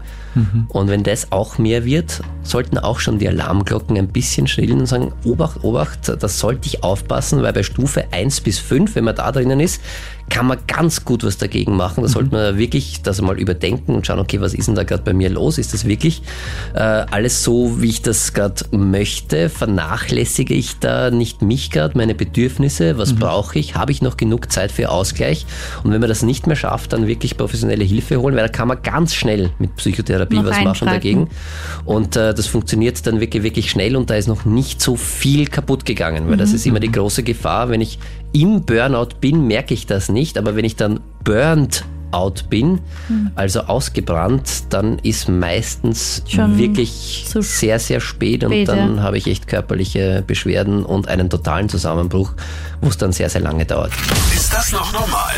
Und 0.68 0.88
wenn 0.88 1.02
das 1.02 1.32
auch 1.32 1.58
mehr 1.58 1.84
wird, 1.84 2.22
sollten 2.42 2.78
auch 2.78 3.00
schon 3.00 3.18
die 3.18 3.28
Alarmglocken 3.28 3.96
ein 3.96 4.08
bisschen 4.08 4.46
schrillen 4.46 4.80
und 4.80 4.86
sagen, 4.86 5.12
Obacht, 5.24 5.64
Obacht, 5.64 6.12
das 6.20 6.38
sollte 6.38 6.66
ich 6.66 6.84
aufpassen, 6.84 7.42
weil 7.42 7.52
bei 7.52 7.62
Stufe 7.62 8.04
1 8.12 8.42
bis 8.42 8.58
5, 8.58 8.94
wenn 8.94 9.04
man 9.04 9.16
da 9.16 9.32
drinnen 9.32 9.58
ist, 9.60 9.82
kann 10.28 10.46
man 10.46 10.58
ganz 10.66 11.04
gut 11.04 11.24
was 11.24 11.38
dagegen 11.38 11.76
machen. 11.76 12.02
Da 12.02 12.08
sollte 12.08 12.32
man 12.32 12.58
wirklich 12.58 13.02
das 13.02 13.20
mal 13.20 13.38
überdenken 13.38 13.94
und 13.94 14.06
schauen, 14.06 14.18
okay, 14.18 14.40
was 14.40 14.54
ist 14.54 14.68
denn 14.68 14.74
da 14.74 14.84
gerade 14.84 15.02
bei 15.02 15.12
mir 15.12 15.30
los? 15.30 15.58
Ist 15.58 15.74
das 15.74 15.84
wirklich 15.84 16.22
äh, 16.74 16.78
alles 16.78 17.42
so, 17.42 17.80
wie 17.80 17.88
ich 17.88 18.02
das 18.02 18.32
gerade 18.32 18.64
möchte? 18.70 19.48
Vernachlässige 19.48 20.54
ich 20.54 20.78
da 20.78 21.10
nicht 21.10 21.42
mich 21.42 21.70
gerade, 21.70 21.96
meine 21.96 22.14
Bedürfnisse? 22.14 22.98
Was 22.98 23.14
brauche 23.14 23.58
ich? 23.58 23.74
Habe 23.74 23.92
ich 23.92 24.02
noch 24.02 24.16
genug 24.16 24.52
Zeit 24.52 24.72
für 24.72 24.90
Ausgleich? 24.90 25.46
Und 25.82 25.92
wenn 25.92 26.00
man 26.00 26.08
das 26.08 26.22
nicht 26.22 26.46
mehr 26.46 26.56
schafft, 26.56 26.92
dann 26.92 27.06
wirklich 27.06 27.36
professionelle 27.36 27.84
Hilfe 27.84 28.20
holen, 28.20 28.36
weil 28.36 28.42
da 28.44 28.52
kann 28.52 28.68
man 28.68 28.82
ganz 28.82 29.14
schnell 29.14 29.50
mit 29.58 29.76
Psychotherapie 29.76 30.36
Noch 30.36 30.44
was 30.44 30.56
machen 30.56 30.68
einschreiten. 30.68 30.94
dagegen. 30.94 31.28
Und 31.84 32.16
äh, 32.16 32.34
das 32.34 32.46
funktioniert 32.46 33.06
dann 33.06 33.20
wirklich, 33.20 33.42
wirklich 33.42 33.70
schnell 33.70 33.96
und 33.96 34.10
da 34.10 34.14
ist 34.14 34.28
noch 34.28 34.44
nicht 34.44 34.80
so 34.80 34.96
viel 34.96 35.46
kaputt 35.46 35.84
gegangen, 35.84 36.28
weil 36.28 36.36
das 36.36 36.52
ist 36.52 36.66
immer 36.66 36.80
die 36.80 36.90
große 36.92 37.22
Gefahr. 37.22 37.68
Wenn 37.70 37.80
ich 37.80 37.98
im 38.32 38.62
Burnout 38.64 39.20
bin, 39.20 39.46
merke 39.46 39.74
ich 39.74 39.86
das 39.86 40.08
nicht, 40.08 40.38
aber 40.38 40.56
wenn 40.56 40.64
ich 40.64 40.76
dann 40.76 41.00
burned 41.24 41.84
out 42.10 42.48
bin, 42.48 42.80
also 43.34 43.60
ausgebrannt, 43.60 44.64
dann 44.70 44.98
ist 45.00 45.28
meistens 45.28 46.22
Schon 46.26 46.56
wirklich 46.58 47.26
zu 47.28 47.42
sehr, 47.42 47.78
sehr 47.78 48.00
spät 48.00 48.44
und 48.44 48.50
spät, 48.50 48.68
dann 48.68 48.96
ja. 48.96 49.02
habe 49.02 49.18
ich 49.18 49.26
echt 49.26 49.46
körperliche 49.46 50.24
Beschwerden 50.26 50.84
und 50.84 51.08
einen 51.08 51.28
totalen 51.28 51.68
Zusammenbruch, 51.68 52.32
wo 52.80 52.88
es 52.88 52.96
dann 52.96 53.12
sehr, 53.12 53.28
sehr 53.28 53.42
lange 53.42 53.66
dauert. 53.66 53.92
Ist 54.34 54.52
das 54.52 54.72
noch 54.72 54.92
normal? 54.92 55.34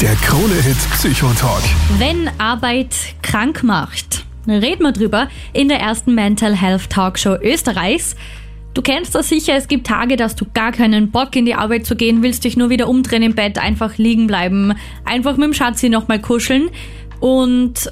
Der 0.00 0.14
Krone-Hit 0.16 0.78
Psychotalk. 0.92 1.62
Wenn 1.98 2.30
Arbeit 2.38 2.94
krank 3.22 3.62
macht, 3.62 4.24
reden 4.46 4.82
wir 4.82 4.92
drüber 4.92 5.28
in 5.52 5.68
der 5.68 5.78
ersten 5.78 6.14
Mental 6.14 6.54
Health 6.54 6.90
Talkshow 6.90 7.36
Österreichs. 7.36 8.16
Du 8.72 8.82
kennst 8.82 9.14
das 9.14 9.28
sicher, 9.28 9.54
es 9.56 9.66
gibt 9.66 9.86
Tage, 9.86 10.16
dass 10.16 10.36
du 10.36 10.46
gar 10.54 10.70
keinen 10.70 11.10
Bock 11.10 11.34
in 11.34 11.44
die 11.44 11.54
Arbeit 11.54 11.86
zu 11.86 11.96
gehen, 11.96 12.22
willst 12.22 12.44
dich 12.44 12.56
nur 12.56 12.70
wieder 12.70 12.88
umdrehen 12.88 13.22
im 13.22 13.34
Bett, 13.34 13.58
einfach 13.58 13.98
liegen 13.98 14.28
bleiben, 14.28 14.74
einfach 15.04 15.36
mit 15.36 15.46
dem 15.46 15.54
Schatzi 15.54 15.88
nochmal 15.88 16.20
kuscheln 16.20 16.70
und 17.18 17.90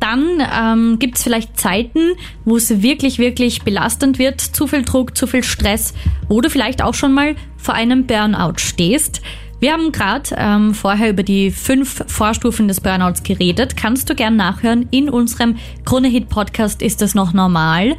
dann 0.00 0.42
ähm, 0.54 0.98
gibt 0.98 1.16
es 1.16 1.22
vielleicht 1.22 1.58
Zeiten, 1.58 2.12
wo 2.44 2.56
es 2.56 2.82
wirklich, 2.82 3.18
wirklich 3.18 3.62
belastend 3.62 4.18
wird, 4.18 4.40
zu 4.40 4.66
viel 4.66 4.82
Druck, 4.82 5.16
zu 5.16 5.26
viel 5.26 5.42
Stress, 5.42 5.94
wo 6.28 6.40
du 6.40 6.50
vielleicht 6.50 6.82
auch 6.82 6.94
schon 6.94 7.14
mal 7.14 7.36
vor 7.56 7.74
einem 7.74 8.06
Burnout 8.06 8.58
stehst. 8.58 9.22
Wir 9.60 9.72
haben 9.72 9.92
gerade 9.92 10.28
ähm, 10.36 10.74
vorher 10.74 11.08
über 11.08 11.22
die 11.22 11.50
fünf 11.50 12.04
Vorstufen 12.06 12.68
des 12.68 12.82
Burnouts 12.82 13.22
geredet. 13.22 13.78
Kannst 13.78 14.10
du 14.10 14.14
gern 14.14 14.36
nachhören. 14.36 14.88
In 14.90 15.08
unserem 15.08 15.56
Krone-Hit-Podcast 15.86 16.82
ist 16.82 17.00
das 17.00 17.14
noch 17.14 17.32
normal. 17.32 17.96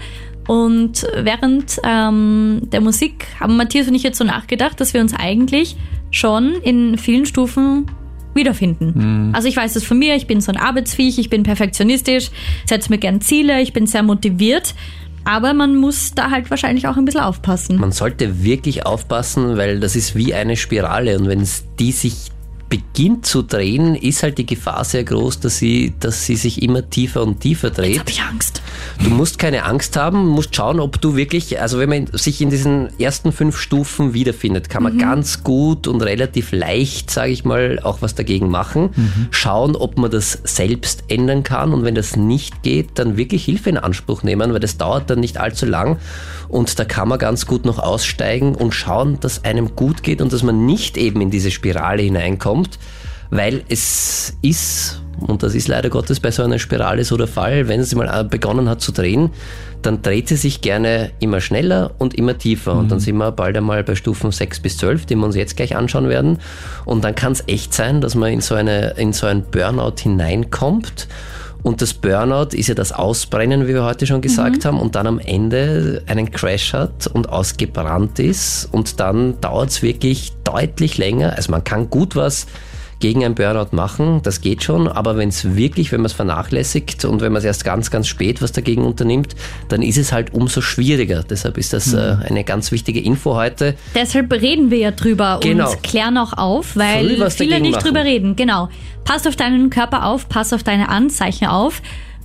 Und 0.47 1.07
während 1.15 1.79
ähm, 1.83 2.61
der 2.71 2.81
Musik 2.81 3.27
haben 3.39 3.57
Matthias 3.57 3.87
und 3.87 3.95
ich 3.95 4.03
jetzt 4.03 4.17
so 4.17 4.23
nachgedacht, 4.23 4.79
dass 4.79 4.93
wir 4.93 5.01
uns 5.01 5.13
eigentlich 5.13 5.75
schon 6.11 6.53
in 6.55 6.97
vielen 6.97 7.25
Stufen 7.25 7.87
wiederfinden. 8.35 9.31
Also 9.33 9.47
ich 9.47 9.55
weiß 9.55 9.75
es 9.75 9.83
von 9.83 9.97
mir, 9.97 10.15
ich 10.15 10.27
bin 10.27 10.41
so 10.41 10.51
ein 10.51 10.57
Arbeitsviech, 10.57 11.17
ich 11.17 11.29
bin 11.29 11.43
perfektionistisch, 11.43 12.31
setze 12.65 12.89
mir 12.89 12.97
gern 12.97 13.21
Ziele, 13.21 13.61
ich 13.61 13.73
bin 13.73 13.87
sehr 13.87 14.03
motiviert, 14.03 14.75
aber 15.23 15.53
man 15.53 15.75
muss 15.75 16.13
da 16.13 16.29
halt 16.29 16.49
wahrscheinlich 16.49 16.87
auch 16.87 16.97
ein 16.97 17.05
bisschen 17.05 17.21
aufpassen. 17.21 17.79
Man 17.79 17.91
sollte 17.91 18.43
wirklich 18.43 18.85
aufpassen, 18.85 19.57
weil 19.57 19.79
das 19.79 19.95
ist 19.95 20.15
wie 20.15 20.33
eine 20.33 20.57
Spirale 20.57 21.17
und 21.17 21.27
wenn 21.27 21.41
es 21.41 21.63
die 21.79 21.91
sich 21.91 22.31
beginnt 22.75 23.25
zu 23.25 23.41
drehen, 23.41 23.95
ist 23.95 24.23
halt 24.23 24.37
die 24.37 24.45
Gefahr 24.45 24.83
sehr 24.83 25.03
groß, 25.03 25.39
dass 25.39 25.57
sie, 25.57 25.93
dass 25.99 26.25
sie 26.25 26.35
sich 26.35 26.61
immer 26.61 26.89
tiefer 26.89 27.23
und 27.23 27.39
tiefer 27.39 27.67
Jetzt 27.67 27.77
dreht. 27.77 27.99
habe 27.99 28.09
ich 28.09 28.21
Angst. 28.21 28.61
Du 29.01 29.09
musst 29.09 29.39
keine 29.39 29.63
Angst 29.63 29.95
haben, 29.95 30.27
musst 30.27 30.55
schauen, 30.55 30.79
ob 30.79 30.99
du 30.99 31.15
wirklich, 31.15 31.61
also 31.61 31.79
wenn 31.79 31.89
man 31.89 32.07
sich 32.07 32.41
in 32.41 32.49
diesen 32.49 32.89
ersten 32.99 33.31
fünf 33.31 33.57
Stufen 33.57 34.13
wiederfindet, 34.13 34.69
kann 34.69 34.83
man 34.83 34.97
ganz 34.97 35.43
gut 35.43 35.87
und 35.87 36.01
relativ 36.01 36.51
leicht, 36.51 37.11
sage 37.11 37.31
ich 37.31 37.45
mal, 37.45 37.79
auch 37.81 38.01
was 38.01 38.15
dagegen 38.15 38.49
machen. 38.49 38.89
Schauen, 39.31 39.75
ob 39.75 39.97
man 39.97 40.11
das 40.11 40.39
selbst 40.43 41.05
ändern 41.07 41.43
kann 41.43 41.73
und 41.73 41.83
wenn 41.83 41.95
das 41.95 42.15
nicht 42.15 42.63
geht, 42.63 42.91
dann 42.95 43.17
wirklich 43.17 43.45
Hilfe 43.45 43.69
in 43.69 43.77
Anspruch 43.77 44.23
nehmen, 44.23 44.51
weil 44.51 44.59
das 44.59 44.77
dauert 44.77 45.09
dann 45.09 45.19
nicht 45.19 45.37
allzu 45.37 45.65
lang 45.65 45.97
und 46.47 46.77
da 46.79 46.85
kann 46.85 47.07
man 47.07 47.19
ganz 47.19 47.45
gut 47.45 47.65
noch 47.65 47.79
aussteigen 47.79 48.55
und 48.55 48.73
schauen, 48.73 49.19
dass 49.19 49.43
einem 49.43 49.75
gut 49.75 50.03
geht 50.03 50.21
und 50.21 50.31
dass 50.31 50.43
man 50.43 50.65
nicht 50.65 50.97
eben 50.97 51.21
in 51.21 51.31
diese 51.31 51.51
Spirale 51.51 52.03
hineinkommt, 52.03 52.64
weil 53.31 53.63
es 53.69 54.37
ist, 54.41 55.01
und 55.19 55.43
das 55.43 55.55
ist 55.55 55.67
leider 55.67 55.89
Gottes 55.89 56.19
bei 56.19 56.31
so 56.31 56.43
einer 56.43 56.59
Spirale 56.59 57.03
so 57.03 57.17
der 57.17 57.27
Fall, 57.27 57.67
wenn 57.67 57.83
sie 57.83 57.95
mal 57.95 58.23
begonnen 58.23 58.69
hat 58.69 58.81
zu 58.81 58.91
drehen, 58.91 59.31
dann 59.81 60.01
dreht 60.01 60.29
sie 60.29 60.35
sich 60.35 60.61
gerne 60.61 61.11
immer 61.19 61.41
schneller 61.41 61.91
und 61.99 62.15
immer 62.15 62.37
tiefer. 62.37 62.73
Und 62.73 62.91
dann 62.91 62.99
sind 62.99 63.17
wir 63.17 63.31
bald 63.31 63.55
einmal 63.55 63.83
bei 63.83 63.95
Stufen 63.95 64.31
6 64.31 64.59
bis 64.61 64.77
12, 64.77 65.05
die 65.05 65.15
wir 65.15 65.25
uns 65.25 65.35
jetzt 65.35 65.55
gleich 65.57 65.75
anschauen 65.75 66.09
werden. 66.09 66.39
Und 66.85 67.03
dann 67.03 67.13
kann 67.13 67.33
es 67.33 67.43
echt 67.47 67.73
sein, 67.73 68.01
dass 68.01 68.15
man 68.15 68.31
in 68.31 68.41
so, 68.41 68.55
eine, 68.55 68.95
in 68.97 69.13
so 69.13 69.27
ein 69.27 69.43
Burnout 69.43 70.01
hineinkommt. 70.01 71.07
Und 71.65 71.81
das 71.81 71.95
Burnout 71.95 72.55
ist 72.55 72.67
ja 72.67 72.75
das 72.75 72.91
Ausbrennen, 72.91 73.67
wie 73.67 73.73
wir 73.73 73.83
heute 73.83 74.05
schon 74.05 74.21
gesagt 74.21 74.65
haben, 74.65 74.79
und 74.79 74.93
dann 74.93 75.07
am 75.07 75.17
Ende 75.17 76.03
einen 76.05 76.29
Crash 76.29 76.73
hat 76.73 77.07
und 77.07 77.27
ausgebrannt 77.27 78.19
ist. 78.19 78.69
Und 78.71 78.99
dann 78.99 79.41
dauert 79.41 79.71
es 79.71 79.81
wirklich 79.81 80.31
deutlich 80.43 80.99
länger. 80.99 81.33
Also 81.35 81.49
man 81.49 81.63
kann 81.63 81.89
gut 81.89 82.15
was 82.15 82.45
gegen 82.99 83.23
ein 83.25 83.35
Burnout 83.35 83.75
machen, 83.75 84.21
das 84.23 84.41
geht 84.41 84.63
schon, 84.63 84.87
aber 84.87 85.17
wenn 85.17 85.29
es 85.29 85.55
wirklich, 85.55 85.91
wenn 85.91 85.99
man 86.01 86.05
es 86.07 86.13
vernachlässigt 86.13 87.05
und 87.05 87.21
wenn 87.21 87.31
man 87.33 87.39
es 87.39 87.45
erst 87.45 87.65
ganz, 87.65 87.91
ganz 87.91 88.07
spät 88.07 88.41
was 88.41 88.51
dagegen 88.51 88.83
unternimmt, 88.85 89.35
dann 89.67 89.81
ist 89.81 89.97
es 89.97 90.11
halt 90.11 90.33
umso 90.33 90.61
schwieriger. 90.61 91.23
Deshalb 91.23 91.57
ist 91.57 91.73
das 91.73 91.93
äh, 91.93 92.17
eine 92.27 92.43
ganz 92.43 92.71
wichtige 92.71 92.99
Info 93.01 93.35
heute. 93.35 93.75
Deshalb 93.93 94.31
reden 94.31 94.71
wir 94.71 94.77
ja 94.77 94.91
drüber 94.91 95.39
Genau. 95.43 95.69
und 95.71 95.83
klären 95.83 96.17
auch 96.17 96.33
auf, 96.33 96.75
weil 96.75 97.29
viele 97.31 97.59
nicht 97.59 97.73
machen. 97.73 97.83
drüber 97.85 98.03
reden. 98.03 98.35
Genau. 98.35 98.69
Pass 99.03 99.27
auf 99.27 99.35
deinen 99.35 99.69
Körper 99.69 100.05
auf, 100.05 100.29
pass 100.29 100.53
auf 100.53 100.63
deine 100.63 100.89
Anzeichen 100.89 101.47
auf. 101.47 101.81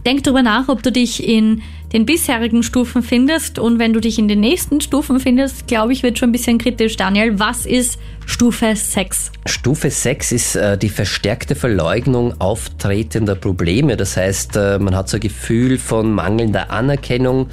Denk 0.06 0.22
drüber 0.24 0.42
nach, 0.42 0.68
ob 0.68 0.82
du 0.82 0.90
dich 0.92 1.26
in 1.26 1.62
den 1.92 2.06
bisherigen 2.06 2.62
Stufen 2.62 3.02
findest 3.02 3.58
und 3.58 3.78
wenn 3.78 3.92
du 3.92 4.00
dich 4.00 4.18
in 4.18 4.28
den 4.28 4.40
nächsten 4.40 4.80
Stufen 4.80 5.18
findest, 5.18 5.66
glaube 5.66 5.92
ich, 5.92 6.02
wird 6.02 6.18
schon 6.18 6.28
ein 6.28 6.32
bisschen 6.32 6.58
kritisch. 6.58 6.96
Daniel, 6.96 7.38
was 7.38 7.66
ist 7.66 7.98
Stufe 8.26 8.76
6? 8.76 9.32
Stufe 9.46 9.90
6 9.90 10.32
ist 10.32 10.54
äh, 10.54 10.78
die 10.78 10.88
verstärkte 10.88 11.56
Verleugnung 11.56 12.40
auftretender 12.40 13.34
Probleme. 13.34 13.96
Das 13.96 14.16
heißt, 14.16 14.56
äh, 14.56 14.78
man 14.78 14.94
hat 14.94 15.08
so 15.08 15.16
ein 15.16 15.20
Gefühl 15.20 15.78
von 15.78 16.12
mangelnder 16.12 16.70
Anerkennung. 16.70 17.48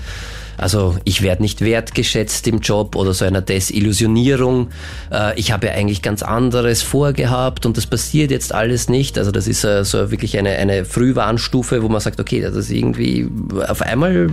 Also 0.58 0.98
ich 1.04 1.22
werde 1.22 1.44
nicht 1.44 1.62
wertgeschätzt 1.62 2.48
im 2.48 2.60
Job 2.60 2.96
oder 2.96 3.14
so 3.14 3.26
einer 3.26 3.42
Desillusionierung. 3.42 4.70
Äh, 5.12 5.40
ich 5.40 5.52
habe 5.52 5.68
ja 5.68 5.74
eigentlich 5.74 6.02
ganz 6.02 6.24
anderes 6.24 6.82
vorgehabt 6.82 7.66
und 7.66 7.78
das 7.78 7.86
passiert 7.86 8.32
jetzt 8.32 8.54
alles 8.54 8.90
nicht. 8.90 9.18
Also 9.18 9.32
das 9.32 9.48
ist 9.48 9.64
äh, 9.64 9.86
so 9.86 10.12
wirklich 10.12 10.38
eine, 10.38 10.52
eine 10.52 10.84
Frühwarnstufe, 10.84 11.84
wo 11.84 11.90
man 11.90 12.02
sagt, 12.02 12.20
okay, 12.20 12.42
das 12.42 12.56
ist 12.56 12.72
irgendwie 12.72 13.30
auf 13.68 13.82
einmal 13.82 14.30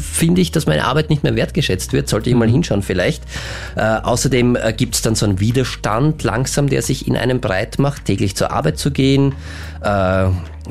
finde 0.00 0.40
ich, 0.40 0.50
dass 0.50 0.66
meine 0.66 0.84
Arbeit 0.84 1.10
nicht 1.10 1.22
mehr 1.22 1.36
wertgeschätzt 1.36 1.92
wird. 1.92 2.08
Sollte 2.08 2.30
ich 2.30 2.36
mal 2.36 2.48
hinschauen 2.48 2.82
vielleicht. 2.82 3.22
Äh, 3.76 3.82
außerdem 3.82 4.58
gibt 4.76 4.96
es 4.96 5.02
dann 5.02 5.14
so 5.14 5.26
einen 5.26 5.40
Widerstand 5.40 6.22
langsam, 6.24 6.68
der 6.68 6.82
sich 6.82 7.06
in 7.06 7.16
einem 7.16 7.40
breit 7.40 7.78
macht, 7.78 8.06
täglich 8.06 8.36
zur 8.36 8.50
Arbeit 8.50 8.78
zu 8.78 8.90
gehen. 8.90 9.34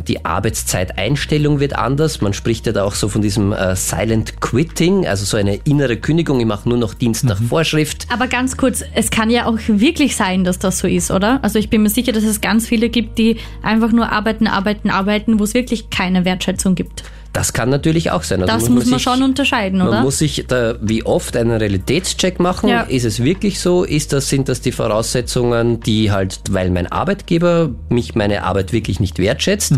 Die 0.08 0.26
Arbeitszeiteinstellung 0.26 1.60
wird 1.60 1.74
anders. 1.74 2.22
Man 2.22 2.34
spricht 2.34 2.66
ja 2.66 2.72
da 2.72 2.84
auch 2.84 2.96
so 2.96 3.10
von 3.10 3.22
diesem 3.22 3.52
äh, 3.52 3.76
Silent 3.76 4.42
Quitting, 4.42 5.08
also 5.08 5.26
so 5.26 5.38
eine 5.38 5.56
innere 5.56 5.98
Kündigung. 5.98 6.40
Ich 6.40 6.46
mache 6.46 6.68
nur 6.68 6.78
noch 6.78 6.94
Dienst 6.94 7.24
nach 7.26 7.42
Vorschrift. 7.42 8.08
Aber 8.12 8.28
ganz 8.28 8.58
kurz, 8.58 8.84
es 8.94 9.12
kann 9.12 9.30
ja 9.30 9.46
auch 9.46 9.58
wirklich 9.68 10.16
sein, 10.16 10.44
dass 10.44 10.60
das 10.60 10.80
so 10.80 10.88
ist, 10.88 11.12
oder? 11.12 11.44
Also 11.44 11.60
ich 11.60 11.70
bin 11.70 11.84
mir 11.84 11.90
sicher, 11.90 12.12
dass 12.12 12.24
es 12.24 12.42
ganz 12.42 12.68
viele 12.68 12.90
gibt, 12.90 13.18
die 13.18 13.38
einfach 13.62 13.92
nur 13.92 14.12
arbeiten, 14.12 14.48
arbeiten, 14.48 14.90
arbeiten, 14.90 15.40
wo 15.40 15.44
es 15.44 15.54
wirklich 15.54 15.90
keine 15.90 16.26
Wertschätzung 16.26 16.76
gibt. 16.76 17.04
Das 17.32 17.54
kann 17.54 17.70
natürlich 17.70 18.10
auch 18.10 18.24
sein. 18.24 18.42
Also 18.42 18.52
Das 18.54 18.70
muss 18.70 18.86
man 18.86 18.94
sich- 18.96 19.04
schon 19.04 19.22
unterscheiden, 19.22 19.80
Man 19.80 19.88
oder? 19.89 20.02
muss 20.02 20.18
sich 20.18 20.46
da 20.48 20.76
wie 20.82 21.06
oft 21.06 21.38
einen 21.38 21.52
Realitätscheck 21.52 22.39
machen. 22.39 22.70
Ja. 22.70 22.82
Ist 22.82 23.06
es 23.06 23.24
wirklich 23.24 23.60
so? 23.60 23.84
Ist 23.84 24.13
das, 24.13 24.30
sind 24.30 24.50
das 24.50 24.62
die 24.62 24.72
Voraussetzungen, 24.72 25.80
die 25.80 26.12
halt, 26.12 26.39
weil 26.50 26.72
mein 26.72 26.88
Arbeitgeber 26.92 27.70
mich 27.89 28.15
meine 28.15 28.44
Arbeit 28.44 28.74
wirklich 28.74 29.00
nicht 29.00 29.20
wertschätzt, 29.20 29.74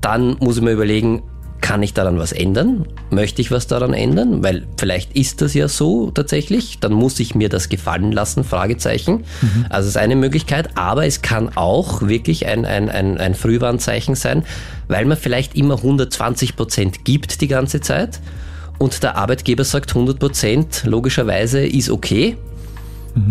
dann 0.00 0.36
muss 0.38 0.56
ich 0.58 0.62
mir 0.62 0.72
überlegen, 0.72 1.22
kann 1.62 1.82
ich 1.82 1.94
daran 1.94 2.18
was 2.18 2.32
ändern? 2.32 2.86
Möchte 3.08 3.40
ich 3.40 3.50
was 3.50 3.66
daran 3.66 3.94
ändern? 3.94 4.42
Weil 4.42 4.66
vielleicht 4.76 5.16
ist 5.16 5.40
das 5.40 5.54
ja 5.54 5.68
so 5.68 6.10
tatsächlich. 6.10 6.80
Dann 6.80 6.92
muss 6.92 7.18
ich 7.20 7.34
mir 7.34 7.48
das 7.48 7.70
gefallen 7.70 8.12
lassen, 8.12 8.44
Fragezeichen. 8.44 9.24
Also 9.70 9.86
es 9.86 9.94
ist 9.94 10.00
eine 10.00 10.16
Möglichkeit, 10.16 10.76
aber 10.76 11.06
es 11.06 11.22
kann 11.22 11.56
auch 11.56 12.02
wirklich 12.02 12.46
ein, 12.46 12.66
ein, 12.66 12.90
ein, 12.90 13.16
ein 13.16 13.34
Frühwarnzeichen 13.34 14.16
sein, 14.16 14.44
weil 14.88 15.06
man 15.06 15.16
vielleicht 15.16 15.54
immer 15.56 15.76
120 15.76 16.56
Prozent 16.56 17.04
gibt 17.06 17.40
die 17.40 17.48
ganze 17.48 17.80
Zeit 17.80 18.20
und 18.78 19.02
der 19.02 19.16
Arbeitgeber 19.16 19.64
sagt 19.64 19.90
100 19.90 20.18
Prozent, 20.18 20.82
logischerweise 20.84 21.64
ist 21.64 21.88
okay. 21.88 22.36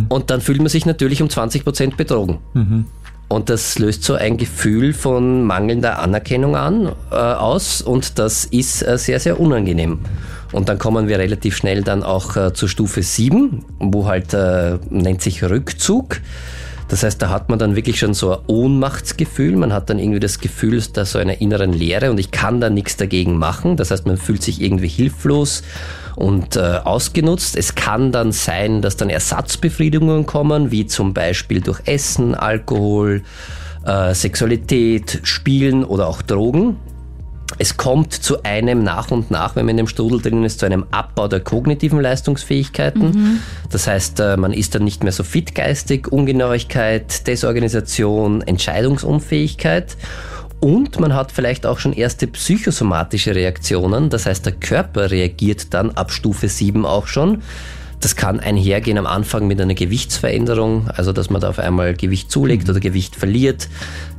Und 0.10 0.30
dann 0.30 0.42
fühlt 0.42 0.60
man 0.60 0.70
sich 0.70 0.86
natürlich 0.86 1.22
um 1.22 1.30
20 1.30 1.64
Prozent 1.64 1.98
betrogen. 1.98 2.38
Und 3.32 3.50
das 3.50 3.80
löst 3.80 4.04
so 4.04 4.16
ein 4.16 4.36
Gefühl 4.36 4.94
von 4.94 5.46
mangelnder 5.46 6.00
Anerkennung 6.00 6.58
an, 6.58 6.92
äh, 7.12 7.16
aus 7.16 7.82
und 7.82 8.20
das 8.20 8.44
ist 8.44 8.86
äh, 8.86 8.98
sehr, 8.98 9.22
sehr 9.22 9.40
unangenehm. 9.40 10.00
Und 10.52 10.68
dann 10.68 10.78
kommen 10.78 11.08
wir 11.08 11.18
relativ 11.18 11.56
schnell 11.56 11.82
dann 11.82 12.04
auch 12.04 12.36
äh, 12.36 12.54
zur 12.54 12.68
Stufe 12.68 13.02
7, 13.02 13.64
wo 13.80 14.06
halt 14.06 14.34
äh, 14.34 14.80
nennt 14.90 15.22
sich 15.22 15.44
Rückzug. 15.44 16.20
Das 16.90 17.04
heißt, 17.04 17.22
da 17.22 17.30
hat 17.30 17.48
man 17.48 17.58
dann 17.58 17.78
wirklich 17.78 18.00
schon 18.00 18.14
so 18.14 18.34
ein 18.34 18.40
Ohnmachtsgefühl. 18.48 19.56
Man 19.56 19.72
hat 19.72 19.90
dann 19.90 19.98
irgendwie 19.98 20.20
das 20.20 20.42
Gefühl, 20.42 20.84
da 20.92 21.06
so 21.06 21.18
einer 21.18 21.40
inneren 21.40 21.72
Leere 21.72 22.12
und 22.12 22.20
ich 22.20 22.32
kann 22.32 22.60
da 22.60 22.70
nichts 22.70 22.98
dagegen 22.98 23.38
machen. 23.38 23.78
Das 23.78 23.92
heißt, 23.92 24.06
man 24.06 24.18
fühlt 24.18 24.44
sich 24.44 24.62
irgendwie 24.62 24.90
hilflos 24.90 25.64
und 26.16 26.56
äh, 26.56 26.80
ausgenutzt. 26.84 27.56
Es 27.56 27.76
kann 27.76 28.12
dann 28.12 28.32
sein, 28.32 28.82
dass 28.82 28.98
dann 28.98 29.10
Ersatzbefriedigungen 29.10 30.26
kommen, 30.26 30.72
wie 30.72 30.86
zum 30.86 31.14
Beispiel 31.14 31.62
durch 31.62 31.82
Essen, 31.86 32.36
Alkohol, 32.36 33.24
äh, 33.86 34.14
Sexualität, 34.14 35.22
Spielen 35.24 35.84
oder 35.84 36.08
auch 36.08 36.22
Drogen. 36.22 36.78
Es 37.58 37.78
kommt 37.78 38.14
zu 38.14 38.44
einem 38.44 38.84
nach 38.84 39.12
und 39.12 39.30
nach, 39.30 39.56
wenn 39.56 39.66
man 39.66 39.72
in 39.72 39.78
dem 39.78 39.88
Strudel 39.88 40.22
drin 40.22 40.44
ist, 40.44 40.60
zu 40.60 40.66
einem 40.66 40.86
Abbau 40.92 41.28
der 41.28 41.42
kognitiven 41.42 42.00
Leistungsfähigkeiten. 42.00 43.12
Mhm. 43.12 43.40
Das 43.70 43.88
heißt, 43.88 44.20
äh, 44.20 44.38
man 44.38 44.54
ist 44.54 44.76
dann 44.76 44.84
nicht 44.84 45.04
mehr 45.04 45.12
so 45.12 45.24
fitgeistig, 45.24 46.08
Ungenauigkeit, 46.12 47.28
Desorganisation, 47.28 48.42
Entscheidungsunfähigkeit. 48.42 49.98
Und 50.62 51.00
man 51.00 51.16
hat 51.16 51.32
vielleicht 51.32 51.66
auch 51.66 51.80
schon 51.80 51.92
erste 51.92 52.28
psychosomatische 52.28 53.34
Reaktionen. 53.34 54.12
Das 54.12 54.28
heißt, 54.28 54.46
der 54.46 54.54
Körper 54.54 55.10
reagiert 55.10 55.74
dann 55.74 55.90
ab 55.92 56.12
Stufe 56.12 56.48
7 56.48 56.86
auch 56.86 57.08
schon. 57.08 57.42
Das 58.00 58.16
kann 58.16 58.40
einhergehen 58.40 58.98
am 58.98 59.08
Anfang 59.08 59.48
mit 59.48 59.60
einer 59.60 59.74
Gewichtsveränderung, 59.74 60.90
also 60.90 61.14
dass 61.14 61.30
man 61.30 61.42
da 61.42 61.50
auf 61.50 61.60
einmal 61.60 61.96
Gewicht 61.96 62.32
zulegt 62.32 62.70
oder 62.70 62.80
Gewicht 62.80 63.16
verliert, 63.16 63.70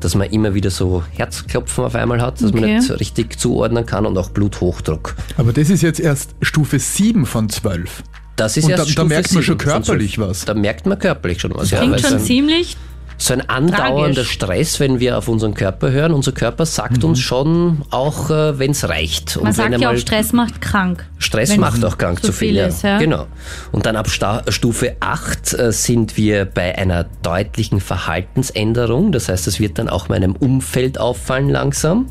dass 0.00 0.14
man 0.14 0.30
immer 0.30 0.54
wieder 0.54 0.70
so 0.70 1.02
Herzklopfen 1.12 1.84
auf 1.84 1.94
einmal 1.94 2.20
hat, 2.20 2.40
dass 2.40 2.50
okay. 2.50 2.60
man 2.60 2.70
nicht 2.74 2.86
so 2.86 2.94
richtig 2.94 3.38
zuordnen 3.38 3.86
kann 3.86 4.06
und 4.06 4.16
auch 4.18 4.30
Bluthochdruck. 4.30 5.16
Aber 5.36 5.52
das 5.52 5.70
ist 5.70 5.82
jetzt 5.82 5.98
erst 5.98 6.34
Stufe 6.42 6.78
7 6.78 7.26
von 7.26 7.48
12. 7.48 8.04
Das 8.36 8.56
ist 8.56 8.64
und 8.64 8.70
erst 8.70 8.90
da, 8.90 9.02
da 9.02 9.04
merkt 9.04 9.32
man 9.32 9.42
schon 9.42 9.58
körperlich 9.58 10.18
was. 10.18 10.44
Da 10.44 10.54
merkt 10.54 10.86
man 10.86 10.98
körperlich 10.98 11.40
schon 11.40 11.52
was. 11.54 11.70
Das 11.70 11.80
klingt 11.80 12.00
ja, 12.00 12.08
schon 12.08 12.20
ziemlich 12.20 12.76
so 13.22 13.34
ein 13.34 13.48
andauernder 13.48 14.14
Tragisch. 14.14 14.32
Stress, 14.32 14.80
wenn 14.80 14.98
wir 14.98 15.16
auf 15.16 15.28
unseren 15.28 15.54
Körper 15.54 15.90
hören. 15.90 16.12
Unser 16.12 16.32
Körper 16.32 16.66
sagt 16.66 17.02
mhm. 17.02 17.10
uns 17.10 17.20
schon 17.20 17.82
auch, 17.90 18.30
äh, 18.30 18.58
wenn 18.58 18.72
es 18.72 18.88
reicht. 18.88 19.40
Man 19.40 19.52
sagt 19.52 19.78
ja 19.78 19.90
auch, 19.90 19.96
Stress 19.96 20.32
macht 20.32 20.60
krank. 20.60 21.06
Stress 21.18 21.56
macht 21.56 21.84
auch 21.84 21.98
krank 21.98 22.20
zu 22.20 22.32
viel. 22.32 22.54
viel 22.54 22.58
ist, 22.58 22.82
ja. 22.82 22.98
Genau. 22.98 23.26
Und 23.70 23.86
dann 23.86 23.96
ab 23.96 24.10
Sta 24.10 24.42
Stufe 24.48 24.96
8 24.98 25.54
äh, 25.54 25.72
sind 25.72 26.16
wir 26.16 26.44
bei 26.44 26.76
einer 26.76 27.04
deutlichen 27.22 27.80
Verhaltensänderung. 27.80 29.12
Das 29.12 29.28
heißt, 29.28 29.46
es 29.46 29.60
wird 29.60 29.78
dann 29.78 29.88
auch 29.88 30.08
meinem 30.08 30.34
Umfeld 30.34 30.98
auffallen 30.98 31.48
langsam. 31.48 32.06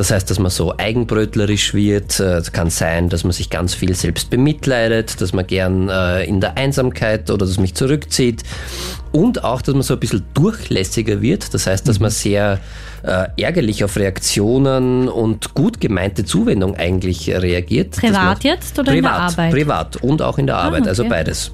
Das 0.00 0.10
heißt, 0.10 0.30
dass 0.30 0.38
man 0.38 0.50
so 0.50 0.72
eigenbrötlerisch 0.78 1.74
wird. 1.74 2.20
Äh, 2.20 2.38
es 2.38 2.52
kann 2.52 2.70
sein, 2.70 3.10
dass 3.10 3.22
man 3.22 3.34
sich 3.34 3.50
ganz 3.50 3.74
viel 3.74 3.94
selbst 3.94 4.30
bemitleidet, 4.30 5.20
dass 5.20 5.34
man 5.34 5.46
gern 5.46 5.90
äh, 5.90 6.24
in 6.24 6.40
der 6.40 6.56
Einsamkeit 6.56 7.30
oder 7.30 7.44
dass 7.44 7.56
man 7.56 7.64
mich 7.64 7.74
zurückzieht. 7.74 8.42
Und 9.12 9.44
auch, 9.44 9.60
dass 9.60 9.74
man 9.74 9.82
so 9.82 9.92
ein 9.92 10.00
bisschen 10.00 10.24
durchlässiger 10.32 11.20
wird. 11.20 11.52
Das 11.52 11.66
heißt, 11.66 11.86
dass 11.86 12.00
man 12.00 12.08
sehr 12.10 12.60
äh, 13.02 13.26
ärgerlich 13.36 13.84
auf 13.84 13.98
Reaktionen 13.98 15.06
und 15.06 15.52
gut 15.52 15.82
gemeinte 15.82 16.24
Zuwendung 16.24 16.76
eigentlich 16.76 17.28
reagiert. 17.28 17.96
Privat 17.96 18.42
jetzt 18.42 18.78
oder 18.78 18.92
privat, 18.92 18.96
in 18.96 19.02
der 19.02 19.12
Arbeit? 19.12 19.52
Privat 19.52 19.96
und 19.98 20.22
auch 20.22 20.38
in 20.38 20.46
der 20.46 20.56
Arbeit, 20.56 20.78
ah, 20.78 20.84
okay. 20.84 20.88
also 20.88 21.04
beides. 21.10 21.52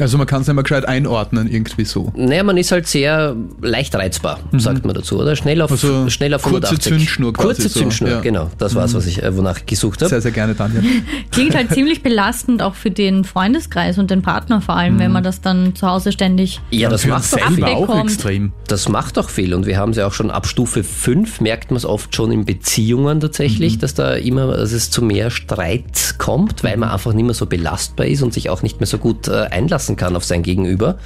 Also 0.00 0.18
man 0.18 0.26
kann 0.26 0.42
es 0.42 0.48
nicht 0.48 0.54
mehr 0.54 0.64
gescheit 0.64 0.86
einordnen, 0.86 1.48
irgendwie 1.48 1.84
so. 1.84 2.12
Naja, 2.16 2.42
man 2.42 2.56
ist 2.56 2.72
halt 2.72 2.86
sehr 2.86 3.36
leicht 3.62 3.94
reizbar, 3.94 4.40
mhm. 4.50 4.58
sagt 4.58 4.84
man 4.84 4.94
dazu, 4.94 5.20
oder? 5.20 5.36
Schnell 5.36 5.62
auf, 5.62 5.70
also 5.70 6.10
schnell 6.10 6.34
auf 6.34 6.42
kurze 6.42 6.66
180. 6.66 6.92
Zündschnur 6.92 7.32
quasi 7.32 7.46
Kurze 7.46 7.70
Zündschnur, 7.70 8.10
ja. 8.10 8.20
genau. 8.20 8.50
Das 8.58 8.74
war 8.74 8.84
es, 8.84 8.94
was 8.94 9.06
ich, 9.06 9.22
äh, 9.22 9.36
wonach 9.36 9.58
ich 9.58 9.66
gesucht 9.66 10.00
habe. 10.00 10.08
Sehr, 10.08 10.20
sehr 10.20 10.32
gerne, 10.32 10.54
Daniel. 10.54 10.82
Klingt 11.30 11.54
halt 11.54 11.72
ziemlich 11.72 12.02
belastend 12.02 12.62
auch 12.62 12.74
für 12.74 12.90
den 12.90 13.24
Freundeskreis 13.24 13.98
und 13.98 14.10
den 14.10 14.22
Partner 14.22 14.60
vor 14.60 14.76
allem, 14.76 14.94
mhm. 14.94 14.98
wenn 14.98 15.12
man 15.12 15.22
das 15.22 15.40
dann 15.40 15.76
zu 15.76 15.86
Hause 15.86 16.10
ständig 16.10 16.60
Ja, 16.70 16.88
das 16.88 17.06
macht 17.06 17.24
so 17.24 17.38
viel. 17.38 17.64
auch 17.64 18.02
extrem. 18.02 18.52
Das 18.66 18.88
macht 18.88 19.18
auch 19.18 19.30
viel 19.30 19.54
und 19.54 19.66
wir 19.66 19.78
haben 19.78 19.92
es 19.92 19.96
ja 19.96 20.06
auch 20.06 20.12
schon 20.12 20.30
ab 20.30 20.46
Stufe 20.46 20.82
5, 20.82 21.40
merkt 21.40 21.70
man 21.70 21.76
es 21.76 21.84
oft 21.84 22.14
schon 22.14 22.32
in 22.32 22.44
Beziehungen 22.44 23.20
tatsächlich, 23.20 23.76
mhm. 23.76 23.80
dass 23.80 23.94
da 23.94 24.14
immer, 24.14 24.56
dass 24.56 24.72
es 24.72 24.90
zu 24.90 25.02
mehr 25.02 25.30
Streit 25.30 26.16
kommt, 26.18 26.64
weil 26.64 26.76
man 26.76 26.88
einfach 26.88 27.12
nicht 27.12 27.24
mehr 27.24 27.34
so 27.34 27.46
belastbar 27.46 28.06
ist 28.06 28.22
und 28.22 28.32
sich 28.32 28.50
auch 28.50 28.62
nicht 28.62 28.80
mehr 28.80 28.86
so 28.86 28.98
gut 28.98 29.28
äh, 29.28 29.46
einlassen 29.50 29.83
kann 29.96 30.16
auf 30.16 30.24
sein 30.24 30.42
Gegenüber. 30.42 30.98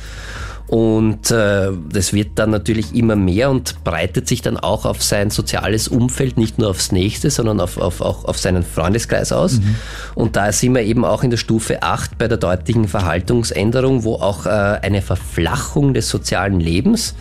Und 0.68 1.31
äh, 1.31 1.70
das 1.91 2.12
wird 2.12 2.33
dann 2.35 2.51
natürlich 2.51 2.95
immer 2.95 3.16
mehr 3.16 3.49
und 3.51 3.83
breitet 3.85 4.29
sich 4.29 4.43
dann 4.43 4.59
auch 4.59 4.85
auf 4.85 5.03
sein 5.03 5.31
soziales 5.31 5.89
Umfeld, 5.89 6.37
nicht 6.37 6.59
nur 6.59 6.68
aufs 6.68 6.93
nächste, 6.93 7.31
sondern 7.31 7.59
auf, 7.59 7.79
auf, 7.79 8.03
auch 8.03 8.26
auf 8.26 8.39
seinen 8.39 8.62
Freundeskreis 8.62 9.33
aus. 9.33 9.61
Mhm. 9.61 9.76
Und 10.14 10.37
da 10.37 10.53
sind 10.53 10.74
wir 10.74 10.83
eben 10.83 11.07
auch 11.07 11.22
in 11.22 11.31
der 11.31 11.39
Stufe 11.39 11.83
8 11.83 12.18
bei 12.18 12.29
der 12.29 12.37
deutlichen 12.37 12.87
Verhaltungsänderung, 12.87 14.05
wo 14.05 14.16
auch 14.16 14.45
äh, 14.45 14.51
eine 14.51 15.01
Verflachung 15.01 15.95
des 15.95 16.11
sozialen 16.11 16.61
Lebens, 16.61 17.14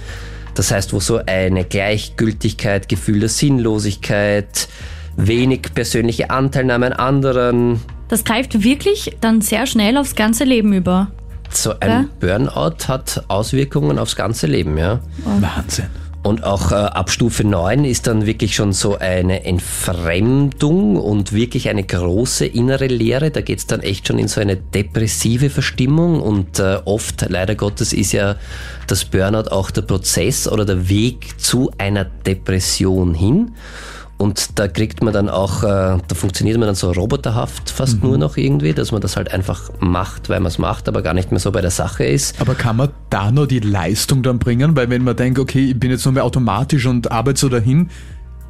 das 0.53 0.71
heißt, 0.71 0.91
wo 0.91 0.99
so 0.99 1.21
eine 1.25 1.63
Gleichgültigkeit, 1.63 2.89
Gefühl 2.89 3.21
der 3.21 3.29
Sinnlosigkeit, 3.29 4.67
wenig 5.15 5.73
persönliche 5.73 6.31
Anteilnahme 6.31 6.87
an 6.87 6.93
anderen. 6.93 7.79
Das 8.09 8.25
greift 8.25 8.63
wirklich 8.63 9.15
dann 9.21 9.39
sehr 9.39 9.67
schnell 9.67 9.97
aufs 9.97 10.15
ganze 10.15 10.43
Leben 10.43 10.73
über. 10.73 11.11
So 11.51 11.73
ein 11.79 11.89
ja? 11.89 12.05
Burnout 12.19 12.87
hat 12.87 13.23
Auswirkungen 13.27 13.99
aufs 13.99 14.15
ganze 14.15 14.47
Leben, 14.47 14.77
ja. 14.77 14.99
Oh. 15.25 15.41
Wahnsinn. 15.41 15.87
Und 16.27 16.43
auch 16.43 16.73
äh, 16.73 16.75
ab 16.75 17.09
Stufe 17.09 17.45
9 17.45 17.85
ist 17.85 18.05
dann 18.07 18.25
wirklich 18.25 18.53
schon 18.53 18.73
so 18.73 18.97
eine 18.97 19.45
Entfremdung 19.45 20.97
und 20.97 21.31
wirklich 21.31 21.69
eine 21.69 21.83
große 21.83 22.45
innere 22.45 22.87
Leere. 22.87 23.31
Da 23.31 23.39
geht 23.39 23.59
es 23.59 23.67
dann 23.67 23.79
echt 23.79 24.07
schon 24.07 24.19
in 24.19 24.27
so 24.27 24.41
eine 24.41 24.57
depressive 24.57 25.49
Verstimmung 25.49 26.19
und 26.21 26.59
äh, 26.59 26.79
oft, 26.83 27.25
leider 27.29 27.55
Gottes, 27.55 27.93
ist 27.93 28.11
ja 28.11 28.35
das 28.87 29.05
Burnout 29.05 29.51
auch 29.51 29.71
der 29.71 29.83
Prozess 29.83 30.49
oder 30.49 30.65
der 30.65 30.89
Weg 30.89 31.39
zu 31.39 31.71
einer 31.77 32.03
Depression 32.03 33.13
hin. 33.13 33.53
Und 34.17 34.57
da 34.57 34.67
kriegt 34.67 35.03
man 35.03 35.13
dann 35.13 35.29
auch, 35.29 35.63
äh, 35.63 35.65
da 35.65 36.15
funktioniert 36.15 36.57
man 36.57 36.67
dann 36.67 36.75
so 36.75 36.91
roboterhaft 36.91 37.69
fast 37.69 38.01
mhm. 38.01 38.09
nur 38.09 38.17
noch 38.17 38.35
irgendwie, 38.35 38.73
dass 38.73 38.91
man 38.91 38.99
das 38.99 39.15
halt 39.15 39.31
einfach 39.31 39.69
macht, 39.79 40.29
weil 40.29 40.39
man 40.39 40.47
es 40.47 40.57
macht, 40.57 40.87
aber 40.87 41.03
gar 41.03 41.13
nicht 41.13 41.31
mehr 41.31 41.39
so 41.39 41.51
bei 41.51 41.61
der 41.61 41.71
Sache 41.71 42.03
ist. 42.03 42.41
Aber 42.41 42.55
kann 42.55 42.77
man 42.77 42.89
da 43.11 43.31
nur 43.31 43.47
die 43.47 43.59
Leistung 43.59 44.23
dann 44.23 44.39
bringen? 44.39 44.75
Weil 44.75 44.89
wenn 44.89 45.03
man 45.03 45.15
denkt, 45.15 45.37
okay, 45.37 45.69
ich 45.69 45.79
bin 45.79 45.91
jetzt 45.91 46.03
nur 46.05 46.13
mehr 46.13 46.25
automatisch 46.25 46.87
und 46.87 47.11
arbeite 47.11 47.39
so 47.39 47.49
dahin, 47.49 47.89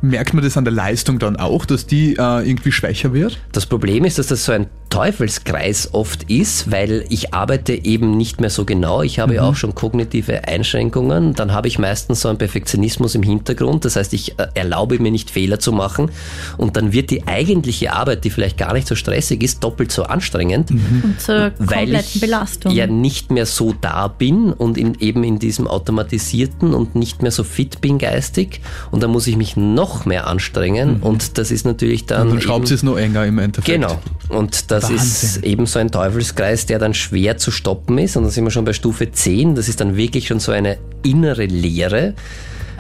merkt 0.01 0.33
man 0.33 0.43
das 0.43 0.55
an 0.55 0.63
der 0.63 0.73
Leistung 0.73 1.19
dann 1.19 1.35
auch, 1.35 1.65
dass 1.65 1.85
die 1.85 2.15
äh, 2.15 2.49
irgendwie 2.49 2.71
schwächer 2.71 3.13
wird? 3.13 3.39
Das 3.51 3.65
Problem 3.65 4.05
ist, 4.05 4.19
dass 4.19 4.27
das 4.27 4.45
so 4.45 4.53
ein 4.53 4.67
Teufelskreis 4.89 5.93
oft 5.93 6.23
ist, 6.23 6.71
weil 6.71 7.05
ich 7.09 7.33
arbeite 7.33 7.73
eben 7.73 8.17
nicht 8.17 8.39
mehr 8.39 8.49
so 8.49 8.65
genau. 8.65 9.01
Ich 9.01 9.19
habe 9.19 9.33
mhm. 9.33 9.35
ja 9.35 9.43
auch 9.43 9.55
schon 9.55 9.75
kognitive 9.75 10.47
Einschränkungen. 10.47 11.33
Dann 11.33 11.51
habe 11.51 11.67
ich 11.67 11.77
meistens 11.77 12.21
so 12.21 12.29
einen 12.29 12.37
Perfektionismus 12.37 13.15
im 13.15 13.23
Hintergrund. 13.23 13.85
Das 13.85 13.95
heißt, 13.95 14.13
ich 14.13 14.39
äh, 14.39 14.47
erlaube 14.53 14.99
mir 14.99 15.11
nicht 15.11 15.29
Fehler 15.29 15.59
zu 15.59 15.71
machen. 15.71 16.11
Und 16.57 16.77
dann 16.77 16.93
wird 16.93 17.11
die 17.11 17.27
eigentliche 17.27 17.93
Arbeit, 17.93 18.23
die 18.23 18.29
vielleicht 18.29 18.57
gar 18.57 18.73
nicht 18.73 18.87
so 18.87 18.95
stressig 18.95 19.43
ist, 19.43 19.63
doppelt 19.63 19.91
so 19.91 20.03
anstrengend. 20.03 20.71
Mhm. 20.71 21.01
Und 21.03 21.21
zur 21.21 21.51
weil 21.59 21.93
ich 21.93 22.19
Belastung. 22.21 22.71
ja 22.71 22.87
nicht 22.87 23.31
mehr 23.31 23.45
so 23.45 23.73
da 23.79 24.07
bin 24.07 24.53
und 24.53 24.77
in, 24.77 24.95
eben 24.99 25.23
in 25.23 25.39
diesem 25.39 25.67
automatisierten 25.67 26.73
und 26.73 26.95
nicht 26.95 27.21
mehr 27.21 27.31
so 27.31 27.43
fit 27.43 27.81
bin 27.81 27.97
geistig. 27.97 28.61
Und 28.91 29.03
dann 29.03 29.11
muss 29.11 29.27
ich 29.27 29.37
mich 29.37 29.57
noch 29.57 30.05
mehr 30.05 30.27
anstrengen. 30.27 30.97
Mhm. 30.97 31.03
Und 31.03 31.37
das 31.37 31.51
ist 31.51 31.65
natürlich 31.65 32.05
dann. 32.05 32.27
Und 32.27 32.35
dann 32.35 32.41
schraubt 32.41 32.71
es 32.71 32.83
noch 32.83 32.97
enger 32.97 33.25
im 33.25 33.37
Endeffekt. 33.39 33.67
Genau. 33.67 33.99
Und 34.29 34.71
das 34.79 34.89
Wahnsinn. 34.89 35.29
ist 35.29 35.43
eben 35.43 35.65
so 35.65 35.79
ein 35.79 35.91
Teufelskreis, 35.91 36.65
der 36.65 36.79
dann 36.79 36.93
schwer 36.93 37.37
zu 37.37 37.51
stoppen 37.51 37.97
ist. 37.97 38.17
Und 38.17 38.23
dann 38.23 38.31
sind 38.31 38.43
wir 38.43 38.51
schon 38.51 38.65
bei 38.65 38.73
Stufe 38.73 39.11
10. 39.11 39.55
Das 39.55 39.67
ist 39.69 39.81
dann 39.81 39.95
wirklich 39.95 40.27
schon 40.27 40.39
so 40.39 40.51
eine 40.51 40.77
innere 41.03 41.45
Leere. 41.45 42.13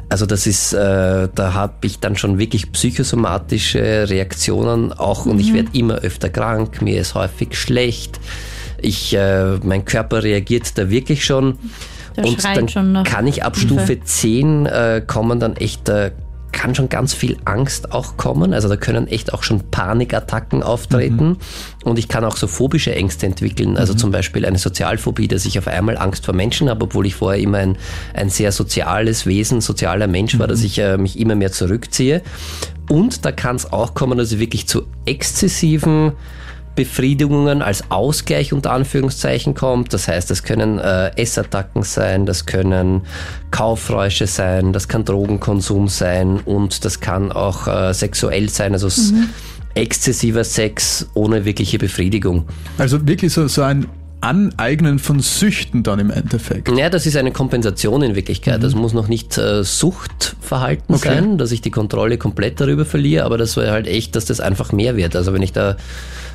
Also 0.09 0.25
das 0.25 0.47
ist, 0.47 0.73
äh, 0.73 1.27
da 1.33 1.53
habe 1.53 1.73
ich 1.85 1.99
dann 1.99 2.15
schon 2.15 2.39
wirklich 2.39 2.71
psychosomatische 2.71 4.09
Reaktionen 4.09 4.93
auch 4.93 5.25
und 5.25 5.35
mhm. 5.35 5.41
ich 5.41 5.53
werde 5.53 5.69
immer 5.73 5.95
öfter 5.95 6.29
krank, 6.29 6.81
mir 6.81 7.01
ist 7.01 7.13
häufig 7.13 7.59
schlecht, 7.59 8.19
ich, 8.81 9.13
äh, 9.13 9.57
mein 9.63 9.83
Körper 9.83 10.23
reagiert 10.23 10.77
da 10.77 10.89
wirklich 10.89 11.25
schon. 11.25 11.57
Der 12.15 12.25
und 12.25 12.43
dann 12.43 13.03
kann 13.03 13.27
ich 13.27 13.43
ab 13.43 13.57
Stufe 13.57 13.99
10 13.99 14.65
äh, 14.65 15.01
kommen 15.05 15.39
dann 15.39 15.55
echt 15.55 15.89
äh, 15.89 16.11
kann 16.57 16.73
schon 16.73 16.89
ganz 16.89 17.13
viel 17.13 17.37
Angst 17.45 17.91
auch 17.91 18.17
kommen. 18.17 18.51
Also 18.51 18.67
da 18.67 18.77
können 18.77 19.07
echt 19.07 19.31
auch 19.31 19.43
schon 19.43 19.69
Panikattacken 19.69 20.63
auftreten. 20.63 21.27
Mhm. 21.27 21.37
Und 21.83 21.99
ich 21.99 22.07
kann 22.07 22.25
auch 22.25 22.35
so 22.35 22.47
phobische 22.47 22.95
Ängste 22.95 23.27
entwickeln. 23.27 23.77
Also 23.77 23.93
mhm. 23.93 23.97
zum 23.99 24.11
Beispiel 24.11 24.43
eine 24.43 24.57
Sozialphobie, 24.57 25.27
dass 25.27 25.45
ich 25.45 25.59
auf 25.59 25.67
einmal 25.67 25.99
Angst 25.99 26.25
vor 26.25 26.33
Menschen 26.33 26.67
habe, 26.67 26.85
obwohl 26.85 27.05
ich 27.05 27.13
vorher 27.13 27.39
immer 27.39 27.59
ein, 27.59 27.77
ein 28.15 28.31
sehr 28.31 28.51
soziales 28.51 29.27
Wesen, 29.27 29.61
sozialer 29.61 30.07
Mensch 30.07 30.39
war, 30.39 30.47
mhm. 30.47 30.51
dass 30.51 30.63
ich 30.63 30.79
äh, 30.79 30.97
mich 30.97 31.19
immer 31.19 31.35
mehr 31.35 31.51
zurückziehe. 31.51 32.23
Und 32.89 33.23
da 33.23 33.31
kann 33.31 33.55
es 33.55 33.71
auch 33.71 33.93
kommen, 33.93 34.17
dass 34.17 34.31
ich 34.31 34.39
wirklich 34.39 34.67
zu 34.67 34.87
exzessiven 35.05 36.13
Befriedigungen 36.77 37.61
als 37.61 37.89
Ausgleich 37.89 38.53
unter 38.53 38.71
Anführungszeichen 38.71 39.55
kommt. 39.55 39.93
Das 39.93 40.07
heißt, 40.07 40.29
das 40.29 40.43
können 40.43 40.79
äh, 40.79 41.09
Essattacken 41.17 41.81
sein, 41.83 42.25
das 42.25 42.45
können 42.45 43.01
Kaufräusche 43.51 44.27
sein, 44.27 44.71
das 44.71 44.87
kann 44.87 45.03
Drogenkonsum 45.03 45.89
sein 45.89 46.39
und 46.45 46.85
das 46.85 47.01
kann 47.01 47.33
auch 47.33 47.67
äh, 47.67 47.93
sexuell 47.93 48.47
sein, 48.49 48.73
also 48.73 48.87
mhm. 48.87 49.29
exzessiver 49.73 50.43
Sex 50.43 51.09
ohne 51.15 51.43
wirkliche 51.43 51.79
Befriedigung. 51.79 52.45
Also 52.77 53.05
wirklich 53.07 53.33
so, 53.33 53.47
so 53.47 53.63
ein 53.63 53.87
Aneignen 54.21 54.99
von 54.99 55.19
Süchten 55.19 55.81
dann 55.81 55.99
im 55.99 56.11
Endeffekt. 56.11 56.69
Ja, 56.77 56.89
das 56.89 57.07
ist 57.07 57.17
eine 57.17 57.31
Kompensation 57.31 58.03
in 58.03 58.15
Wirklichkeit. 58.15 58.59
Mhm. 58.59 58.61
Das 58.61 58.75
muss 58.75 58.93
noch 58.93 59.07
nicht 59.07 59.35
äh, 59.37 59.63
Suchtverhalten 59.63 60.93
okay. 60.93 61.07
sein, 61.07 61.37
dass 61.39 61.51
ich 61.51 61.61
die 61.61 61.71
Kontrolle 61.71 62.19
komplett 62.19 62.61
darüber 62.61 62.85
verliere, 62.85 63.25
aber 63.25 63.37
das 63.37 63.57
war 63.57 63.67
halt 63.67 63.87
echt, 63.87 64.15
dass 64.15 64.25
das 64.25 64.39
einfach 64.39 64.71
mehr 64.71 64.95
wird. 64.95 65.15
Also 65.15 65.33
wenn 65.33 65.41
ich 65.41 65.53
da 65.53 65.75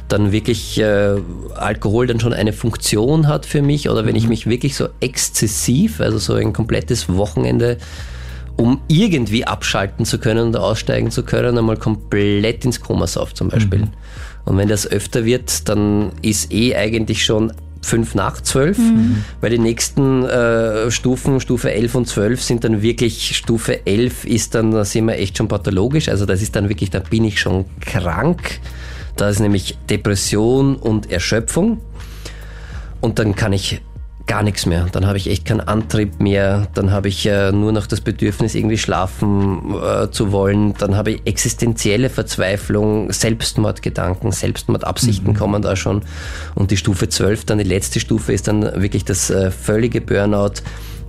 dann 0.09 0.33
wirklich 0.33 0.79
äh, 0.79 1.17
Alkohol 1.55 2.07
dann 2.07 2.21
schon 2.21 2.33
eine 2.33 2.53
Funktion 2.53 3.29
hat 3.29 3.47
für 3.47 3.63
mich 3.63 3.89
oder 3.89 4.05
wenn 4.05 4.13
mhm. 4.13 4.19
ich 4.19 4.29
mich 4.29 4.47
wirklich 4.47 4.77
so 4.77 4.89
exzessiv, 5.01 6.01
also 6.01 6.19
so 6.19 6.35
ein 6.35 6.53
komplettes 6.53 7.09
Wochenende 7.09 7.79
um 8.57 8.81
irgendwie 8.89 9.47
abschalten 9.47 10.05
zu 10.05 10.19
können 10.19 10.47
und 10.49 10.57
aussteigen 10.57 11.11
zu 11.11 11.23
können, 11.23 11.57
einmal 11.57 11.77
komplett 11.77 12.65
ins 12.65 12.81
Koma 12.81 13.07
sauf 13.07 13.35
zum 13.35 13.49
Beispiel. 13.49 13.81
Mhm. 13.81 13.89
Und 14.45 14.59
wenn 14.59 14.69
das 14.69 14.87
öfter 14.87 15.25
wird, 15.25 15.69
dann 15.69 16.13
ist 16.21 16.53
eh 16.53 16.77
eigentlich 16.77 17.25
schon 17.25 17.53
fünf 17.81 18.15
nach 18.15 18.41
zwölf, 18.41 18.79
mhm. 18.79 19.25
weil 19.41 19.51
die 19.51 19.59
nächsten 19.59 20.25
äh, 20.25 20.91
Stufen, 20.91 21.41
Stufe 21.41 21.73
11 21.73 21.95
und 21.97 22.09
12 22.09 22.43
sind 22.43 22.65
dann 22.65 22.81
wirklich, 22.83 23.37
Stufe 23.37 23.87
11 23.87 24.25
ist 24.25 24.55
dann, 24.55 24.71
da 24.71 24.85
sind 24.85 25.07
wir 25.07 25.19
echt 25.19 25.37
schon 25.37 25.49
pathologisch, 25.49 26.09
also 26.09 26.25
das 26.25 26.43
ist 26.43 26.55
dann 26.55 26.69
wirklich, 26.69 26.91
da 26.91 27.01
bin 27.01 27.25
ich 27.25 27.41
schon 27.41 27.65
krank, 27.81 28.61
da 29.17 29.29
ist 29.29 29.41
nämlich 29.41 29.79
Depression 29.89 30.77
und 30.77 31.11
Erschöpfung 31.11 31.81
und 33.01 33.19
dann 33.19 33.35
kann 33.35 33.53
ich 33.53 33.83
gar 34.27 34.43
nichts 34.43 34.67
mehr. 34.67 34.87
Dann 34.93 35.07
habe 35.07 35.19
ich 35.19 35.29
echt 35.29 35.45
keinen 35.45 35.61
Antrieb 35.61 36.21
mehr. 36.21 36.69
Dann 36.75 36.91
habe 36.91 37.09
ich 37.09 37.27
äh, 37.27 37.53
nur 37.53 37.73
noch 37.73 37.87
das 37.87 38.01
Bedürfnis, 38.01 38.55
irgendwie 38.55 38.79
schlafen 38.79 39.75
äh, 39.75 40.11
zu 40.11 40.33
wollen. 40.33 40.75
Dann 40.79 40.97
habe 40.97 41.13
ich 41.13 41.23
existenzielle 41.27 42.09
Verzweiflung, 42.09 43.13
Selbstmordgedanken, 43.13 44.33
Selbstmordabsichten 44.33 45.33
mhm. 45.33 45.37
kommen 45.37 45.63
da 45.63 45.77
schon. 45.77 46.03
Und 46.55 46.71
die 46.71 46.77
Stufe 46.77 47.09
12, 47.09 47.45
dann 47.45 47.59
die 47.59 47.65
letzte 47.65 48.01
Stufe, 48.01 48.33
ist 48.33 48.49
dann 48.49 48.63
wirklich 48.81 49.05
das 49.05 49.31
äh, 49.31 49.51
völlige 49.51 50.01
Burnout 50.01 50.63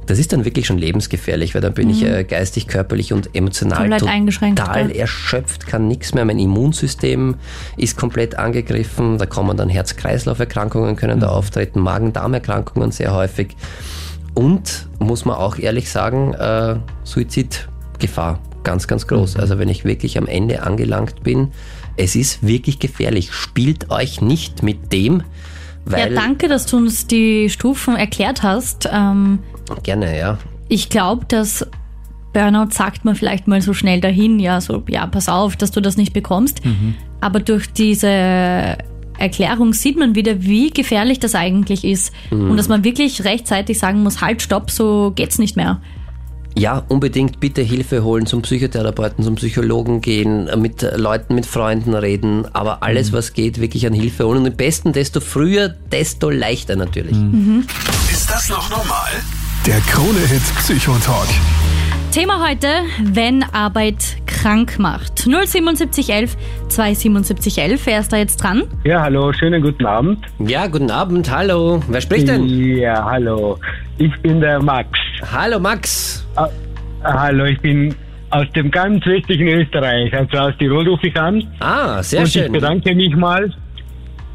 das 0.05 0.19
ist 0.19 0.33
dann 0.33 0.45
wirklich 0.45 0.65
schon 0.65 0.77
lebensgefährlich, 0.77 1.53
weil 1.55 1.61
dann 1.61 1.73
bin 1.73 1.87
mhm. 1.87 1.93
ich 1.93 2.03
äh, 2.03 2.23
geistig, 2.23 2.67
körperlich 2.67 3.13
und 3.13 3.35
emotional 3.35 3.89
total 3.89 4.91
erschöpft, 4.91 5.67
kann 5.67 5.87
nichts 5.87 6.13
mehr. 6.13 6.25
Mein 6.25 6.39
Immunsystem 6.39 7.35
ist 7.77 7.97
komplett 7.97 8.37
angegriffen. 8.37 9.17
Da 9.17 9.25
kommen 9.25 9.57
dann 9.57 9.69
Herz-Kreislauf-Erkrankungen, 9.69 10.95
können 10.95 11.17
mhm. 11.17 11.21
da 11.21 11.29
auftreten, 11.29 11.79
Magen-Darm-Erkrankungen 11.79 12.91
sehr 12.91 13.13
häufig. 13.13 13.55
Und, 14.33 14.87
muss 14.99 15.25
man 15.25 15.35
auch 15.35 15.57
ehrlich 15.57 15.89
sagen, 15.89 16.33
äh, 16.33 16.75
Suizidgefahr 17.03 18.39
ganz, 18.63 18.87
ganz 18.87 19.07
groß. 19.07 19.35
Mhm. 19.35 19.41
Also 19.41 19.59
wenn 19.59 19.69
ich 19.69 19.85
wirklich 19.85 20.17
am 20.17 20.27
Ende 20.27 20.63
angelangt 20.63 21.23
bin, 21.23 21.51
es 21.95 22.15
ist 22.15 22.45
wirklich 22.45 22.79
gefährlich. 22.79 23.31
Spielt 23.31 23.91
euch 23.91 24.21
nicht 24.21 24.63
mit 24.63 24.91
dem, 24.91 25.23
weil... 25.85 26.13
Ja, 26.13 26.21
danke, 26.21 26.47
dass 26.47 26.65
du 26.65 26.77
uns 26.77 27.05
die 27.07 27.49
Stufen 27.49 27.95
erklärt 27.95 28.41
hast. 28.41 28.89
Ähm 28.91 29.39
Gerne, 29.83 30.17
ja. 30.17 30.37
Ich 30.69 30.89
glaube, 30.89 31.25
dass 31.27 31.65
Burnout 32.33 32.71
sagt 32.71 33.05
man 33.05 33.15
vielleicht 33.15 33.47
mal 33.47 33.61
so 33.61 33.73
schnell 33.73 34.01
dahin, 34.01 34.39
ja, 34.39 34.59
so, 34.59 34.83
ja, 34.89 35.05
pass 35.07 35.29
auf, 35.29 35.55
dass 35.55 35.71
du 35.71 35.81
das 35.81 35.97
nicht 35.97 36.13
bekommst. 36.13 36.65
Mhm. 36.65 36.95
Aber 37.21 37.39
durch 37.39 37.71
diese 37.71 38.77
Erklärung 39.17 39.73
sieht 39.73 39.97
man 39.97 40.15
wieder, 40.15 40.41
wie 40.41 40.71
gefährlich 40.71 41.19
das 41.19 41.35
eigentlich 41.35 41.85
ist. 41.85 42.11
Mhm. 42.31 42.51
Und 42.51 42.57
dass 42.57 42.67
man 42.67 42.83
wirklich 42.83 43.23
rechtzeitig 43.23 43.77
sagen 43.79 44.01
muss, 44.03 44.21
halt, 44.21 44.41
stopp, 44.41 44.71
so 44.71 45.13
geht's 45.15 45.37
nicht 45.37 45.55
mehr. 45.55 45.79
Ja, 46.55 46.83
unbedingt 46.87 47.39
bitte 47.39 47.61
Hilfe 47.61 48.03
holen, 48.03 48.27
zum 48.27 48.43
Psychotherapeuten, 48.43 49.23
zum 49.23 49.35
Psychologen 49.35 50.01
gehen, 50.01 50.49
mit 50.59 50.85
Leuten, 50.95 51.33
mit 51.33 51.47
Freunden 51.47 51.95
reden, 51.95 52.45
aber 52.53 52.83
alles, 52.83 53.11
mhm. 53.11 53.15
was 53.15 53.33
geht, 53.33 53.59
wirklich 53.59 53.87
an 53.87 53.93
Hilfe 53.93 54.25
holen. 54.25 54.39
Und 54.39 54.47
am 54.47 54.55
besten, 54.55 54.93
desto 54.93 55.19
früher, 55.19 55.69
desto 55.69 56.29
leichter 56.29 56.75
natürlich. 56.75 57.15
Mhm. 57.15 57.65
Ist 58.11 58.29
das 58.29 58.49
noch 58.49 58.69
normal? 58.69 59.11
Der 59.65 59.79
Krone-Hit 59.79 60.43
Psychotalk. 60.57 61.29
Thema 62.11 62.45
heute, 62.45 62.67
wenn 63.13 63.43
Arbeit 63.53 64.17
krank 64.25 64.77
macht. 64.77 65.19
07711 65.19 66.35
27711, 66.67 67.85
wer 67.85 67.99
ist 67.99 68.11
da 68.11 68.17
jetzt 68.17 68.43
dran? 68.43 68.63
Ja, 68.83 69.01
hallo, 69.01 69.31
schönen 69.31 69.61
guten 69.61 69.85
Abend. 69.85 70.25
Ja, 70.39 70.67
guten 70.67 70.91
Abend, 70.91 71.31
hallo. 71.31 71.81
Wer 71.87 72.01
spricht 72.01 72.27
denn? 72.27 72.45
Ja, 72.77 73.05
hallo. 73.05 73.57
Ich 73.99 74.11
bin 74.21 74.41
der 74.41 74.61
Max. 74.61 74.99
Hallo, 75.31 75.59
Max. 75.59 76.27
Ah, 76.35 76.49
hallo, 77.03 77.45
ich 77.45 77.59
bin 77.61 77.95
aus 78.31 78.47
dem 78.55 78.69
ganz 78.69 79.05
wichtigen 79.05 79.47
Österreich, 79.47 80.13
also 80.13 80.37
aus 80.39 80.53
Tirol 80.59 80.87
rufe 80.89 81.07
ich 81.07 81.15
an. 81.17 81.41
Ah, 81.61 82.03
sehr 82.03 82.21
Und 82.21 82.27
schön. 82.27 82.45
Ich 82.47 82.51
bedanke 82.51 82.93
mich 82.93 83.15
mal. 83.15 83.49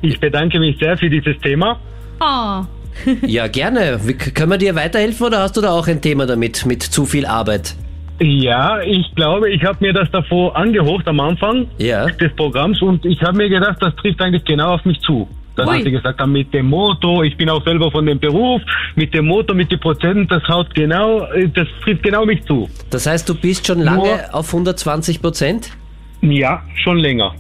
Ich 0.01 0.19
bedanke 0.19 0.59
mich 0.59 0.79
sehr 0.79 0.97
für 0.97 1.11
dieses 1.11 1.39
Thema. 1.41 1.79
Oh. 2.21 2.65
ja, 3.27 3.47
gerne. 3.49 4.01
Wie, 4.05 4.15
können 4.15 4.51
wir 4.51 4.59
dir 4.59 4.75
weiterhelfen 4.75 5.27
oder 5.27 5.41
hast 5.41 5.57
du 5.57 5.61
da 5.61 5.71
auch 5.71 5.87
ein 5.89 6.01
Thema 6.01 6.27
damit, 6.27 6.67
mit 6.67 6.83
zu 6.83 7.05
viel 7.05 7.27
Arbeit? 7.27 7.75
Ja, 8.21 8.81
ich 8.81 9.15
glaube, 9.15 9.51
ich 9.51 9.63
habe 9.65 9.79
mir 9.81 9.93
das 9.93 10.11
davor 10.11 10.57
angehocht 10.57 11.07
am 11.07 11.21
Anfang 11.21 11.69
ja. 11.79 12.07
des 12.07 12.35
Programms 12.35 12.83
und 12.83 13.05
ich 13.05 13.23
habe 13.23 13.37
mir 13.37 13.49
gedacht, 13.49 13.77
das 13.81 13.95
trifft 13.97 14.21
eigentlich 14.21 14.45
genau 14.45 14.75
auf 14.75 14.85
mich 14.85 14.99
zu. 15.01 15.29
Dann 15.55 15.71
hat 15.71 15.83
sie 15.83 15.91
gesagt 15.91 16.21
haben, 16.21 16.33
mit 16.33 16.55
dem 16.55 16.67
Motor, 16.67 17.25
ich 17.25 17.37
bin 17.37 17.51
auch 17.51 17.65
selber 17.65 17.91
von 17.91 18.07
dem 18.07 18.21
Beruf, 18.21 18.63
mit 18.95 19.13
dem 19.13 19.27
Motor, 19.27 19.57
mit 19.57 19.73
den 19.73 19.81
Prozenten, 19.81 20.29
das 20.29 20.43
haut 20.49 20.73
genau, 20.73 21.27
das 21.55 21.67
trifft 21.83 22.05
genau 22.05 22.25
mich 22.25 22.45
zu. 22.45 22.69
Das 22.91 23.07
heißt, 23.07 23.29
du 23.29 23.35
bist 23.35 23.67
schon 23.67 23.81
lange 23.81 24.33
auf 24.33 24.49
120 24.49 25.21
Prozent? 25.21 25.71
Ja, 26.21 26.63
schon 26.85 26.99
länger. 26.99 27.35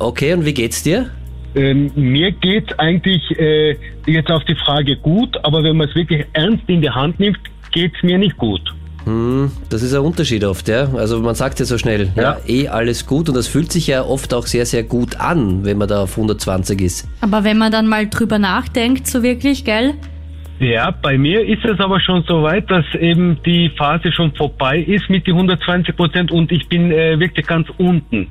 Okay, 0.00 0.34
und 0.34 0.44
wie 0.44 0.54
geht's 0.54 0.82
dir? 0.82 1.10
Ähm, 1.54 1.90
mir 1.94 2.32
geht 2.32 2.78
eigentlich 2.78 3.22
äh, 3.38 3.76
jetzt 4.06 4.30
auf 4.30 4.44
die 4.44 4.54
Frage 4.54 4.96
gut, 4.96 5.36
aber 5.44 5.62
wenn 5.62 5.76
man 5.76 5.88
es 5.88 5.94
wirklich 5.94 6.24
ernst 6.32 6.64
in 6.66 6.80
die 6.80 6.90
Hand 6.90 7.20
nimmt, 7.20 7.38
geht 7.72 7.92
es 7.94 8.02
mir 8.02 8.18
nicht 8.18 8.36
gut. 8.38 8.62
Hm, 9.04 9.50
das 9.68 9.82
ist 9.82 9.94
ein 9.94 10.00
Unterschied 10.00 10.44
oft, 10.44 10.68
ja. 10.68 10.88
Also 10.94 11.20
man 11.20 11.34
sagt 11.34 11.58
ja 11.58 11.66
so 11.66 11.76
schnell, 11.76 12.10
ja. 12.16 12.22
ja. 12.22 12.38
eh 12.46 12.68
alles 12.68 13.06
gut 13.06 13.28
und 13.28 13.34
das 13.34 13.48
fühlt 13.48 13.72
sich 13.72 13.88
ja 13.88 14.04
oft 14.04 14.32
auch 14.32 14.46
sehr, 14.46 14.64
sehr 14.64 14.84
gut 14.84 15.16
an, 15.20 15.64
wenn 15.64 15.78
man 15.78 15.88
da 15.88 16.02
auf 16.02 16.12
120 16.12 16.80
ist. 16.80 17.08
Aber 17.20 17.44
wenn 17.44 17.58
man 17.58 17.72
dann 17.72 17.88
mal 17.88 18.08
drüber 18.08 18.38
nachdenkt, 18.38 19.06
so 19.06 19.22
wirklich, 19.22 19.64
gell? 19.64 19.94
Ja, 20.60 20.92
bei 20.92 21.18
mir 21.18 21.44
ist 21.44 21.64
es 21.64 21.80
aber 21.80 21.98
schon 22.00 22.22
so 22.28 22.44
weit, 22.44 22.70
dass 22.70 22.84
eben 22.94 23.36
die 23.44 23.68
Phase 23.76 24.12
schon 24.12 24.32
vorbei 24.34 24.78
ist 24.78 25.10
mit 25.10 25.26
den 25.26 25.34
120 25.34 25.96
Prozent 25.96 26.30
und 26.30 26.52
ich 26.52 26.68
bin 26.68 26.92
äh, 26.92 27.18
wirklich 27.18 27.46
ganz 27.46 27.66
unten. 27.78 28.28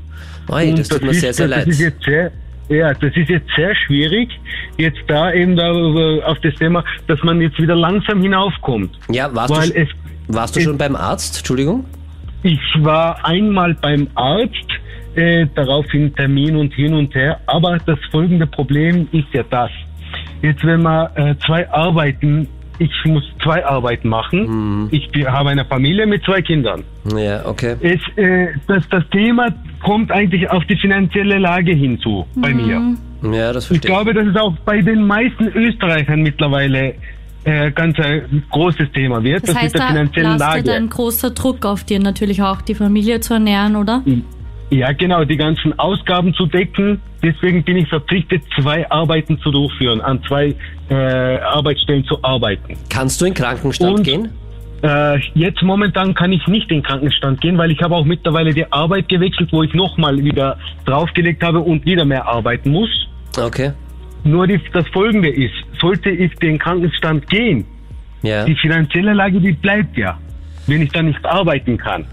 Oi, 0.47 0.73
das 0.73 0.87
tut 0.87 1.03
mir 1.03 1.13
sehr, 1.13 1.33
sehr 1.33 1.49
leid. 1.49 1.67
Ja, 2.71 2.93
das 2.93 3.15
ist 3.17 3.27
jetzt 3.29 3.49
sehr 3.53 3.75
schwierig, 3.75 4.29
jetzt 4.77 4.99
da 5.07 5.33
eben 5.33 5.57
da 5.57 5.71
äh, 5.71 6.23
auf 6.23 6.39
das 6.39 6.55
Thema, 6.55 6.85
dass 7.05 7.21
man 7.21 7.41
jetzt 7.41 7.59
wieder 7.61 7.75
langsam 7.75 8.21
hinaufkommt. 8.21 8.97
Ja, 9.09 9.33
warst, 9.35 9.53
Weil 9.53 9.69
du, 9.71 9.75
es, 9.75 9.89
warst 10.29 10.55
du 10.55 10.61
schon 10.61 10.73
es, 10.73 10.77
beim 10.77 10.95
Arzt? 10.95 11.39
Entschuldigung? 11.39 11.83
Ich 12.43 12.61
war 12.79 13.25
einmal 13.25 13.73
beim 13.73 14.07
Arzt, 14.15 14.69
äh, 15.15 15.47
daraufhin 15.53 16.15
Termin 16.15 16.55
und 16.55 16.73
hin 16.73 16.93
und 16.93 17.13
her, 17.13 17.41
aber 17.45 17.77
das 17.85 17.99
folgende 18.09 18.47
Problem 18.47 19.09
ist 19.11 19.27
ja 19.33 19.43
das. 19.49 19.69
Jetzt, 20.41 20.63
wenn 20.63 20.81
man 20.81 21.13
äh, 21.15 21.35
zwei 21.45 21.69
Arbeiten 21.69 22.47
ich 22.81 23.05
muss 23.05 23.23
zwei 23.43 23.63
Arbeiten 23.63 24.09
machen. 24.09 24.39
Mhm. 24.47 24.87
Ich 24.91 25.07
habe 25.27 25.49
eine 25.49 25.65
Familie 25.65 26.07
mit 26.07 26.23
zwei 26.23 26.41
Kindern. 26.41 26.83
Ja, 27.15 27.45
okay. 27.45 27.75
Es, 27.79 27.99
äh, 28.17 28.47
das, 28.67 28.83
das 28.89 29.03
Thema 29.11 29.49
kommt 29.83 30.11
eigentlich 30.11 30.49
auf 30.49 30.65
die 30.65 30.75
finanzielle 30.77 31.37
Lage 31.37 31.73
hinzu 31.73 32.25
mhm. 32.33 32.41
bei 32.41 32.53
mir. 32.53 32.81
Ja, 33.21 33.53
das 33.53 33.65
verstehe 33.65 33.91
ich. 33.91 33.95
glaube, 33.95 34.13
das 34.15 34.25
ist 34.25 34.37
auch 34.37 34.55
bei 34.65 34.81
den 34.81 35.05
meisten 35.05 35.47
Österreichern 35.49 36.23
mittlerweile 36.23 36.95
äh, 37.43 37.71
ganz 37.71 37.99
ein 37.99 38.43
großes 38.49 38.91
Thema 38.93 39.23
wird. 39.23 39.43
Das, 39.43 39.53
das 39.53 39.63
heißt, 39.63 39.73
mit 39.75 39.81
der 39.81 39.87
finanziellen 39.87 40.39
da 40.39 40.53
lastet 40.53 40.69
ein 40.69 40.89
großer 40.89 41.29
Druck 41.31 41.65
auf 41.65 41.83
dir, 41.83 41.99
natürlich 41.99 42.41
auch 42.41 42.61
die 42.61 42.73
Familie 42.75 43.19
zu 43.19 43.35
ernähren, 43.35 43.75
oder? 43.75 44.01
Ja, 44.71 44.93
genau, 44.93 45.25
die 45.25 45.35
ganzen 45.35 45.77
Ausgaben 45.77 46.33
zu 46.33 46.45
decken. 46.45 47.01
Deswegen 47.21 47.61
bin 47.63 47.75
ich 47.75 47.89
verpflichtet, 47.89 48.41
zwei 48.55 48.89
Arbeiten 48.89 49.37
zu 49.41 49.51
durchführen, 49.51 49.99
an 49.99 50.23
zwei 50.23 50.55
äh, 50.89 50.95
Arbeitsstellen 51.39 52.05
zu 52.05 52.23
arbeiten. 52.23 52.77
Kannst 52.89 53.19
du 53.19 53.25
in 53.25 53.33
Krankenstand 53.33 53.99
Und, 53.99 54.03
gehen? 54.03 54.29
Äh, 54.81 55.19
jetzt 55.35 55.61
momentan 55.61 56.13
kann 56.13 56.31
ich 56.31 56.47
nicht 56.47 56.71
in 56.71 56.81
Krankenstand 56.81 57.41
gehen, 57.41 57.57
weil 57.57 57.69
ich 57.69 57.81
habe 57.81 57.95
auch 57.95 58.05
mittlerweile 58.05 58.53
die 58.53 58.71
Arbeit 58.71 59.09
gewechselt, 59.09 59.49
wo 59.51 59.61
ich 59.61 59.73
nochmal 59.73 60.17
wieder 60.23 60.57
draufgelegt 60.85 61.43
habe 61.43 61.59
und 61.59 61.85
wieder 61.85 62.05
mehr 62.05 62.25
arbeiten 62.25 62.71
muss. 62.71 62.89
Okay. 63.37 63.73
Nur 64.23 64.47
die, 64.47 64.59
das 64.71 64.87
Folgende 64.87 65.29
ist, 65.29 65.53
sollte 65.81 66.09
ich 66.09 66.33
den 66.35 66.57
Krankenstand 66.57 67.29
gehen, 67.29 67.65
ja. 68.21 68.45
die 68.45 68.55
finanzielle 68.55 69.13
Lage, 69.13 69.41
die 69.41 69.51
bleibt 69.51 69.97
ja, 69.97 70.17
wenn 70.65 70.81
ich 70.81 70.91
dann 70.91 71.07
nicht 71.07 71.25
arbeiten 71.25 71.77
kann. 71.77 72.05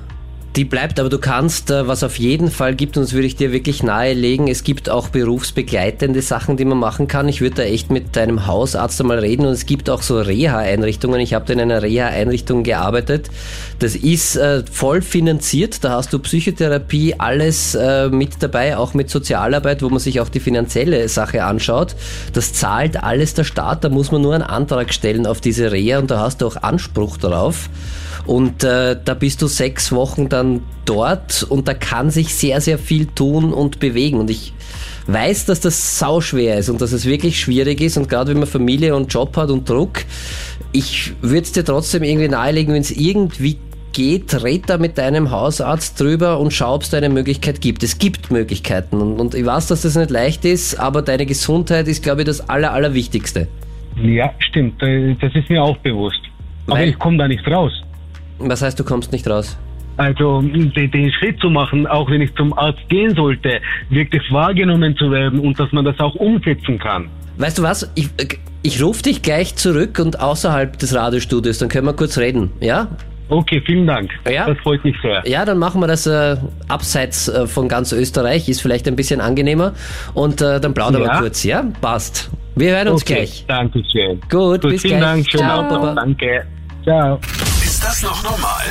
Die 0.59 0.65
bleibt, 0.65 0.99
aber 0.99 1.09
du 1.09 1.21
kannst, 1.21 1.71
äh, 1.71 1.87
was 1.87 2.03
auf 2.03 2.19
jeden 2.19 2.51
Fall 2.51 2.75
gibt, 2.75 2.97
und 2.97 3.05
das 3.05 3.13
würde 3.13 3.29
ich 3.29 3.37
dir 3.37 3.53
wirklich 3.53 3.85
nahelegen, 3.85 4.49
es 4.49 4.65
gibt 4.65 4.91
auch 4.91 5.09
berufsbegleitende 5.09 6.21
Sachen, 6.21 6.57
die 6.57 6.65
man 6.65 6.79
machen 6.79 7.07
kann. 7.07 7.29
Ich 7.29 7.41
würde 7.41 7.55
da 7.55 7.63
echt 7.63 7.93
mit 7.93 8.17
deinem 8.17 8.49
Hausarzt 8.49 9.01
einmal 9.01 9.21
reden 9.21 9.47
und 9.47 9.53
es 9.53 9.67
gibt 9.67 9.89
auch 9.89 10.03
so 10.03 10.19
Reha-Einrichtungen. 10.21 11.21
Ich 11.21 11.33
habe 11.33 11.45
da 11.47 11.53
in 11.53 11.61
einer 11.61 11.81
Reha-Einrichtung 11.81 12.65
gearbeitet. 12.65 13.31
Das 13.79 13.95
ist 13.95 14.35
äh, 14.35 14.65
voll 14.69 15.01
finanziert, 15.01 15.85
da 15.85 15.91
hast 15.91 16.13
du 16.13 16.19
Psychotherapie, 16.19 17.15
alles 17.19 17.77
äh, 17.77 18.09
mit 18.09 18.43
dabei, 18.43 18.77
auch 18.79 18.95
mit 18.95 19.11
Sozialarbeit, 19.11 19.81
wo 19.81 19.91
man 19.91 20.01
sich 20.01 20.19
auch 20.19 20.29
die 20.29 20.41
finanzielle 20.41 21.09
Sache 21.09 21.45
anschaut. 21.45 21.95
Das 22.33 22.53
zahlt 22.53 23.01
alles 23.01 23.33
der 23.35 23.45
Staat, 23.45 23.85
da 23.85 23.91
muss 23.91 24.11
man 24.11 24.23
nur 24.23 24.35
einen 24.35 24.43
Antrag 24.43 24.93
stellen 24.93 25.25
auf 25.25 25.41
diese 25.41 25.71
Reha 25.71 26.01
und 26.01 26.11
da 26.11 26.19
hast 26.19 26.41
du 26.41 26.49
auch 26.49 26.57
Anspruch 26.57 27.17
darauf. 27.17 27.69
Und 28.29 28.63
äh, 28.63 28.95
da 29.03 29.15
bist 29.15 29.41
du 29.41 29.47
sechs 29.47 29.91
Wochen 29.91 30.29
dann 30.29 30.61
dort 30.85 31.45
und 31.49 31.67
da 31.67 31.73
kann 31.73 32.11
sich 32.11 32.35
sehr, 32.35 32.61
sehr 32.61 32.79
viel 32.79 33.07
tun 33.07 33.55
und 33.55 33.81
bewegen. 33.81 34.21
Und 34.21 34.29
ich 34.29 34.53
weiß, 35.07 35.47
dass 35.47 35.61
das 35.61 35.99
sauschwer 35.99 36.59
ist 36.59 36.69
und 36.69 36.83
dass 36.83 36.93
es 36.93 37.07
wirklich 37.07 37.41
schwierig 37.41 37.81
ist. 37.81 37.97
Und 37.97 38.11
gerade 38.11 38.31
wenn 38.33 38.39
man 38.39 38.47
Familie 38.47 38.95
und 38.95 39.11
Job 39.13 39.35
hat 39.39 39.49
und 39.51 39.67
Druck, 39.67 40.05
ich 40.73 41.13
würde 41.23 41.41
es 41.45 41.53
dir 41.53 41.65
trotzdem 41.65 42.03
irgendwie 42.03 42.29
nahelegen, 42.29 42.75
wenn 42.75 42.83
es 42.83 42.91
irgendwie 42.91 43.57
geht, 43.95 44.45
red 44.45 44.65
da 44.69 44.77
mit 44.77 44.99
deinem 44.99 45.31
Hausarzt 45.31 45.99
drüber 45.99 46.39
und 46.39 46.53
schau, 46.53 46.75
ob 46.75 46.83
es 46.83 46.91
da 46.91 46.99
eine 46.99 47.09
Möglichkeit 47.09 47.63
gibt. 47.63 47.83
Es 47.83 47.97
gibt 47.99 48.31
Möglichkeiten 48.31 49.01
und, 49.01 49.19
und 49.19 49.35
ich 49.35 49.47
weiß, 49.47 49.69
dass 49.69 49.81
das 49.81 49.97
nicht 49.97 50.11
leicht 50.11 50.45
ist, 50.45 50.79
aber 50.79 51.01
deine 51.01 51.25
Gesundheit 51.25 51.89
ist, 51.89 52.03
glaube 52.03 52.21
ich, 52.21 52.27
das 52.27 52.47
Aller, 52.51 52.73
Allerwichtigste. 52.75 53.49
Ja, 54.03 54.31
stimmt. 54.51 54.83
äh, 54.83 55.15
Das 55.19 55.35
ist 55.35 55.49
mir 55.49 55.63
auch 55.63 55.79
bewusst. 55.79 56.21
Aber 56.67 56.77
Weil- 56.81 56.91
ich 56.91 56.99
komme 56.99 57.17
da 57.17 57.27
nicht 57.27 57.47
raus. 57.49 57.73
Was 58.39 58.63
heißt, 58.63 58.79
du 58.79 58.85
kommst 58.85 59.13
nicht 59.13 59.29
raus? 59.29 59.57
Also 59.97 60.41
den, 60.43 60.73
den 60.73 61.11
Schritt 61.13 61.41
zu 61.41 61.51
machen, 61.51 61.87
auch 61.87 62.09
wenn 62.09 62.21
ich 62.23 62.33
zum 62.37 62.57
Arzt 62.57 62.89
gehen 62.89 63.15
sollte, 63.17 63.61
wirklich 63.91 64.23
wahrgenommen 64.31 64.97
zu 64.97 65.11
werden 65.11 65.41
und 65.41 65.59
dass 65.59 65.73
man 65.73 65.85
das 65.85 65.99
auch 65.99 66.15
umsetzen 66.15 66.79
kann. 66.79 67.09
Weißt 67.37 67.59
du 67.59 67.63
was? 67.65 67.91
Ich, 67.97 68.09
ich 68.63 68.83
rufe 68.83 69.03
dich 69.03 69.23
gleich 69.23 69.57
zurück 69.57 69.99
und 69.99 70.21
außerhalb 70.21 70.79
des 70.79 70.95
Radiostudios, 70.95 71.59
dann 71.59 71.69
können 71.69 71.87
wir 71.87 71.95
kurz 71.95 72.17
reden, 72.17 72.53
ja? 72.61 72.87
Okay, 73.29 73.61
vielen 73.67 73.87
Dank. 73.87 74.11
Ja. 74.31 74.47
Das 74.47 74.57
freut 74.59 74.83
mich 74.85 74.97
sehr. 75.03 75.23
Ja, 75.27 75.45
dann 75.45 75.59
machen 75.59 75.81
wir 75.81 75.87
das 75.89 76.07
äh, 76.07 76.37
abseits 76.69 77.29
äh, 77.29 77.47
von 77.47 77.69
ganz 77.69 77.93
Österreich, 77.93 78.49
ist 78.49 78.63
vielleicht 78.63 78.87
ein 78.89 78.97
bisschen 78.97 79.21
angenehmer 79.21 79.75
und 80.15 80.41
äh, 80.41 80.61
dann 80.61 80.75
plaudern 80.75 81.03
wir 81.03 81.09
Ja. 81.09 81.19
kurz, 81.19 81.43
ja? 81.45 81.65
Passt. 81.81 82.31
Wir 82.55 82.77
hören 82.77 82.89
uns 82.89 83.03
okay, 83.03 83.15
gleich. 83.15 83.45
danke 83.49 83.83
schön. 83.93 84.21
Gut, 84.31 84.63
bis 84.63 84.83
vielen 84.83 84.99
gleich. 84.99 85.11
Dank. 85.13 85.31
Schönen 85.31 85.45
Ciao, 85.45 85.61
Abend. 85.61 85.99
Danke. 85.99 86.47
Ciao. 86.85 87.21
Ist 87.69 87.85
das 87.85 88.03
noch 88.03 88.23
normal? 88.23 88.65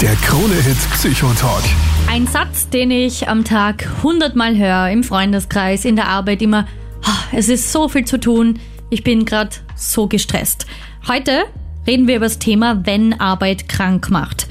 Der 0.00 0.16
Krone-Hit 0.16 0.76
Psychotalk. 0.94 1.62
Ein 2.08 2.26
Satz, 2.26 2.68
den 2.68 2.90
ich 2.90 3.28
am 3.28 3.44
Tag 3.44 3.88
hundertmal 4.02 4.58
höre, 4.58 4.90
im 4.90 5.04
Freundeskreis, 5.04 5.84
in 5.84 5.94
der 5.94 6.08
Arbeit 6.08 6.42
immer, 6.42 6.66
"Ah, 7.04 7.18
es 7.30 7.48
ist 7.48 7.70
so 7.70 7.88
viel 7.88 8.04
zu 8.04 8.18
tun, 8.18 8.58
ich 8.90 9.04
bin 9.04 9.24
gerade 9.24 9.50
so 9.76 10.08
gestresst. 10.08 10.66
Heute 11.06 11.44
reden 11.86 12.08
wir 12.08 12.16
über 12.16 12.26
das 12.26 12.40
Thema, 12.40 12.84
wenn 12.84 13.20
Arbeit 13.20 13.68
krank 13.68 14.10
macht. 14.10 14.48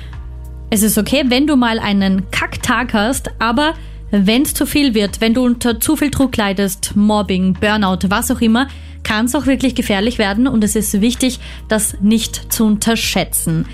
Es 0.69 0.81
ist 0.81 0.97
okay, 0.97 1.25
wenn 1.27 1.45
du 1.45 1.57
mal 1.57 1.77
einen 1.77 2.31
Kacktag 2.31 2.93
hast, 2.93 3.29
aber 3.39 3.73
wenn 4.11 4.43
es 4.43 4.53
zu 4.53 4.65
viel 4.65 4.93
wird, 4.93 5.19
wenn 5.19 5.33
du 5.33 5.43
unter 5.43 5.81
zu 5.81 5.97
viel 5.97 6.09
Druck 6.09 6.37
leidest, 6.37 6.95
Mobbing, 6.95 7.57
Burnout, 7.59 8.07
was 8.07 8.31
auch 8.31 8.39
immer, 8.39 8.69
kann 9.03 9.25
es 9.25 9.35
auch 9.35 9.45
wirklich 9.45 9.75
gefährlich 9.75 10.19
werden 10.19 10.47
und 10.47 10.63
es 10.63 10.75
ist 10.75 11.01
wichtig, 11.01 11.39
das 11.67 11.97
nicht 11.99 12.53
zu 12.53 12.65
unterschätzen. 12.65 13.65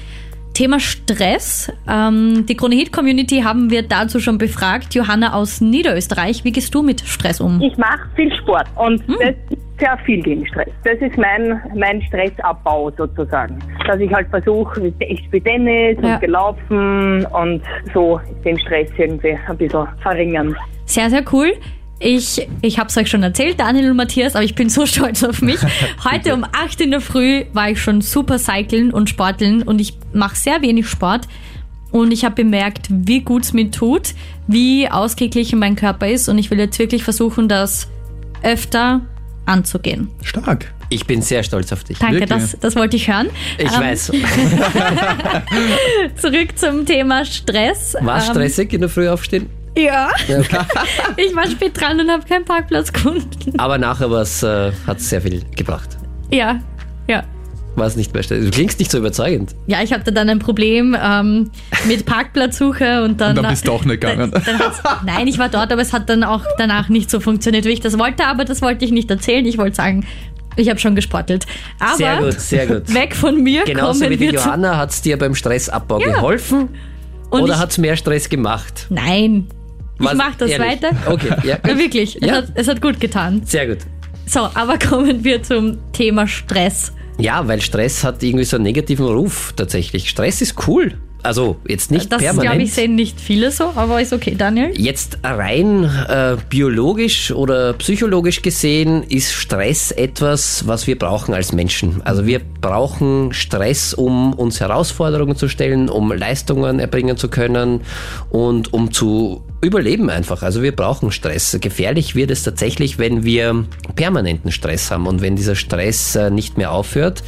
Thema 0.56 0.80
Stress. 0.80 1.72
Ähm, 1.88 2.46
die 2.48 2.56
Krone 2.56 2.76
Hit 2.76 2.92
Community 2.92 3.42
haben 3.42 3.70
wir 3.70 3.84
dazu 3.84 4.20
schon 4.20 4.38
befragt. 4.40 4.96
Johanna 4.96 5.34
aus 5.34 5.62
Niederösterreich, 5.62 6.44
wie 6.44 6.52
gehst 6.52 6.74
du 6.74 6.82
mit 6.82 7.02
Stress 7.02 7.40
um? 7.40 7.62
Ich 7.62 7.78
mache 7.78 8.00
viel 8.16 8.34
Sport 8.38 8.66
und 8.76 9.04
das 9.20 9.36
ist 9.50 9.60
sehr 9.80 9.98
viel 10.06 10.24
gegen 10.24 10.48
Stress. 10.48 10.70
Das 10.86 10.98
ist 11.02 11.18
mein, 11.18 11.62
mein 11.76 12.02
Stressabbau 12.04 12.90
sozusagen. 12.98 13.60
Dass 13.86 14.00
ich 14.00 14.12
halt 14.12 14.30
versuche, 14.30 14.94
ich 15.00 15.20
spiele 15.26 15.44
Tennis 15.44 15.98
Ja. 16.02 16.16
und 16.16 16.22
gelaufen 16.22 17.26
und 17.26 17.62
so 17.94 18.20
den 18.46 18.58
Stress 18.60 18.90
irgendwie 18.98 19.38
ein 19.48 19.58
bisschen 19.58 19.86
verringern. 20.02 20.56
Sehr, 20.86 21.10
sehr 21.10 21.24
cool. 21.34 21.52
Ich, 22.00 22.46
ich 22.62 22.78
habe 22.78 22.90
es 22.90 22.98
euch 22.98 23.10
schon 23.10 23.24
erzählt, 23.24 23.60
Daniel 23.60 23.92
und 23.92 23.98
Matthias, 23.98 24.36
aber 24.36 24.44
ich 24.44 24.56
bin 24.56 24.70
so 24.70 24.86
stolz 24.86 25.24
auf 25.24 25.42
mich. 25.42 25.60
Heute 26.04 26.34
um 26.34 26.44
8 26.44 26.82
in 26.82 26.92
der 26.92 27.02
Früh 27.02 27.46
war 27.54 27.70
ich 27.72 27.82
schon 27.82 28.02
super 28.02 28.38
cyclen 28.38 28.92
und 28.92 29.10
sporteln 29.10 29.64
und 29.64 29.80
ich 29.80 29.98
mache 30.14 30.36
sehr 30.36 30.62
wenig 30.62 30.88
Sport. 30.88 31.28
Und 31.92 32.12
ich 32.12 32.26
habe 32.26 32.36
bemerkt, 32.36 32.88
wie 32.90 33.22
gut 33.22 33.44
es 33.44 33.54
mir 33.54 33.72
tut, 33.72 34.10
wie 34.48 34.90
ausgeglichen 34.90 35.60
mein 35.60 35.78
Körper 35.78 36.10
ist. 36.10 36.28
Und 36.28 36.38
ich 36.38 36.52
will 36.52 36.60
jetzt 36.60 36.78
wirklich 36.78 37.06
versuchen, 37.06 37.48
das 37.48 37.88
öfter 38.44 39.00
anzugehen. 39.46 40.10
Stark. 40.22 40.74
Ich 40.90 41.06
bin 41.06 41.22
sehr 41.22 41.42
stolz 41.44 41.72
auf 41.72 41.86
dich. 41.86 41.98
Danke, 41.98 42.26
das, 42.26 42.58
das 42.60 42.76
wollte 42.76 42.98
ich 42.98 43.08
hören. 43.08 43.28
Ich 43.58 43.72
Ähm, 43.74 43.80
weiß. 43.80 44.08
Zurück 46.22 46.58
zum 46.58 46.86
Thema 46.86 47.24
Stress. 47.26 47.96
War 48.02 48.18
Ähm, 48.18 48.24
stressig 48.30 48.74
in 48.74 48.82
der 48.82 48.90
Früh 48.90 49.08
aufstehen? 49.08 49.50
Ja. 49.78 50.10
Ich 51.18 51.36
war 51.36 51.48
spät 51.48 51.80
dran 51.80 52.00
und 52.00 52.10
habe 52.10 52.26
keinen 52.28 52.46
Parkplatz 52.46 52.92
gefunden. 52.92 53.54
Aber 53.58 53.78
nachher 53.78 54.08
äh, 54.12 54.72
hat 54.88 54.98
es 54.98 55.10
sehr 55.10 55.22
viel 55.22 55.44
gebracht. 55.56 55.98
Ja, 56.32 56.60
ja. 57.08 57.24
War 57.76 57.88
es 57.88 57.96
nicht 57.98 58.14
mehr 58.14 58.24
stressig. 58.24 58.46
Du 58.46 58.52
klingst 58.52 58.80
nicht 58.80 58.90
so 58.90 58.98
überzeugend. 58.98 59.54
Ja, 59.68 59.82
ich 59.84 59.92
hatte 59.92 60.14
dann 60.14 60.30
ein 60.30 60.40
Problem 60.40 60.96
ähm, 61.02 61.52
mit 61.88 62.06
Parkplatzsuche 62.06 63.04
und 63.04 63.20
dann. 63.20 63.38
Und 63.38 63.44
dann 63.44 63.52
bist 63.52 63.68
du 63.68 63.74
auch 63.74 63.84
nicht 63.84 64.00
gegangen. 64.00 64.32
Dann, 64.32 64.44
dann 64.46 64.60
nein, 65.06 65.28
ich 65.28 65.38
war 65.38 65.50
dort, 65.50 65.72
aber 65.74 65.82
es 65.82 65.92
hat 65.92 66.10
dann 66.10 66.24
auch 66.24 66.44
danach 66.58 66.88
nicht 66.88 67.10
so 67.12 67.20
funktioniert, 67.20 67.66
wie 67.66 67.72
ich 67.72 67.82
das 67.82 68.00
wollte, 68.00 68.28
aber 68.28 68.46
das 68.46 68.62
wollte 68.62 68.86
ich 68.86 68.92
nicht 68.92 69.12
erzählen. 69.12 69.46
Ich 69.46 69.58
wollte 69.58 69.76
sagen, 69.76 70.06
ich 70.56 70.70
habe 70.70 70.80
schon 70.80 70.96
gesportelt. 70.96 71.46
Aber 71.80 71.98
Sehr 71.98 72.18
gut, 72.18 72.40
sehr 72.40 72.68
gut. 72.68 72.94
weg 72.94 73.14
von 73.14 73.44
mir 73.44 73.66
Genauso 73.66 74.06
kommen 74.06 74.12
wie 74.20 74.28
die. 74.28 74.34
Johanna 74.34 74.78
hat 74.78 74.92
es 74.92 75.02
dir 75.02 75.18
beim 75.18 75.36
Stressabbau 75.36 76.00
Ja. 76.00 76.14
geholfen 76.14 76.70
Und 77.30 77.42
oder 77.44 77.60
hat 77.60 77.72
es 77.72 77.78
mehr 77.78 77.98
Stress 77.98 78.30
gemacht? 78.30 78.88
Nein. 78.90 79.48
Ich 80.00 80.06
Was? 80.06 80.16
mache 80.16 80.34
das 80.40 80.50
Ehrlich? 80.52 80.68
weiter. 80.84 80.92
Okay, 81.10 81.30
ja. 81.48 81.58
Na, 81.64 81.78
wirklich, 81.78 82.18
es, 82.22 82.28
Ja. 82.28 82.36
hat, 82.36 82.46
es 82.56 82.68
hat 82.68 82.82
gut 82.82 83.00
getan. 83.00 83.42
Sehr 83.46 83.68
gut. 83.68 83.78
So, 84.28 84.42
aber 84.54 84.78
kommen 84.90 85.24
wir 85.24 85.42
zum 85.44 85.78
Thema 85.94 86.28
Stress. 86.28 86.92
Ja, 87.18 87.48
weil 87.48 87.62
Stress 87.62 88.04
hat 88.04 88.22
irgendwie 88.24 88.44
so 88.46 88.58
einen 88.58 88.64
negativen 88.64 89.06
Ruf 89.06 89.54
tatsächlich. 89.56 90.10
Stress 90.10 90.42
ist 90.42 90.68
cool. 90.68 90.94
Also 91.24 91.56
jetzt 91.68 91.90
nicht 91.90 92.12
Das, 92.12 92.22
permanent. 92.22 92.52
glaube 92.52 92.64
ich, 92.66 92.74
sehen 92.74 92.94
nicht 92.94 93.20
viele 93.20 93.50
so, 93.50 93.72
aber 93.76 94.00
ist 94.00 94.14
okay, 94.14 94.36
Daniel. 94.38 94.70
Jetzt 94.76 95.18
rein 95.24 95.84
äh, 96.08 96.36
biologisch 96.50 97.32
oder 97.32 97.74
psychologisch 97.74 98.44
gesehen 98.44 99.02
ist 99.02 99.32
Stress 99.34 99.90
etwas, 99.90 100.68
was 100.68 100.86
wir 100.86 101.00
brauchen 101.00 101.34
als 101.34 101.52
Menschen. 101.52 102.02
Also 102.04 102.28
wir 102.28 102.42
brauchen 102.62 103.34
Stress, 103.34 103.96
um 103.96 104.34
uns 104.34 104.60
Herausforderungen 104.60 105.36
zu 105.36 105.48
stellen, 105.48 105.90
um 105.90 106.12
Leistungen 106.12 106.78
erbringen 106.80 107.18
zu 107.18 107.28
können 107.28 107.82
und 108.30 108.72
um 108.72 108.92
zu 108.92 109.44
überleben 109.66 110.10
einfach. 110.10 110.44
Also 110.44 110.62
wir 110.62 110.74
brauchen 110.74 111.12
Stress. 111.12 111.58
Gefährlich 111.60 112.16
wird 112.16 112.32
es 112.32 112.44
tatsächlich, 112.44 112.98
wenn 112.98 113.24
wir 113.24 113.66
permanenten 113.96 114.52
Stress 114.52 114.92
haben 114.92 115.08
und 115.08 115.22
wenn 115.22 115.36
dieser 115.36 115.56
Stress 115.56 116.16
äh, 116.16 116.30
nicht 116.30 116.58
mehr 116.58 116.72
aufhört, 116.72 117.24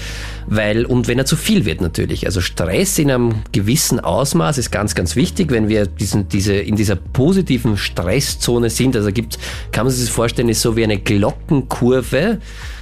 weil 0.47 0.85
und 0.85 1.07
wenn 1.07 1.17
er 1.17 1.25
zu 1.25 1.35
viel 1.35 1.65
wird 1.65 1.81
natürlich. 1.81 2.25
Also 2.25 2.41
Stress 2.41 2.97
in 2.99 3.11
einem 3.11 3.35
gewissen 3.51 3.99
Ausmaß 3.99 4.57
ist 4.57 4.71
ganz, 4.71 4.95
ganz 4.95 5.15
wichtig, 5.15 5.51
wenn 5.51 5.67
wir 5.67 5.85
diesen, 5.85 6.29
diese, 6.29 6.53
in 6.53 6.75
dieser 6.75 6.95
positiven 6.95 7.77
Stresszone 7.77 8.69
sind. 8.69 8.95
Also 8.95 9.11
gibt, 9.11 9.37
kann 9.71 9.85
man 9.85 9.93
sich 9.93 10.05
das 10.05 10.13
vorstellen, 10.13 10.49
ist 10.49 10.61
so 10.61 10.75
wie 10.75 10.83
eine 10.83 10.97
Glockenkurve. 10.97 12.39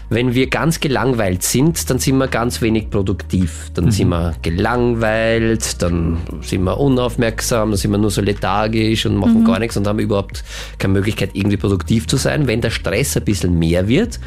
Wenn 0.10 0.34
wir 0.34 0.48
ganz 0.50 0.80
gelangweilt 0.80 1.44
sind, 1.44 1.90
dann 1.90 2.00
sind 2.00 2.18
wir 2.18 2.28
ganz 2.28 2.62
wenig 2.62 2.90
produktiv. 2.90 3.72
Dann 3.74 3.92
sind 3.92 4.10
wir 4.10 4.36
gelangweilt, 4.42 5.82
dann 5.82 6.18
sind 6.42 6.64
wir 6.64 6.80
unaufmerksam, 6.80 7.72
dann 7.72 7.78
sind 7.78 7.92
wir 7.92 7.98
nur 7.98 8.12
so 8.12 8.22
lethargisch 8.22 9.06
und 9.06 9.16
machen 9.18 9.44
gar 9.46 9.60
nichts 9.60 9.78
und 9.78 9.88
haben 9.88 10.00
überhaupt 10.00 10.44
keine 10.78 10.94
Möglichkeit, 10.94 11.32
irgendwie 11.34 11.58
produktiv 11.58 12.08
zu 12.08 12.18
sein. 12.18 12.48
Wenn 12.48 12.62
der 12.62 12.70
Stress 12.70 13.18
ein 13.18 13.26
bisschen 13.26 13.58
mehr 13.58 13.88
wird 13.88 14.20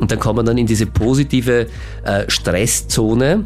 und 0.00 0.10
dann 0.10 0.18
kommen 0.18 0.38
wir 0.38 0.42
dann 0.42 0.58
in 0.58 0.66
diese 0.66 0.86
positive 0.86 1.66
äh, 2.04 2.24
Stresszone, 2.28 3.44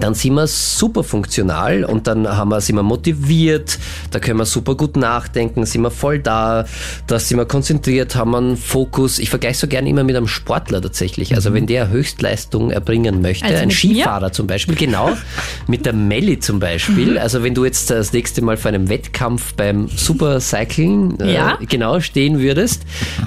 dann 0.00 0.14
sind 0.14 0.34
wir 0.34 0.46
super 0.46 1.04
funktional 1.04 1.84
und 1.84 2.06
dann 2.06 2.26
haben 2.26 2.48
wir, 2.48 2.60
sind 2.60 2.76
wir 2.76 2.82
motiviert, 2.82 3.78
da 4.10 4.18
können 4.20 4.38
wir 4.38 4.46
super 4.46 4.74
gut 4.74 4.96
nachdenken, 4.96 5.66
sind 5.66 5.82
wir 5.82 5.90
voll 5.90 6.18
da, 6.18 6.64
da 7.06 7.18
sind 7.18 7.36
wir 7.36 7.44
konzentriert, 7.44 8.16
haben 8.16 8.34
einen 8.34 8.56
Fokus. 8.56 9.18
Ich 9.18 9.28
vergleiche 9.30 9.58
so 9.58 9.66
gerne 9.66 9.88
immer 9.88 10.02
mit 10.04 10.16
einem 10.16 10.28
Sportler 10.28 10.80
tatsächlich. 10.80 11.34
Also 11.34 11.52
wenn 11.52 11.66
der 11.66 11.88
Höchstleistung 11.90 12.70
erbringen 12.70 13.20
möchte, 13.20 13.44
Also 13.44 13.58
ein 13.58 13.68
mit 13.68 13.84
mir? 13.84 13.94
Skifahrer 13.94 14.32
zum 14.32 14.46
Beispiel, 14.46 14.74
genau, 14.76 15.10
mit 15.66 15.84
der 15.84 15.92
Melli 15.92 16.38
zum 16.38 16.58
Beispiel. 16.58 17.18
Also 17.18 17.42
wenn 17.42 17.54
du 17.54 17.64
jetzt 17.64 17.90
das 17.90 18.12
nächste 18.12 18.42
Mal 18.42 18.56
vor 18.56 18.70
einem 18.70 18.88
Wettkampf 18.88 19.54
beim 19.54 19.88
Supercycling 19.88 21.18
äh, 21.20 21.34
Ja. 21.34 21.58
genau 21.68 22.00
stehen 22.00 22.38
würdest, 22.40 22.82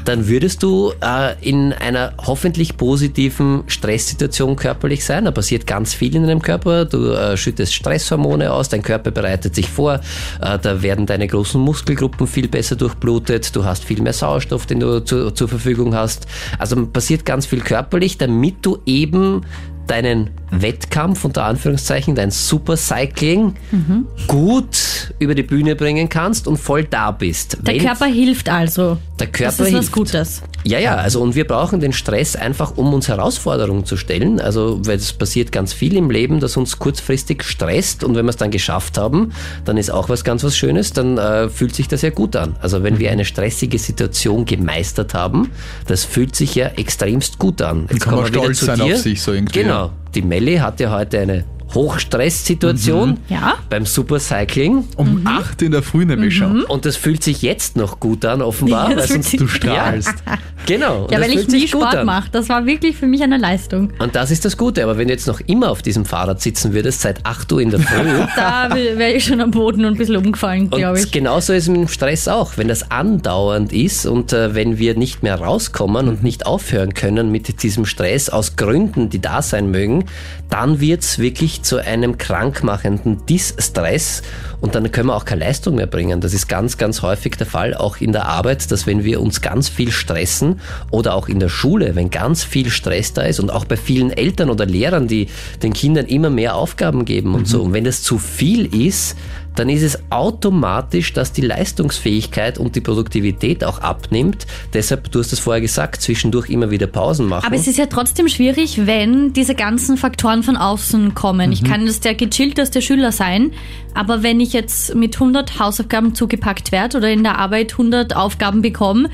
dann 0.05 0.28
würdest 0.28 0.63
du 0.63 0.93
äh, 1.01 1.36
in 1.47 1.74
einer 1.74 2.13
hoffentlich 2.26 2.78
positiven 2.78 3.63
Stresssituation 3.68 4.55
körperlich 4.55 5.05
sein. 5.05 5.26
Da 5.26 5.32
passiert 5.32 5.68
ganz 5.68 5.93
viel 5.93 6.16
in 6.16 6.26
deinem 6.26 6.41
Körper. 6.41 6.54
Du 6.57 7.11
äh, 7.11 7.37
schüttest 7.37 7.73
Stresshormone 7.73 8.51
aus, 8.51 8.69
dein 8.69 8.81
Körper 8.81 9.11
bereitet 9.11 9.55
sich 9.55 9.69
vor, 9.69 9.95
äh, 10.41 10.59
da 10.59 10.81
werden 10.81 11.05
deine 11.05 11.27
großen 11.27 11.59
Muskelgruppen 11.59 12.27
viel 12.27 12.47
besser 12.47 12.75
durchblutet, 12.75 13.55
du 13.55 13.65
hast 13.65 13.83
viel 13.83 14.01
mehr 14.01 14.13
Sauerstoff, 14.13 14.65
den 14.65 14.79
du 14.79 15.03
zu, 15.03 15.31
zur 15.31 15.47
Verfügung 15.47 15.95
hast. 15.95 16.27
Also 16.59 16.85
passiert 16.87 17.25
ganz 17.25 17.45
viel 17.45 17.61
körperlich, 17.61 18.17
damit 18.17 18.65
du 18.65 18.79
eben 18.85 19.41
deinen 19.88 20.31
Wettkampf 20.51 21.25
unter 21.25 21.43
Anführungszeichen, 21.43 22.15
dein 22.15 22.31
Supercycling 22.31 23.55
mhm. 23.71 24.07
gut 24.27 25.13
über 25.19 25.36
die 25.36 25.43
Bühne 25.43 25.75
bringen 25.75 26.09
kannst 26.09 26.47
und 26.47 26.57
voll 26.57 26.83
da 26.83 27.11
bist. 27.11 27.57
Der 27.61 27.73
Wenn's, 27.75 27.83
Körper 27.83 28.05
hilft 28.05 28.49
also. 28.49 28.97
Der 29.19 29.27
Körper 29.27 29.57
das 29.57 29.59
ist 29.59 29.67
hilft. 29.67 29.83
was 29.83 29.91
Gutes. 29.91 30.41
Ja, 30.65 30.79
ja, 30.79 30.95
also 30.95 31.21
und 31.21 31.36
wir 31.36 31.45
brauchen 31.45 31.79
den 31.79 31.93
Stress 31.93 32.36
einfach, 32.36 32.75
um 32.75 32.93
uns 32.93 33.07
Herausforderungen 33.07 33.86
zu 33.86 33.97
stellen. 33.97 34.41
Also, 34.41 34.79
weil 34.86 34.97
es 34.97 35.13
passiert 35.13 35.51
ganz 35.51 35.73
viel 35.73 35.95
im 35.95 36.09
Leben, 36.09 36.39
das 36.39 36.57
uns 36.57 36.79
kurzfristig 36.79 37.43
stresst 37.43 38.03
und 38.03 38.15
wenn 38.15 38.25
wir 38.25 38.31
es 38.31 38.38
dann 38.38 38.51
geschafft 38.51 38.97
haben, 38.97 39.31
dann 39.63 39.77
ist 39.77 39.91
auch 39.91 40.09
was 40.09 40.23
ganz 40.23 40.43
was 40.43 40.57
Schönes, 40.57 40.91
dann 40.91 41.17
äh, 41.17 41.49
fühlt 41.49 41.75
sich 41.75 41.88
das 41.88 42.01
ja 42.01 42.09
gut 42.09 42.36
an. 42.36 42.55
Also 42.61 42.83
wenn 42.83 42.97
wir 42.99 43.11
eine 43.11 43.25
stressige 43.25 43.77
Situation 43.77 44.45
gemeistert 44.45 45.13
haben, 45.13 45.51
das 45.88 46.03
fühlt 46.03 46.36
sich 46.36 46.55
ja 46.55 46.67
extremst 46.67 47.38
gut 47.38 47.61
an. 47.61 47.88
Jetzt 47.89 48.01
kann 48.01 48.15
man 48.15 48.27
stolz 48.27 48.61
sein 48.61 48.79
dir. 48.79 48.95
auf 48.95 48.97
sich 48.97 49.21
so 49.21 49.33
irgendwie. 49.33 49.61
Genau. 49.61 49.74
Oh. 49.78 50.04
Die 50.16 50.22
Melli 50.22 50.55
hat 50.55 50.80
ja 50.80 50.91
heute 50.91 51.20
eine 51.20 51.43
Hochstresssituation 51.74 53.09
mhm. 53.09 53.18
ja. 53.28 53.55
beim 53.70 53.86
Supercycling. 53.86 54.86
Um 54.95 55.22
mhm. 55.22 55.28
8 55.28 55.61
in 55.61 55.72
der 55.72 55.84
Früh 55.84 56.05
nämlich 56.05 56.36
schon. 56.36 56.59
Mhm. 56.59 56.66
Und 56.66 56.86
das 56.86 56.95
fühlt 56.95 57.22
sich 57.22 57.41
jetzt 57.41 57.76
noch 57.76 57.99
gut 57.99 58.24
an, 58.24 58.41
offenbar. 58.41 58.91
Ja, 58.91 58.97
weil 58.97 59.07
sonst 59.07 59.39
du 59.39 59.47
strahlst. 59.47 60.13
Ja, 60.26 60.38
genau. 60.66 61.07
Ja, 61.11 61.20
weil 61.20 61.34
ich 61.34 61.47
nie 61.47 61.68
Sport 61.68 62.05
mache. 62.05 62.30
Das 62.32 62.47
war 62.49 62.66
wirklich 62.66 62.95
für 62.95 63.07
mich 63.07 63.22
eine 63.22 63.38
Leistung. 63.38 63.91
Und 63.99 64.16
das 64.16 64.32
ist 64.32 64.45
das 64.45 64.57
Gute. 64.57 64.84
Aber 64.84 64.97
wenn 64.97 65.07
du 65.07 65.13
jetzt 65.13 65.28
noch 65.28 65.41
immer 65.41 65.70
auf 65.70 65.82
diesem 65.82 66.05
Fahrrad 66.05 66.41
sitzen 66.41 66.74
würdest, 66.74 67.01
seit 67.01 67.26
8 67.26 67.51
Uhr 67.51 67.61
in 67.61 67.72
der 67.72 67.82
Früh. 67.82 68.26
da 68.36 68.74
wäre 68.74 69.11
ich 69.11 69.26
schon 69.26 69.41
am 69.41 69.51
Boden 69.51 69.84
und 69.84 69.93
ein 69.93 69.97
bisschen 69.97 70.16
umgefallen, 70.16 70.70
glaube 70.70 70.99
ich. 70.99 71.11
genauso 71.11 71.51
ist 71.51 71.63
es 71.63 71.70
mit 71.70 71.82
dem 71.82 71.88
Stress 71.89 72.28
auch. 72.28 72.53
Wenn 72.55 72.70
das 72.70 72.89
andauernd 72.89 73.74
ist 73.74 74.05
und 74.05 74.32
äh, 74.32 74.55
wenn 74.55 74.78
wir 74.78 74.95
nicht 74.97 75.24
mehr 75.24 75.36
rauskommen 75.36 76.07
und 76.07 76.24
nicht 76.24 76.45
aufhören 76.45 76.93
können 76.93 77.32
mit 77.32 77.63
diesem 77.63 77.86
Stress 77.86 78.30
aus 78.30 78.55
Gründen, 78.55 79.09
die 79.09 79.20
da 79.20 79.41
sein 79.41 79.72
mögen, 79.72 80.04
dann 80.49 80.79
wird 80.79 81.01
es 81.01 81.19
wirklich 81.19 81.63
zu 81.63 81.77
einem 81.77 82.17
krankmachenden 82.17 83.25
Distress 83.25 84.21
und 84.61 84.75
dann 84.75 84.91
können 84.91 85.07
wir 85.09 85.15
auch 85.15 85.25
keine 85.25 85.41
Leistung 85.45 85.75
mehr 85.75 85.87
bringen. 85.87 86.21
Das 86.21 86.33
ist 86.33 86.47
ganz, 86.47 86.77
ganz 86.77 87.01
häufig 87.01 87.35
der 87.37 87.47
Fall, 87.47 87.73
auch 87.73 87.97
in 87.97 88.11
der 88.11 88.25
Arbeit, 88.25 88.71
dass 88.71 88.87
wenn 88.87 89.03
wir 89.03 89.21
uns 89.21 89.41
ganz 89.41 89.69
viel 89.69 89.91
stressen 89.91 90.59
oder 90.91 91.13
auch 91.13 91.27
in 91.27 91.39
der 91.39 91.49
Schule, 91.49 91.95
wenn 91.95 92.09
ganz 92.09 92.43
viel 92.43 92.69
Stress 92.69 93.13
da 93.13 93.23
ist 93.23 93.39
und 93.39 93.49
auch 93.49 93.65
bei 93.65 93.77
vielen 93.77 94.11
Eltern 94.11 94.49
oder 94.49 94.65
Lehrern, 94.65 95.07
die 95.07 95.27
den 95.61 95.73
Kindern 95.73 96.05
immer 96.05 96.29
mehr 96.29 96.55
Aufgaben 96.55 97.05
geben 97.05 97.33
und 97.33 97.41
mhm. 97.41 97.45
so, 97.45 97.61
und 97.63 97.73
wenn 97.73 97.83
das 97.83 98.01
zu 98.01 98.17
viel 98.17 98.65
ist, 98.73 99.15
dann 99.55 99.69
ist 99.69 99.81
es 99.81 99.99
automatisch, 100.09 101.13
dass 101.13 101.31
die 101.31 101.41
Leistungsfähigkeit 101.41 102.57
und 102.57 102.75
die 102.75 102.81
Produktivität 102.81 103.63
auch 103.63 103.79
abnimmt. 103.79 104.45
Deshalb, 104.73 105.11
du 105.11 105.19
hast 105.19 105.33
es 105.33 105.39
vorher 105.39 105.61
gesagt, 105.61 106.01
zwischendurch 106.01 106.49
immer 106.49 106.71
wieder 106.71 106.87
Pausen 106.87 107.27
machen. 107.27 107.45
Aber 107.45 107.55
es 107.55 107.67
ist 107.67 107.77
ja 107.77 107.85
trotzdem 107.85 108.27
schwierig, 108.27 108.85
wenn 108.85 109.33
diese 109.33 109.55
ganzen 109.55 109.97
Faktoren 109.97 110.43
von 110.43 110.57
außen 110.57 111.15
kommen. 111.15 111.47
Mhm. 111.47 111.53
Ich 111.53 111.63
kann 111.63 111.85
das 111.85 111.99
der 111.99 112.15
gechillteste 112.15 112.81
Schüler 112.81 113.11
sein, 113.11 113.51
aber 113.93 114.23
wenn 114.23 114.39
ich 114.39 114.53
jetzt 114.53 114.93
mit 114.95 115.15
100 115.15 115.59
Hausaufgaben 115.59 116.15
zugepackt 116.15 116.71
werde 116.71 116.97
oder 116.97 117.09
in 117.09 117.23
der 117.23 117.37
Arbeit 117.37 117.71
100 117.73 118.15
Aufgaben 118.15 118.61
bekomme, 118.61 119.09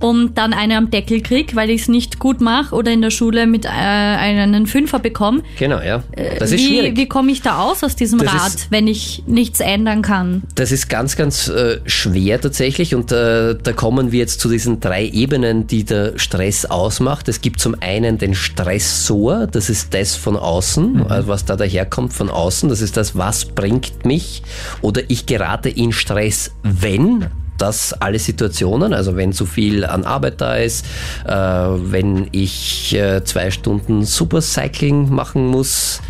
und 0.00 0.38
dann 0.38 0.52
eine 0.52 0.76
am 0.76 0.90
Deckel 0.90 1.20
krieg, 1.20 1.54
weil 1.54 1.70
ich 1.70 1.82
es 1.82 1.88
nicht 1.88 2.18
gut 2.18 2.40
mache 2.40 2.74
oder 2.74 2.90
in 2.90 3.02
der 3.02 3.10
Schule 3.10 3.46
mit 3.46 3.66
äh, 3.66 3.68
einen 3.68 4.66
Fünfer 4.66 4.98
bekomme. 4.98 5.42
Genau, 5.58 5.80
ja. 5.80 6.02
Das 6.38 6.50
ist 6.50 6.60
wie, 6.60 6.66
schwierig. 6.66 6.96
Wie 6.96 7.06
komme 7.06 7.30
ich 7.30 7.42
da 7.42 7.60
aus 7.60 7.84
aus 7.84 7.96
diesem 7.96 8.18
das 8.18 8.32
Rad, 8.32 8.48
ist, 8.48 8.70
wenn 8.70 8.86
ich 8.86 9.22
nichts 9.26 9.60
ändern 9.60 10.02
kann? 10.02 10.42
Das 10.54 10.72
ist 10.72 10.88
ganz, 10.88 11.16
ganz 11.16 11.48
äh, 11.48 11.80
schwer 11.84 12.40
tatsächlich 12.40 12.94
und 12.94 13.12
äh, 13.12 13.54
da 13.54 13.72
kommen 13.72 14.10
wir 14.10 14.18
jetzt 14.18 14.40
zu 14.40 14.48
diesen 14.48 14.80
drei 14.80 15.04
Ebenen, 15.06 15.66
die 15.66 15.84
der 15.84 16.18
Stress 16.18 16.64
ausmacht. 16.64 17.28
Es 17.28 17.42
gibt 17.42 17.60
zum 17.60 17.76
einen 17.80 18.18
den 18.18 18.34
Stressor, 18.34 19.46
das 19.46 19.68
ist 19.68 19.92
das 19.92 20.16
von 20.16 20.36
außen, 20.36 20.94
mhm. 20.94 21.06
also 21.08 21.28
was 21.28 21.44
da 21.44 21.56
daherkommt 21.56 22.14
von 22.14 22.30
außen. 22.30 22.70
Das 22.70 22.80
ist 22.80 22.96
das, 22.96 23.16
was 23.16 23.44
bringt 23.44 24.06
mich 24.06 24.42
oder 24.80 25.02
ich 25.08 25.26
gerate 25.26 25.68
in 25.68 25.92
Stress, 25.92 26.52
wenn 26.62 27.26
das 27.60 27.92
alle 27.92 28.18
Situationen, 28.18 28.92
also 28.94 29.16
wenn 29.16 29.32
zu 29.32 29.46
viel 29.46 29.84
an 29.84 30.04
Arbeit 30.04 30.40
da 30.40 30.56
ist, 30.56 30.86
äh, 31.26 31.32
wenn 31.32 32.28
ich 32.32 32.94
äh, 32.94 33.22
zwei 33.24 33.50
Stunden 33.50 34.04
Supercycling 34.04 35.12
machen 35.14 35.46
muss, 35.46 36.00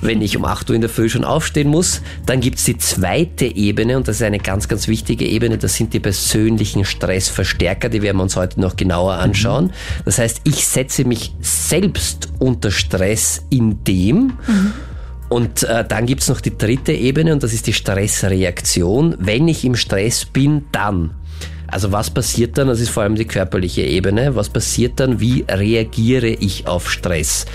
wenn 0.00 0.22
ich 0.22 0.36
um 0.36 0.44
8 0.44 0.70
Uhr 0.70 0.76
in 0.76 0.80
der 0.80 0.90
Früh 0.90 1.08
schon 1.08 1.24
aufstehen 1.24 1.68
muss, 1.68 2.02
dann 2.26 2.40
gibt's 2.40 2.64
die 2.64 2.78
zweite 2.78 3.46
Ebene 3.46 3.96
und 3.96 4.08
das 4.08 4.16
ist 4.16 4.22
eine 4.22 4.38
ganz, 4.38 4.68
ganz 4.68 4.88
wichtige 4.88 5.26
Ebene, 5.26 5.58
das 5.58 5.74
sind 5.74 5.94
die 5.94 6.00
persönlichen 6.00 6.84
Stressverstärker, 6.84 7.88
die 7.88 8.02
werden 8.02 8.16
wir 8.16 8.22
uns 8.24 8.36
heute 8.36 8.60
noch 8.60 8.76
genauer 8.76 9.14
anschauen. 9.14 9.72
Das 10.04 10.18
heißt, 10.18 10.40
ich 10.44 10.66
setze 10.66 11.04
mich 11.04 11.34
selbst 11.40 12.28
unter 12.38 12.70
Stress 12.70 13.42
in 13.50 13.84
dem, 13.84 14.32
mhm 14.46 14.72
und 15.28 15.62
äh, 15.64 15.84
dann 15.84 16.06
gibt's 16.06 16.28
noch 16.28 16.40
die 16.40 16.56
dritte 16.56 16.92
Ebene 16.92 17.32
und 17.32 17.42
das 17.42 17.52
ist 17.52 17.66
die 17.66 17.72
Stressreaktion. 17.72 19.16
Wenn 19.18 19.48
ich 19.48 19.64
im 19.64 19.76
Stress 19.76 20.24
bin, 20.24 20.66
dann. 20.72 21.14
Also 21.68 21.92
was 21.92 22.10
passiert 22.10 22.58
dann? 22.58 22.68
Das 22.68 22.80
ist 22.80 22.90
vor 22.90 23.02
allem 23.02 23.16
die 23.16 23.24
körperliche 23.24 23.82
Ebene. 23.82 24.36
Was 24.36 24.48
passiert 24.48 25.00
dann? 25.00 25.20
Wie 25.20 25.44
reagiere 25.48 26.28
ich 26.28 26.66
auf 26.66 26.90
Stress? 26.90 27.46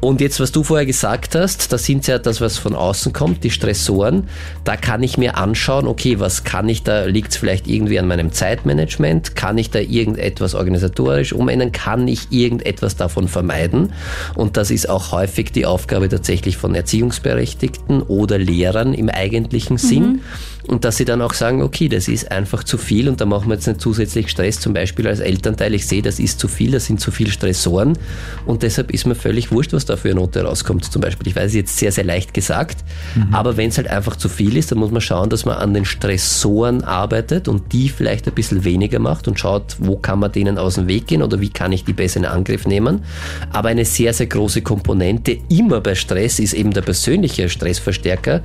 Und 0.00 0.20
jetzt, 0.20 0.40
was 0.40 0.52
du 0.52 0.62
vorher 0.62 0.86
gesagt 0.86 1.34
hast, 1.34 1.72
da 1.72 1.78
sind 1.78 2.06
ja 2.06 2.18
das, 2.18 2.40
was 2.40 2.58
von 2.58 2.74
außen 2.74 3.12
kommt, 3.12 3.44
die 3.44 3.50
Stressoren. 3.50 4.28
Da 4.64 4.76
kann 4.76 5.02
ich 5.02 5.18
mir 5.18 5.36
anschauen, 5.36 5.86
okay, 5.86 6.18
was 6.20 6.44
kann 6.44 6.68
ich 6.68 6.82
da? 6.82 7.04
Liegt 7.04 7.32
es 7.32 7.36
vielleicht 7.36 7.66
irgendwie 7.66 7.98
an 7.98 8.06
meinem 8.06 8.32
Zeitmanagement? 8.32 9.36
Kann 9.36 9.58
ich 9.58 9.70
da 9.70 9.80
irgendetwas 9.80 10.54
organisatorisch 10.54 11.32
umändern? 11.32 11.72
Kann 11.72 12.08
ich 12.08 12.30
irgendetwas 12.30 12.96
davon 12.96 13.28
vermeiden? 13.28 13.92
Und 14.34 14.56
das 14.56 14.70
ist 14.70 14.88
auch 14.88 15.12
häufig 15.12 15.52
die 15.52 15.66
Aufgabe 15.66 16.08
tatsächlich 16.08 16.56
von 16.56 16.74
Erziehungsberechtigten 16.74 18.02
oder 18.02 18.38
Lehrern 18.38 18.94
im 18.94 19.08
eigentlichen 19.08 19.78
Sinn. 19.78 20.02
Mhm 20.04 20.20
und 20.68 20.84
dass 20.84 20.96
sie 20.98 21.04
dann 21.04 21.22
auch 21.22 21.32
sagen, 21.32 21.62
okay, 21.62 21.88
das 21.88 22.08
ist 22.08 22.30
einfach 22.30 22.62
zu 22.62 22.78
viel 22.78 23.08
und 23.08 23.20
da 23.20 23.26
machen 23.26 23.48
wir 23.48 23.54
jetzt 23.54 23.66
nicht 23.66 23.80
zusätzlich 23.80 24.28
Stress, 24.28 24.60
zum 24.60 24.74
Beispiel 24.74 25.08
als 25.08 25.20
Elternteil, 25.20 25.74
ich 25.74 25.86
sehe, 25.86 26.02
das 26.02 26.20
ist 26.20 26.38
zu 26.38 26.46
viel, 26.46 26.72
das 26.72 26.86
sind 26.86 27.00
zu 27.00 27.10
viele 27.10 27.30
Stressoren 27.30 27.98
und 28.44 28.62
deshalb 28.62 28.90
ist 28.92 29.06
mir 29.06 29.14
völlig 29.14 29.50
wurscht, 29.50 29.72
was 29.72 29.86
da 29.86 29.96
für 29.96 30.10
eine 30.10 30.20
Note 30.20 30.42
rauskommt 30.42 30.84
zum 30.84 31.00
Beispiel. 31.00 31.28
Ich 31.28 31.36
weiß, 31.36 31.54
jetzt 31.54 31.78
sehr, 31.78 31.90
sehr 31.90 32.04
leicht 32.04 32.34
gesagt, 32.34 32.84
mhm. 33.14 33.34
aber 33.34 33.56
wenn 33.56 33.70
es 33.70 33.78
halt 33.78 33.88
einfach 33.88 34.16
zu 34.16 34.28
viel 34.28 34.56
ist, 34.56 34.70
dann 34.70 34.78
muss 34.78 34.90
man 34.90 35.00
schauen, 35.00 35.30
dass 35.30 35.46
man 35.46 35.56
an 35.56 35.72
den 35.72 35.86
Stressoren 35.86 36.84
arbeitet 36.84 37.48
und 37.48 37.72
die 37.72 37.88
vielleicht 37.88 38.26
ein 38.26 38.34
bisschen 38.34 38.64
weniger 38.64 38.98
macht 38.98 39.26
und 39.26 39.38
schaut, 39.40 39.76
wo 39.78 39.96
kann 39.96 40.18
man 40.18 40.32
denen 40.32 40.58
aus 40.58 40.74
dem 40.74 40.86
Weg 40.86 41.06
gehen 41.06 41.22
oder 41.22 41.40
wie 41.40 41.48
kann 41.48 41.72
ich 41.72 41.84
die 41.84 41.94
besser 41.94 42.18
in 42.18 42.26
Angriff 42.26 42.66
nehmen. 42.66 43.04
Aber 43.52 43.70
eine 43.70 43.86
sehr, 43.86 44.12
sehr 44.12 44.26
große 44.26 44.60
Komponente 44.62 45.38
immer 45.48 45.80
bei 45.80 45.94
Stress 45.94 46.38
ist 46.38 46.52
eben 46.52 46.72
der 46.72 46.82
persönliche 46.82 47.48
Stressverstärker 47.48 48.42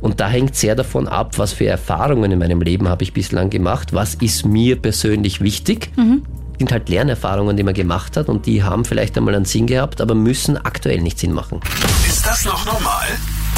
und 0.00 0.20
da 0.20 0.28
hängt 0.28 0.56
sehr 0.56 0.74
davon 0.74 1.06
ab, 1.06 1.38
was 1.38 1.52
für 1.52 1.65
für 1.66 1.70
Erfahrungen 1.70 2.30
in 2.30 2.38
meinem 2.38 2.60
Leben 2.60 2.88
habe 2.88 3.02
ich 3.02 3.12
bislang 3.12 3.50
gemacht? 3.50 3.92
Was 3.92 4.14
ist 4.14 4.46
mir 4.46 4.76
persönlich 4.76 5.40
wichtig? 5.40 5.90
Mhm. 5.96 6.22
Sind 6.58 6.70
halt 6.70 6.88
Lernerfahrungen, 6.88 7.56
die 7.56 7.64
man 7.64 7.74
gemacht 7.74 8.16
hat 8.16 8.28
und 8.28 8.46
die 8.46 8.62
haben 8.62 8.84
vielleicht 8.84 9.16
einmal 9.16 9.34
einen 9.34 9.46
Sinn 9.46 9.66
gehabt, 9.66 10.00
aber 10.00 10.14
müssen 10.14 10.56
aktuell 10.56 11.00
nicht 11.00 11.18
Sinn 11.18 11.32
machen. 11.32 11.60
Ist 12.06 12.24
das 12.24 12.44
noch 12.44 12.64
normal? 12.64 13.06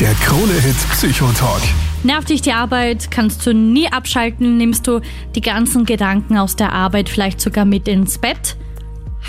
Der 0.01 0.15
Krone-Hit 0.15 0.77
Psychotalk. 0.93 1.61
Nervt 2.03 2.31
dich 2.31 2.41
die 2.41 2.53
Arbeit, 2.53 3.11
kannst 3.11 3.45
du 3.45 3.53
nie 3.53 3.93
abschalten, 3.93 4.57
nimmst 4.57 4.87
du 4.87 5.01
die 5.35 5.43
ganzen 5.43 5.85
Gedanken 5.85 6.39
aus 6.39 6.57
der 6.57 6.73
Arbeit 6.73 7.11
vielleicht 7.11 7.43
sogar 7.43 7.67
mit 7.67 7.89
ins 7.89 8.17
Bett? 8.17 8.57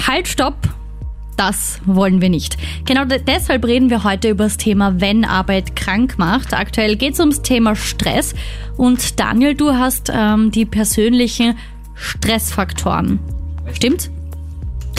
Halt, 0.07 0.29
stopp! 0.29 0.55
Das 1.39 1.79
wollen 1.85 2.19
wir 2.21 2.27
nicht. 2.27 2.57
Genau 2.85 3.05
deshalb 3.05 3.63
reden 3.63 3.89
wir 3.89 4.03
heute 4.03 4.27
über 4.27 4.43
das 4.43 4.57
Thema, 4.57 4.99
wenn 4.99 5.23
Arbeit 5.23 5.73
krank 5.73 6.15
macht. 6.17 6.53
Aktuell 6.53 6.97
geht 6.97 7.13
es 7.13 7.21
ums 7.21 7.41
Thema 7.41 7.77
Stress. 7.77 8.35
Und 8.75 9.21
Daniel, 9.21 9.55
du 9.55 9.71
hast 9.71 10.11
ähm, 10.13 10.51
die 10.51 10.65
persönlichen 10.65 11.57
Stressfaktoren. 11.95 13.19
Stimmt? 13.71 14.11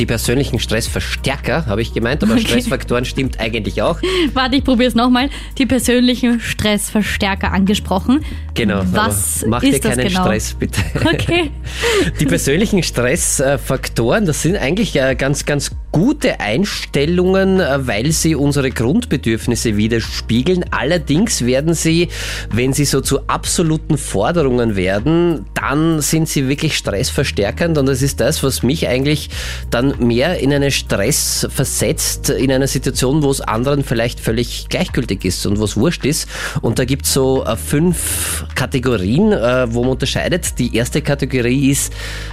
Die 0.01 0.07
persönlichen 0.07 0.59
Stressverstärker, 0.59 1.67
habe 1.67 1.83
ich 1.83 1.93
gemeint, 1.93 2.23
aber 2.23 2.33
okay. 2.33 2.47
Stressfaktoren 2.47 3.05
stimmt 3.05 3.39
eigentlich 3.39 3.83
auch. 3.83 4.01
Warte, 4.33 4.57
ich 4.57 4.65
probiere 4.65 4.89
es 4.89 4.95
nochmal. 4.95 5.29
Die 5.59 5.67
persönlichen 5.67 6.41
Stressverstärker 6.41 7.53
angesprochen. 7.53 8.25
Genau. 8.55 8.81
Was 8.93 9.45
mach 9.47 9.63
ist 9.63 9.85
dir 9.85 9.91
keinen 9.91 10.09
genau? 10.09 10.23
Stress, 10.23 10.55
bitte. 10.55 10.81
Okay. 11.11 11.51
Die 12.21 12.25
persönlichen 12.25 12.83
Stressfaktoren, 12.83 14.25
das 14.25 14.43
sind 14.43 14.57
eigentlich 14.57 14.97
äh, 14.97 15.15
ganz, 15.17 15.45
ganz 15.45 15.73
gute 15.93 16.41
Einstellungen, 16.41 17.61
äh, 17.61 17.87
weil 17.87 18.13
sie 18.13 18.35
unsere 18.35 18.71
Grundbedürfnisse 18.71 19.77
widerspiegeln. 19.77 20.65
Allerdings 20.71 21.45
werden 21.45 21.75
sie, 21.75 22.09
wenn 22.51 22.73
sie 22.73 22.85
so 22.85 23.01
zu 23.01 23.29
absoluten 23.29 23.99
Forderungen 23.99 24.77
werden, 24.77 25.47
dann 25.55 26.01
sind 26.01 26.29
sie 26.29 26.49
wirklich 26.49 26.77
stressverstärkend 26.77 27.77
und 27.77 27.87
das 27.87 28.03
ist 28.03 28.21
das, 28.21 28.43
was 28.43 28.63
mich 28.63 28.89
eigentlich 28.89 29.31
dann 29.71 29.90
mehr 29.99 30.39
in 30.39 30.53
einen 30.53 30.71
Stress 30.71 31.47
versetzt, 31.51 32.31
in 32.31 32.53
einer 32.53 32.67
Situation, 32.67 33.23
wo 33.23 33.31
es 33.31 33.41
anderen 33.41 33.85
vielleicht 33.85 34.21
völlig 34.21 34.69
gleichgültig 34.69 35.25
ist 35.25 35.47
und 35.47 35.59
wo 35.59 35.65
es 35.65 35.77
wurscht 35.77 36.05
ist. 36.05 36.29
Und 36.61 36.79
da 36.79 36.85
gibt 36.85 37.07
es 37.07 37.13
so 37.13 37.45
äh, 37.45 37.57
fünf 37.57 38.45
Kategorien, 38.55 39.33
äh, 39.33 39.73
wo 39.73 39.83
man 39.83 39.91
unterscheidet. 39.93 40.59
Die 40.59 40.77
erste 40.77 41.03
Kategorie 41.03 41.71
ist 41.71 41.93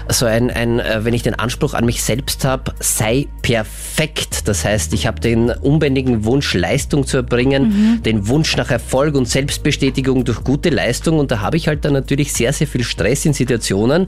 so 0.09 0.25
ein, 0.25 0.49
ein 0.51 0.81
wenn 0.99 1.13
ich 1.13 1.23
den 1.23 1.35
Anspruch 1.35 1.73
an 1.73 1.85
mich 1.85 2.03
selbst 2.03 2.45
habe, 2.45 2.73
sei 2.79 3.27
perfekt. 3.41 4.47
Das 4.47 4.65
heißt, 4.65 4.93
ich 4.93 5.07
habe 5.07 5.19
den 5.19 5.49
unbändigen 5.49 6.25
Wunsch, 6.25 6.53
Leistung 6.53 7.05
zu 7.05 7.17
erbringen, 7.17 7.69
mhm. 7.69 8.03
den 8.03 8.27
Wunsch 8.27 8.55
nach 8.57 8.71
Erfolg 8.71 9.15
und 9.15 9.27
Selbstbestätigung 9.27 10.25
durch 10.25 10.43
gute 10.43 10.69
Leistung. 10.69 11.19
Und 11.19 11.31
da 11.31 11.39
habe 11.41 11.57
ich 11.57 11.67
halt 11.67 11.85
dann 11.85 11.93
natürlich 11.93 12.33
sehr, 12.33 12.53
sehr 12.53 12.67
viel 12.67 12.83
Stress 12.83 13.25
in 13.25 13.33
Situationen, 13.33 14.07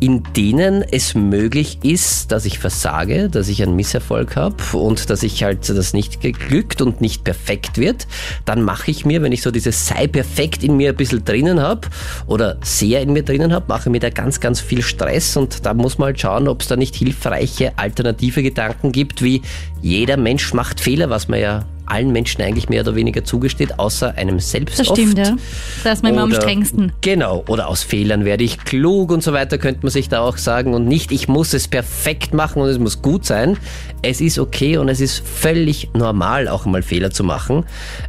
in 0.00 0.22
denen 0.36 0.82
es 0.82 1.14
möglich 1.14 1.78
ist, 1.82 2.32
dass 2.32 2.44
ich 2.44 2.58
versage, 2.58 2.89
dass 3.28 3.48
ich 3.48 3.62
einen 3.62 3.76
Misserfolg 3.76 4.36
habe 4.36 4.56
und 4.72 5.10
dass 5.10 5.22
ich 5.22 5.42
halt 5.42 5.68
das 5.68 5.92
nicht 5.92 6.20
geglückt 6.20 6.82
und 6.82 7.00
nicht 7.00 7.24
perfekt 7.24 7.78
wird. 7.78 8.06
Dann 8.44 8.62
mache 8.62 8.90
ich 8.90 9.06
mir, 9.06 9.22
wenn 9.22 9.32
ich 9.32 9.42
so 9.42 9.50
dieses 9.50 9.86
sei 9.86 10.06
perfekt 10.06 10.64
in 10.64 10.76
mir 10.76 10.90
ein 10.90 10.96
bisschen 10.96 11.24
drinnen 11.24 11.60
habe 11.60 11.88
oder 12.26 12.56
sehr 12.62 13.00
in 13.02 13.12
mir 13.12 13.22
drinnen 13.22 13.52
habe, 13.52 13.66
mache 13.68 13.90
mir 13.90 14.00
da 14.00 14.10
ganz, 14.10 14.40
ganz 14.40 14.60
viel 14.60 14.82
Stress 14.82 15.36
und 15.36 15.64
da 15.64 15.72
muss 15.72 15.98
man 15.98 16.06
halt 16.06 16.20
schauen, 16.20 16.48
ob 16.48 16.62
es 16.62 16.68
da 16.68 16.76
nicht 16.76 16.94
hilfreiche 16.96 17.78
alternative 17.78 18.42
Gedanken 18.42 18.92
gibt, 18.92 19.22
wie 19.22 19.42
jeder 19.80 20.16
Mensch 20.16 20.52
macht 20.52 20.80
Fehler, 20.80 21.10
was 21.10 21.28
man 21.28 21.40
ja 21.40 21.64
allen 21.90 22.12
Menschen 22.12 22.42
eigentlich 22.42 22.68
mehr 22.68 22.82
oder 22.82 22.94
weniger 22.94 23.24
zugesteht, 23.24 23.78
außer 23.78 24.16
einem 24.16 24.40
selbst. 24.40 24.78
Das 24.78 24.86
stimmt, 24.86 25.18
oft. 25.18 25.28
ja. 25.28 25.36
Da 25.84 25.92
ist 25.92 26.02
man 26.02 26.12
immer 26.12 26.22
am 26.22 26.32
strengsten. 26.32 26.92
Genau, 27.00 27.44
oder 27.48 27.68
aus 27.68 27.82
Fehlern 27.82 28.24
werde 28.24 28.44
ich 28.44 28.58
klug 28.58 29.10
und 29.10 29.22
so 29.22 29.32
weiter, 29.32 29.58
könnte 29.58 29.80
man 29.82 29.90
sich 29.90 30.08
da 30.08 30.20
auch 30.20 30.36
sagen. 30.36 30.74
Und 30.74 30.86
nicht, 30.86 31.12
ich 31.12 31.28
muss 31.28 31.52
es 31.54 31.68
perfekt 31.68 32.34
machen 32.34 32.62
und 32.62 32.68
es 32.68 32.78
muss 32.78 33.02
gut 33.02 33.24
sein. 33.24 33.56
Es 34.02 34.20
ist 34.20 34.38
okay 34.38 34.78
und 34.78 34.88
es 34.88 35.00
ist 35.00 35.22
völlig 35.26 35.90
normal, 35.94 36.48
auch 36.48 36.64
mal 36.64 36.82
Fehler 36.82 37.10
zu 37.10 37.24
machen. 37.24 37.64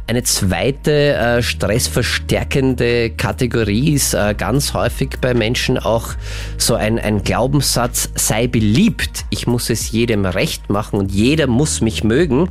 Eine 0.06 0.22
zweite 0.22 0.92
äh, 1.14 1.42
stressverstärkende 1.42 3.10
Kategorie 3.10 3.92
ist 3.92 4.14
äh, 4.14 4.34
ganz 4.36 4.74
häufig 4.74 5.18
bei 5.20 5.34
Menschen 5.34 5.78
auch 5.78 6.10
so 6.56 6.74
ein, 6.74 6.98
ein 6.98 7.22
Glaubenssatz, 7.22 8.10
sei 8.14 8.46
beliebt. 8.46 9.24
Ich 9.30 9.46
muss 9.46 9.68
es 9.70 9.90
jedem 9.90 10.24
recht 10.24 10.70
machen 10.70 10.98
und 10.98 11.12
jeder 11.12 11.46
muss 11.46 11.80
mich 11.80 12.04
mögen. 12.04 12.48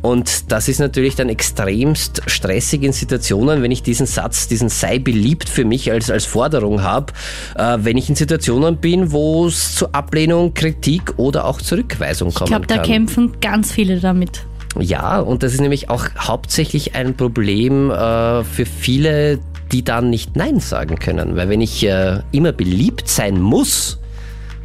Und 0.00 0.52
das 0.52 0.67
ist 0.68 0.78
natürlich 0.78 1.16
dann 1.16 1.28
extremst 1.28 2.22
stressig 2.26 2.82
in 2.82 2.92
Situationen, 2.92 3.62
wenn 3.62 3.70
ich 3.70 3.82
diesen 3.82 4.06
Satz, 4.06 4.48
diesen 4.48 4.68
sei 4.68 4.98
beliebt 4.98 5.48
für 5.48 5.64
mich 5.64 5.90
als, 5.90 6.10
als 6.10 6.24
Forderung 6.24 6.82
habe, 6.82 7.12
äh, 7.56 7.78
wenn 7.80 7.96
ich 7.96 8.08
in 8.08 8.14
Situationen 8.14 8.76
bin, 8.76 9.12
wo 9.12 9.46
es 9.46 9.74
zu 9.74 9.92
Ablehnung, 9.92 10.54
Kritik 10.54 11.18
oder 11.18 11.44
auch 11.46 11.60
Zurückweisung 11.60 12.32
kommen 12.32 12.52
ich 12.52 12.66
glaub, 12.66 12.68
kann. 12.68 12.78
Da 12.78 12.82
kämpfen 12.82 13.40
ganz 13.40 13.72
viele 13.72 14.00
damit. 14.00 14.44
Ja, 14.78 15.18
und 15.20 15.42
das 15.42 15.54
ist 15.54 15.60
nämlich 15.60 15.90
auch 15.90 16.06
hauptsächlich 16.18 16.94
ein 16.94 17.16
Problem 17.16 17.90
äh, 17.90 18.44
für 18.44 18.66
viele, 18.66 19.40
die 19.72 19.82
dann 19.82 20.10
nicht 20.10 20.36
Nein 20.36 20.60
sagen 20.60 20.98
können. 20.98 21.36
Weil 21.36 21.48
wenn 21.48 21.60
ich 21.60 21.84
äh, 21.84 22.20
immer 22.32 22.52
beliebt 22.52 23.08
sein 23.08 23.40
muss, 23.40 23.98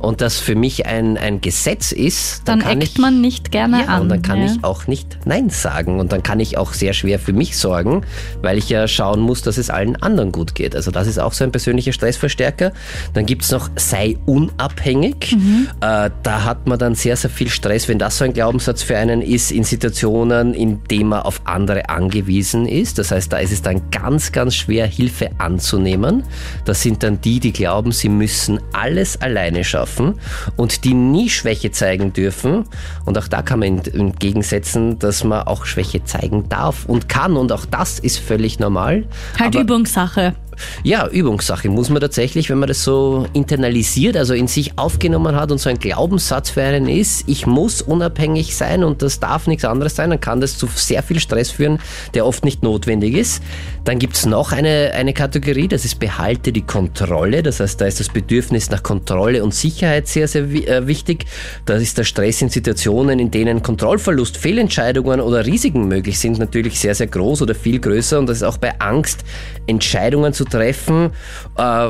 und 0.04 0.20
das 0.20 0.38
für 0.38 0.56
mich 0.56 0.86
ein, 0.86 1.18
ein 1.18 1.40
Gesetz 1.40 1.94
ist, 1.94 2.42
dann, 2.44 2.60
dann 2.60 2.68
kann 2.68 2.82
eckt 2.82 2.92
ich, 2.92 2.98
man 2.98 3.22
nicht 3.22 3.52
gerne 3.52 3.84
ja, 3.84 3.86
an. 3.86 4.02
Und 4.02 4.10
dann 4.10 4.22
kann 4.22 4.40
ja. 4.40 4.48
ich 4.48 4.64
auch 4.64 4.86
nicht 4.86 5.18
Nein 5.24 5.50
sagen 5.50 6.02
und 6.02 6.12
dann 6.12 6.22
kann 6.22 6.42
ich 6.42 6.58
auch 6.58 6.74
sehr 6.74 6.92
schwer 6.92 7.20
für 7.20 7.32
mich 7.32 7.58
sorgen, 7.58 8.02
weil 8.42 8.58
ich 8.58 8.68
ja 8.68 8.86
schauen 8.90 9.22
muss, 9.22 9.44
dass 9.44 9.58
es 9.58 9.70
allen 9.70 9.96
anderen 9.96 10.34
gut 10.34 10.56
geht. 10.56 10.76
Also 10.76 10.92
das 10.92 11.08
ist 11.08 11.20
auch 11.20 11.32
so 11.32 11.46
ein 11.46 11.54
persönlicher 11.54 11.94
Stressverstärker. 11.94 12.74
Dann 13.14 13.26
gibt 13.26 13.44
es 13.44 13.52
noch 13.52 13.70
sei 13.78 14.18
unabhängig. 14.26 15.38
Mhm. 15.38 15.70
Äh, 15.80 16.10
da 16.22 16.44
hat 16.44 16.68
man 16.68 16.78
dann 16.78 16.96
sehr, 16.96 17.16
sehr 17.16 17.30
viel 17.30 17.50
Stress, 17.50 17.88
wenn 17.88 17.98
das 17.98 18.18
so 18.18 18.26
ein 18.26 18.34
Glaubenssatz 18.34 18.84
für 18.84 18.98
einen 18.98 19.22
ist, 19.22 19.52
in 19.52 19.64
Situationen, 19.64 20.54
in 20.54 20.84
denen 20.84 21.10
man 21.10 21.22
auf 21.22 21.40
andere 21.46 21.88
angewiesen 21.88 22.68
ist. 22.68 23.00
Das 23.00 23.12
heißt, 23.12 23.32
da 23.32 23.38
ist 23.38 23.54
es 23.54 23.62
dann 23.62 23.90
ganz, 23.90 24.34
ganz 24.34 24.54
schwer, 24.54 24.86
Hilfe 24.86 25.30
anzunehmen. 25.38 26.24
Das 26.66 26.82
sind 26.82 27.04
dann 27.04 27.22
die, 27.22 27.40
die 27.40 27.54
glauben, 27.54 27.94
sie 27.94 28.10
müssen 28.10 28.60
alles 28.74 29.22
alleine 29.22 29.64
schaffen 29.64 29.93
dürfen 29.94 30.20
und 30.56 30.84
die 30.84 30.94
nie 30.94 31.30
Schwäche 31.30 31.72
zeigen 31.72 32.14
dürfen. 32.14 32.66
Und 33.06 33.18
auch 33.18 33.28
da 33.28 33.42
kann 33.42 33.60
man 33.60 33.80
entgegensetzen, 33.80 35.00
dass 35.00 35.24
man 35.24 35.48
auch 35.48 35.66
Schwäche 35.66 36.04
zeigen 36.04 36.50
darf 36.50 36.86
und 36.86 37.10
kann. 37.10 37.38
Und 37.38 37.52
auch 37.52 37.66
das 37.66 38.00
ist 38.00 38.18
völlig 38.18 38.60
normal. 38.60 39.06
Halt 39.40 39.56
Aber 39.56 39.62
Übungssache. 39.62 40.36
Ja, 40.84 41.08
Übungssache 41.08 41.70
muss 41.70 41.90
man 41.90 42.02
tatsächlich, 42.02 42.50
wenn 42.50 42.60
man 42.60 42.68
das 42.68 42.84
so 42.84 43.26
internalisiert, 43.34 44.18
also 44.18 44.34
in 44.34 44.48
sich 44.48 44.78
aufgenommen 44.78 45.36
hat 45.36 45.52
und 45.52 45.58
so 45.58 45.70
ein 45.70 45.80
Glaubenssatz 45.80 46.50
für 46.52 46.64
einen 46.64 46.88
ist, 46.88 47.24
ich 47.28 47.46
muss 47.46 47.82
unabhängig 47.82 48.56
sein 48.56 48.84
und 48.84 49.02
das 49.02 49.20
darf 49.20 49.48
nichts 49.48 49.66
anderes 49.66 49.96
sein, 49.96 50.10
dann 50.10 50.20
kann 50.20 50.42
das 50.42 50.58
zu 50.58 50.68
sehr 50.74 51.04
viel 51.04 51.20
Stress 51.20 51.52
führen, 51.52 51.80
der 52.14 52.26
oft 52.26 52.46
nicht 52.46 52.64
notwendig 52.64 53.16
ist. 53.16 53.42
Dann 53.86 54.00
gibt 54.00 54.16
es 54.16 54.26
noch 54.26 54.52
eine, 54.52 54.92
eine 54.94 55.14
Kategorie, 55.14 55.68
das 55.68 55.86
ist 55.86 56.00
behalte 56.00 56.52
die 56.52 56.62
Kontrolle, 56.62 57.44
das 57.44 57.60
heißt, 57.60 57.82
da 57.82 57.86
ist 57.86 58.00
das 58.00 58.10
Bedürfnis 58.10 58.70
nach 58.70 58.84
Kontrolle 58.84 59.44
und 59.44 59.54
Sicherheit 59.54 60.08
sehr, 60.08 60.28
sehr 60.28 60.44
äh, 60.44 60.88
wichtig. 60.88 61.26
Da 61.66 61.76
ist 61.76 61.98
der 61.98 62.04
Stress 62.04 62.42
in 62.42 62.50
Situationen, 62.50 63.20
in 63.20 63.32
denen 63.32 63.62
Kontrollverlust, 63.62 64.38
Fehlentscheidungen 64.38 65.20
oder 65.20 65.46
Risiken 65.46 65.88
möglich 65.88 66.20
sind, 66.20 66.40
natürlich 66.40 66.80
sehr, 66.80 66.96
sehr 66.96 67.08
groß 67.08 67.42
oder 67.42 67.56
viel 67.56 67.80
größer 67.80 68.20
und 68.20 68.28
das 68.28 68.38
ist 68.38 68.44
auch 68.44 68.58
bei 68.58 68.80
Angst, 68.80 69.24
Entscheidungen 69.68 70.34
zu 70.34 70.43
zu 70.44 70.58
treffen, 70.58 71.12
äh, 71.58 71.90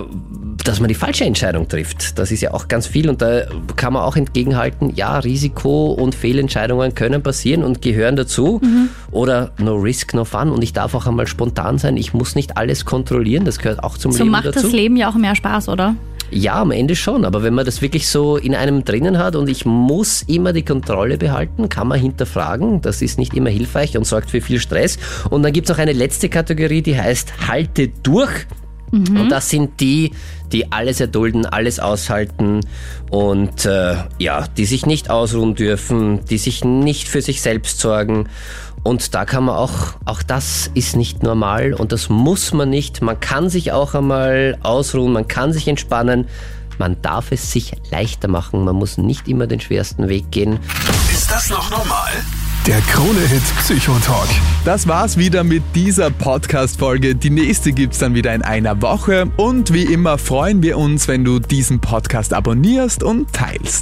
dass 0.63 0.79
man 0.79 0.87
die 0.87 0.95
falsche 0.95 1.25
Entscheidung 1.25 1.67
trifft. 1.67 2.17
Das 2.19 2.31
ist 2.31 2.41
ja 2.41 2.53
auch 2.53 2.67
ganz 2.67 2.87
viel 2.87 3.09
und 3.09 3.21
da 3.21 3.43
kann 3.75 3.93
man 3.93 4.03
auch 4.03 4.15
entgegenhalten, 4.15 4.93
ja, 4.95 5.19
Risiko 5.19 5.91
und 5.91 6.15
Fehlentscheidungen 6.15 6.95
können 6.95 7.23
passieren 7.23 7.63
und 7.63 7.81
gehören 7.81 8.15
dazu. 8.15 8.59
Mhm. 8.63 8.89
Oder 9.11 9.51
no 9.57 9.75
risk, 9.75 10.13
no 10.13 10.25
fun. 10.25 10.49
Und 10.49 10.63
ich 10.63 10.73
darf 10.73 10.95
auch 10.95 11.07
einmal 11.07 11.27
spontan 11.27 11.77
sein. 11.77 11.97
Ich 11.97 12.13
muss 12.13 12.35
nicht 12.35 12.57
alles 12.57 12.85
kontrollieren. 12.85 13.45
Das 13.45 13.59
gehört 13.59 13.83
auch 13.83 13.97
zum 13.97 14.11
so 14.11 14.23
Leben 14.23 14.33
dazu. 14.33 14.43
So 14.43 14.55
macht 14.55 14.65
das 14.65 14.71
Leben 14.71 14.95
ja 14.95 15.09
auch 15.09 15.15
mehr 15.15 15.35
Spaß, 15.35 15.69
oder? 15.69 15.95
Ja, 16.36 16.61
am 16.61 16.71
Ende 16.71 16.95
schon, 16.95 17.25
aber 17.25 17.43
wenn 17.43 17.53
man 17.53 17.63
das 17.63 17.81
wirklich 17.84 18.07
so 18.07 18.38
in 18.38 18.55
einem 18.55 18.84
drinnen 18.84 19.19
hat 19.19 19.36
und 19.36 19.47
ich 19.49 19.65
muss 19.65 20.23
immer 20.23 20.51
die 20.51 20.65
Kontrolle 20.65 21.19
behalten, 21.19 21.69
kann 21.69 21.88
man 21.88 21.99
hinterfragen. 21.99 22.81
Das 22.81 23.03
ist 23.03 23.19
nicht 23.19 23.36
immer 23.36 23.51
hilfreich 23.51 23.95
und 23.95 24.05
sorgt 24.05 24.31
für 24.31 24.41
viel 24.41 24.59
Stress. 24.59 24.97
Und 25.29 25.43
dann 25.43 25.53
gibt 25.53 25.69
es 25.69 25.75
noch 25.75 25.79
eine 25.79 25.93
letzte 25.93 26.29
Kategorie, 26.29 26.81
die 26.81 26.99
heißt 26.99 27.47
Halte 27.47 27.89
durch. 28.01 28.47
Mhm. 28.91 29.21
Und 29.21 29.29
das 29.29 29.49
sind 29.49 29.79
die, 29.79 30.11
die 30.51 30.71
alles 30.71 30.99
erdulden, 30.99 31.45
alles 31.45 31.79
aushalten 31.79 32.61
und 33.11 33.65
äh, 33.65 33.95
ja, 34.17 34.47
die 34.57 34.65
sich 34.65 34.86
nicht 34.86 35.09
ausruhen 35.09 35.55
dürfen, 35.55 36.25
die 36.25 36.38
sich 36.38 36.63
nicht 36.63 37.07
für 37.07 37.21
sich 37.21 37.41
selbst 37.41 37.79
sorgen. 37.79 38.27
Und 38.84 39.15
da 39.15 39.23
kann 39.25 39.45
man 39.45 39.55
auch, 39.55 39.95
auch 40.05 40.21
das 40.21 40.69
ist 40.73 40.95
nicht 40.95 41.23
normal 41.23 41.73
und 41.73 41.93
das 41.93 42.09
muss 42.09 42.53
man 42.53 42.69
nicht. 42.69 43.01
Man 43.01 43.19
kann 43.19 43.49
sich 43.49 43.71
auch 43.71 43.95
einmal 43.95 44.57
ausruhen, 44.61 45.13
man 45.13 45.27
kann 45.27 45.53
sich 45.53 45.67
entspannen. 45.67 46.27
Man 46.79 47.01
darf 47.01 47.31
es 47.31 47.51
sich 47.51 47.73
leichter 47.91 48.27
machen, 48.27 48.63
man 48.65 48.75
muss 48.75 48.97
nicht 48.97 49.27
immer 49.27 49.47
den 49.47 49.59
schwersten 49.59 50.09
Weg 50.09 50.31
gehen. 50.31 50.59
Ist 51.11 51.31
das 51.31 51.49
noch 51.49 51.69
normal? 51.69 52.11
Der 52.65 52.79
Krone-Hit 52.81 53.43
Psychotalk. 53.59 54.29
Das 54.63 54.88
war's 54.88 55.17
wieder 55.17 55.43
mit 55.43 55.63
dieser 55.75 56.09
Podcast-Folge. 56.09 57.13
Die 57.13 57.29
nächste 57.29 57.73
gibt's 57.73 57.99
dann 57.99 58.15
wieder 58.15 58.34
in 58.34 58.41
einer 58.41 58.81
Woche. 58.81 59.29
Und 59.36 59.73
wie 59.73 59.84
immer 59.84 60.17
freuen 60.17 60.63
wir 60.63 60.77
uns, 60.77 61.09
wenn 61.09 61.25
du 61.25 61.39
diesen 61.39 61.81
Podcast 61.81 62.34
abonnierst 62.34 63.03
und 63.03 63.34
teilst. 63.34 63.81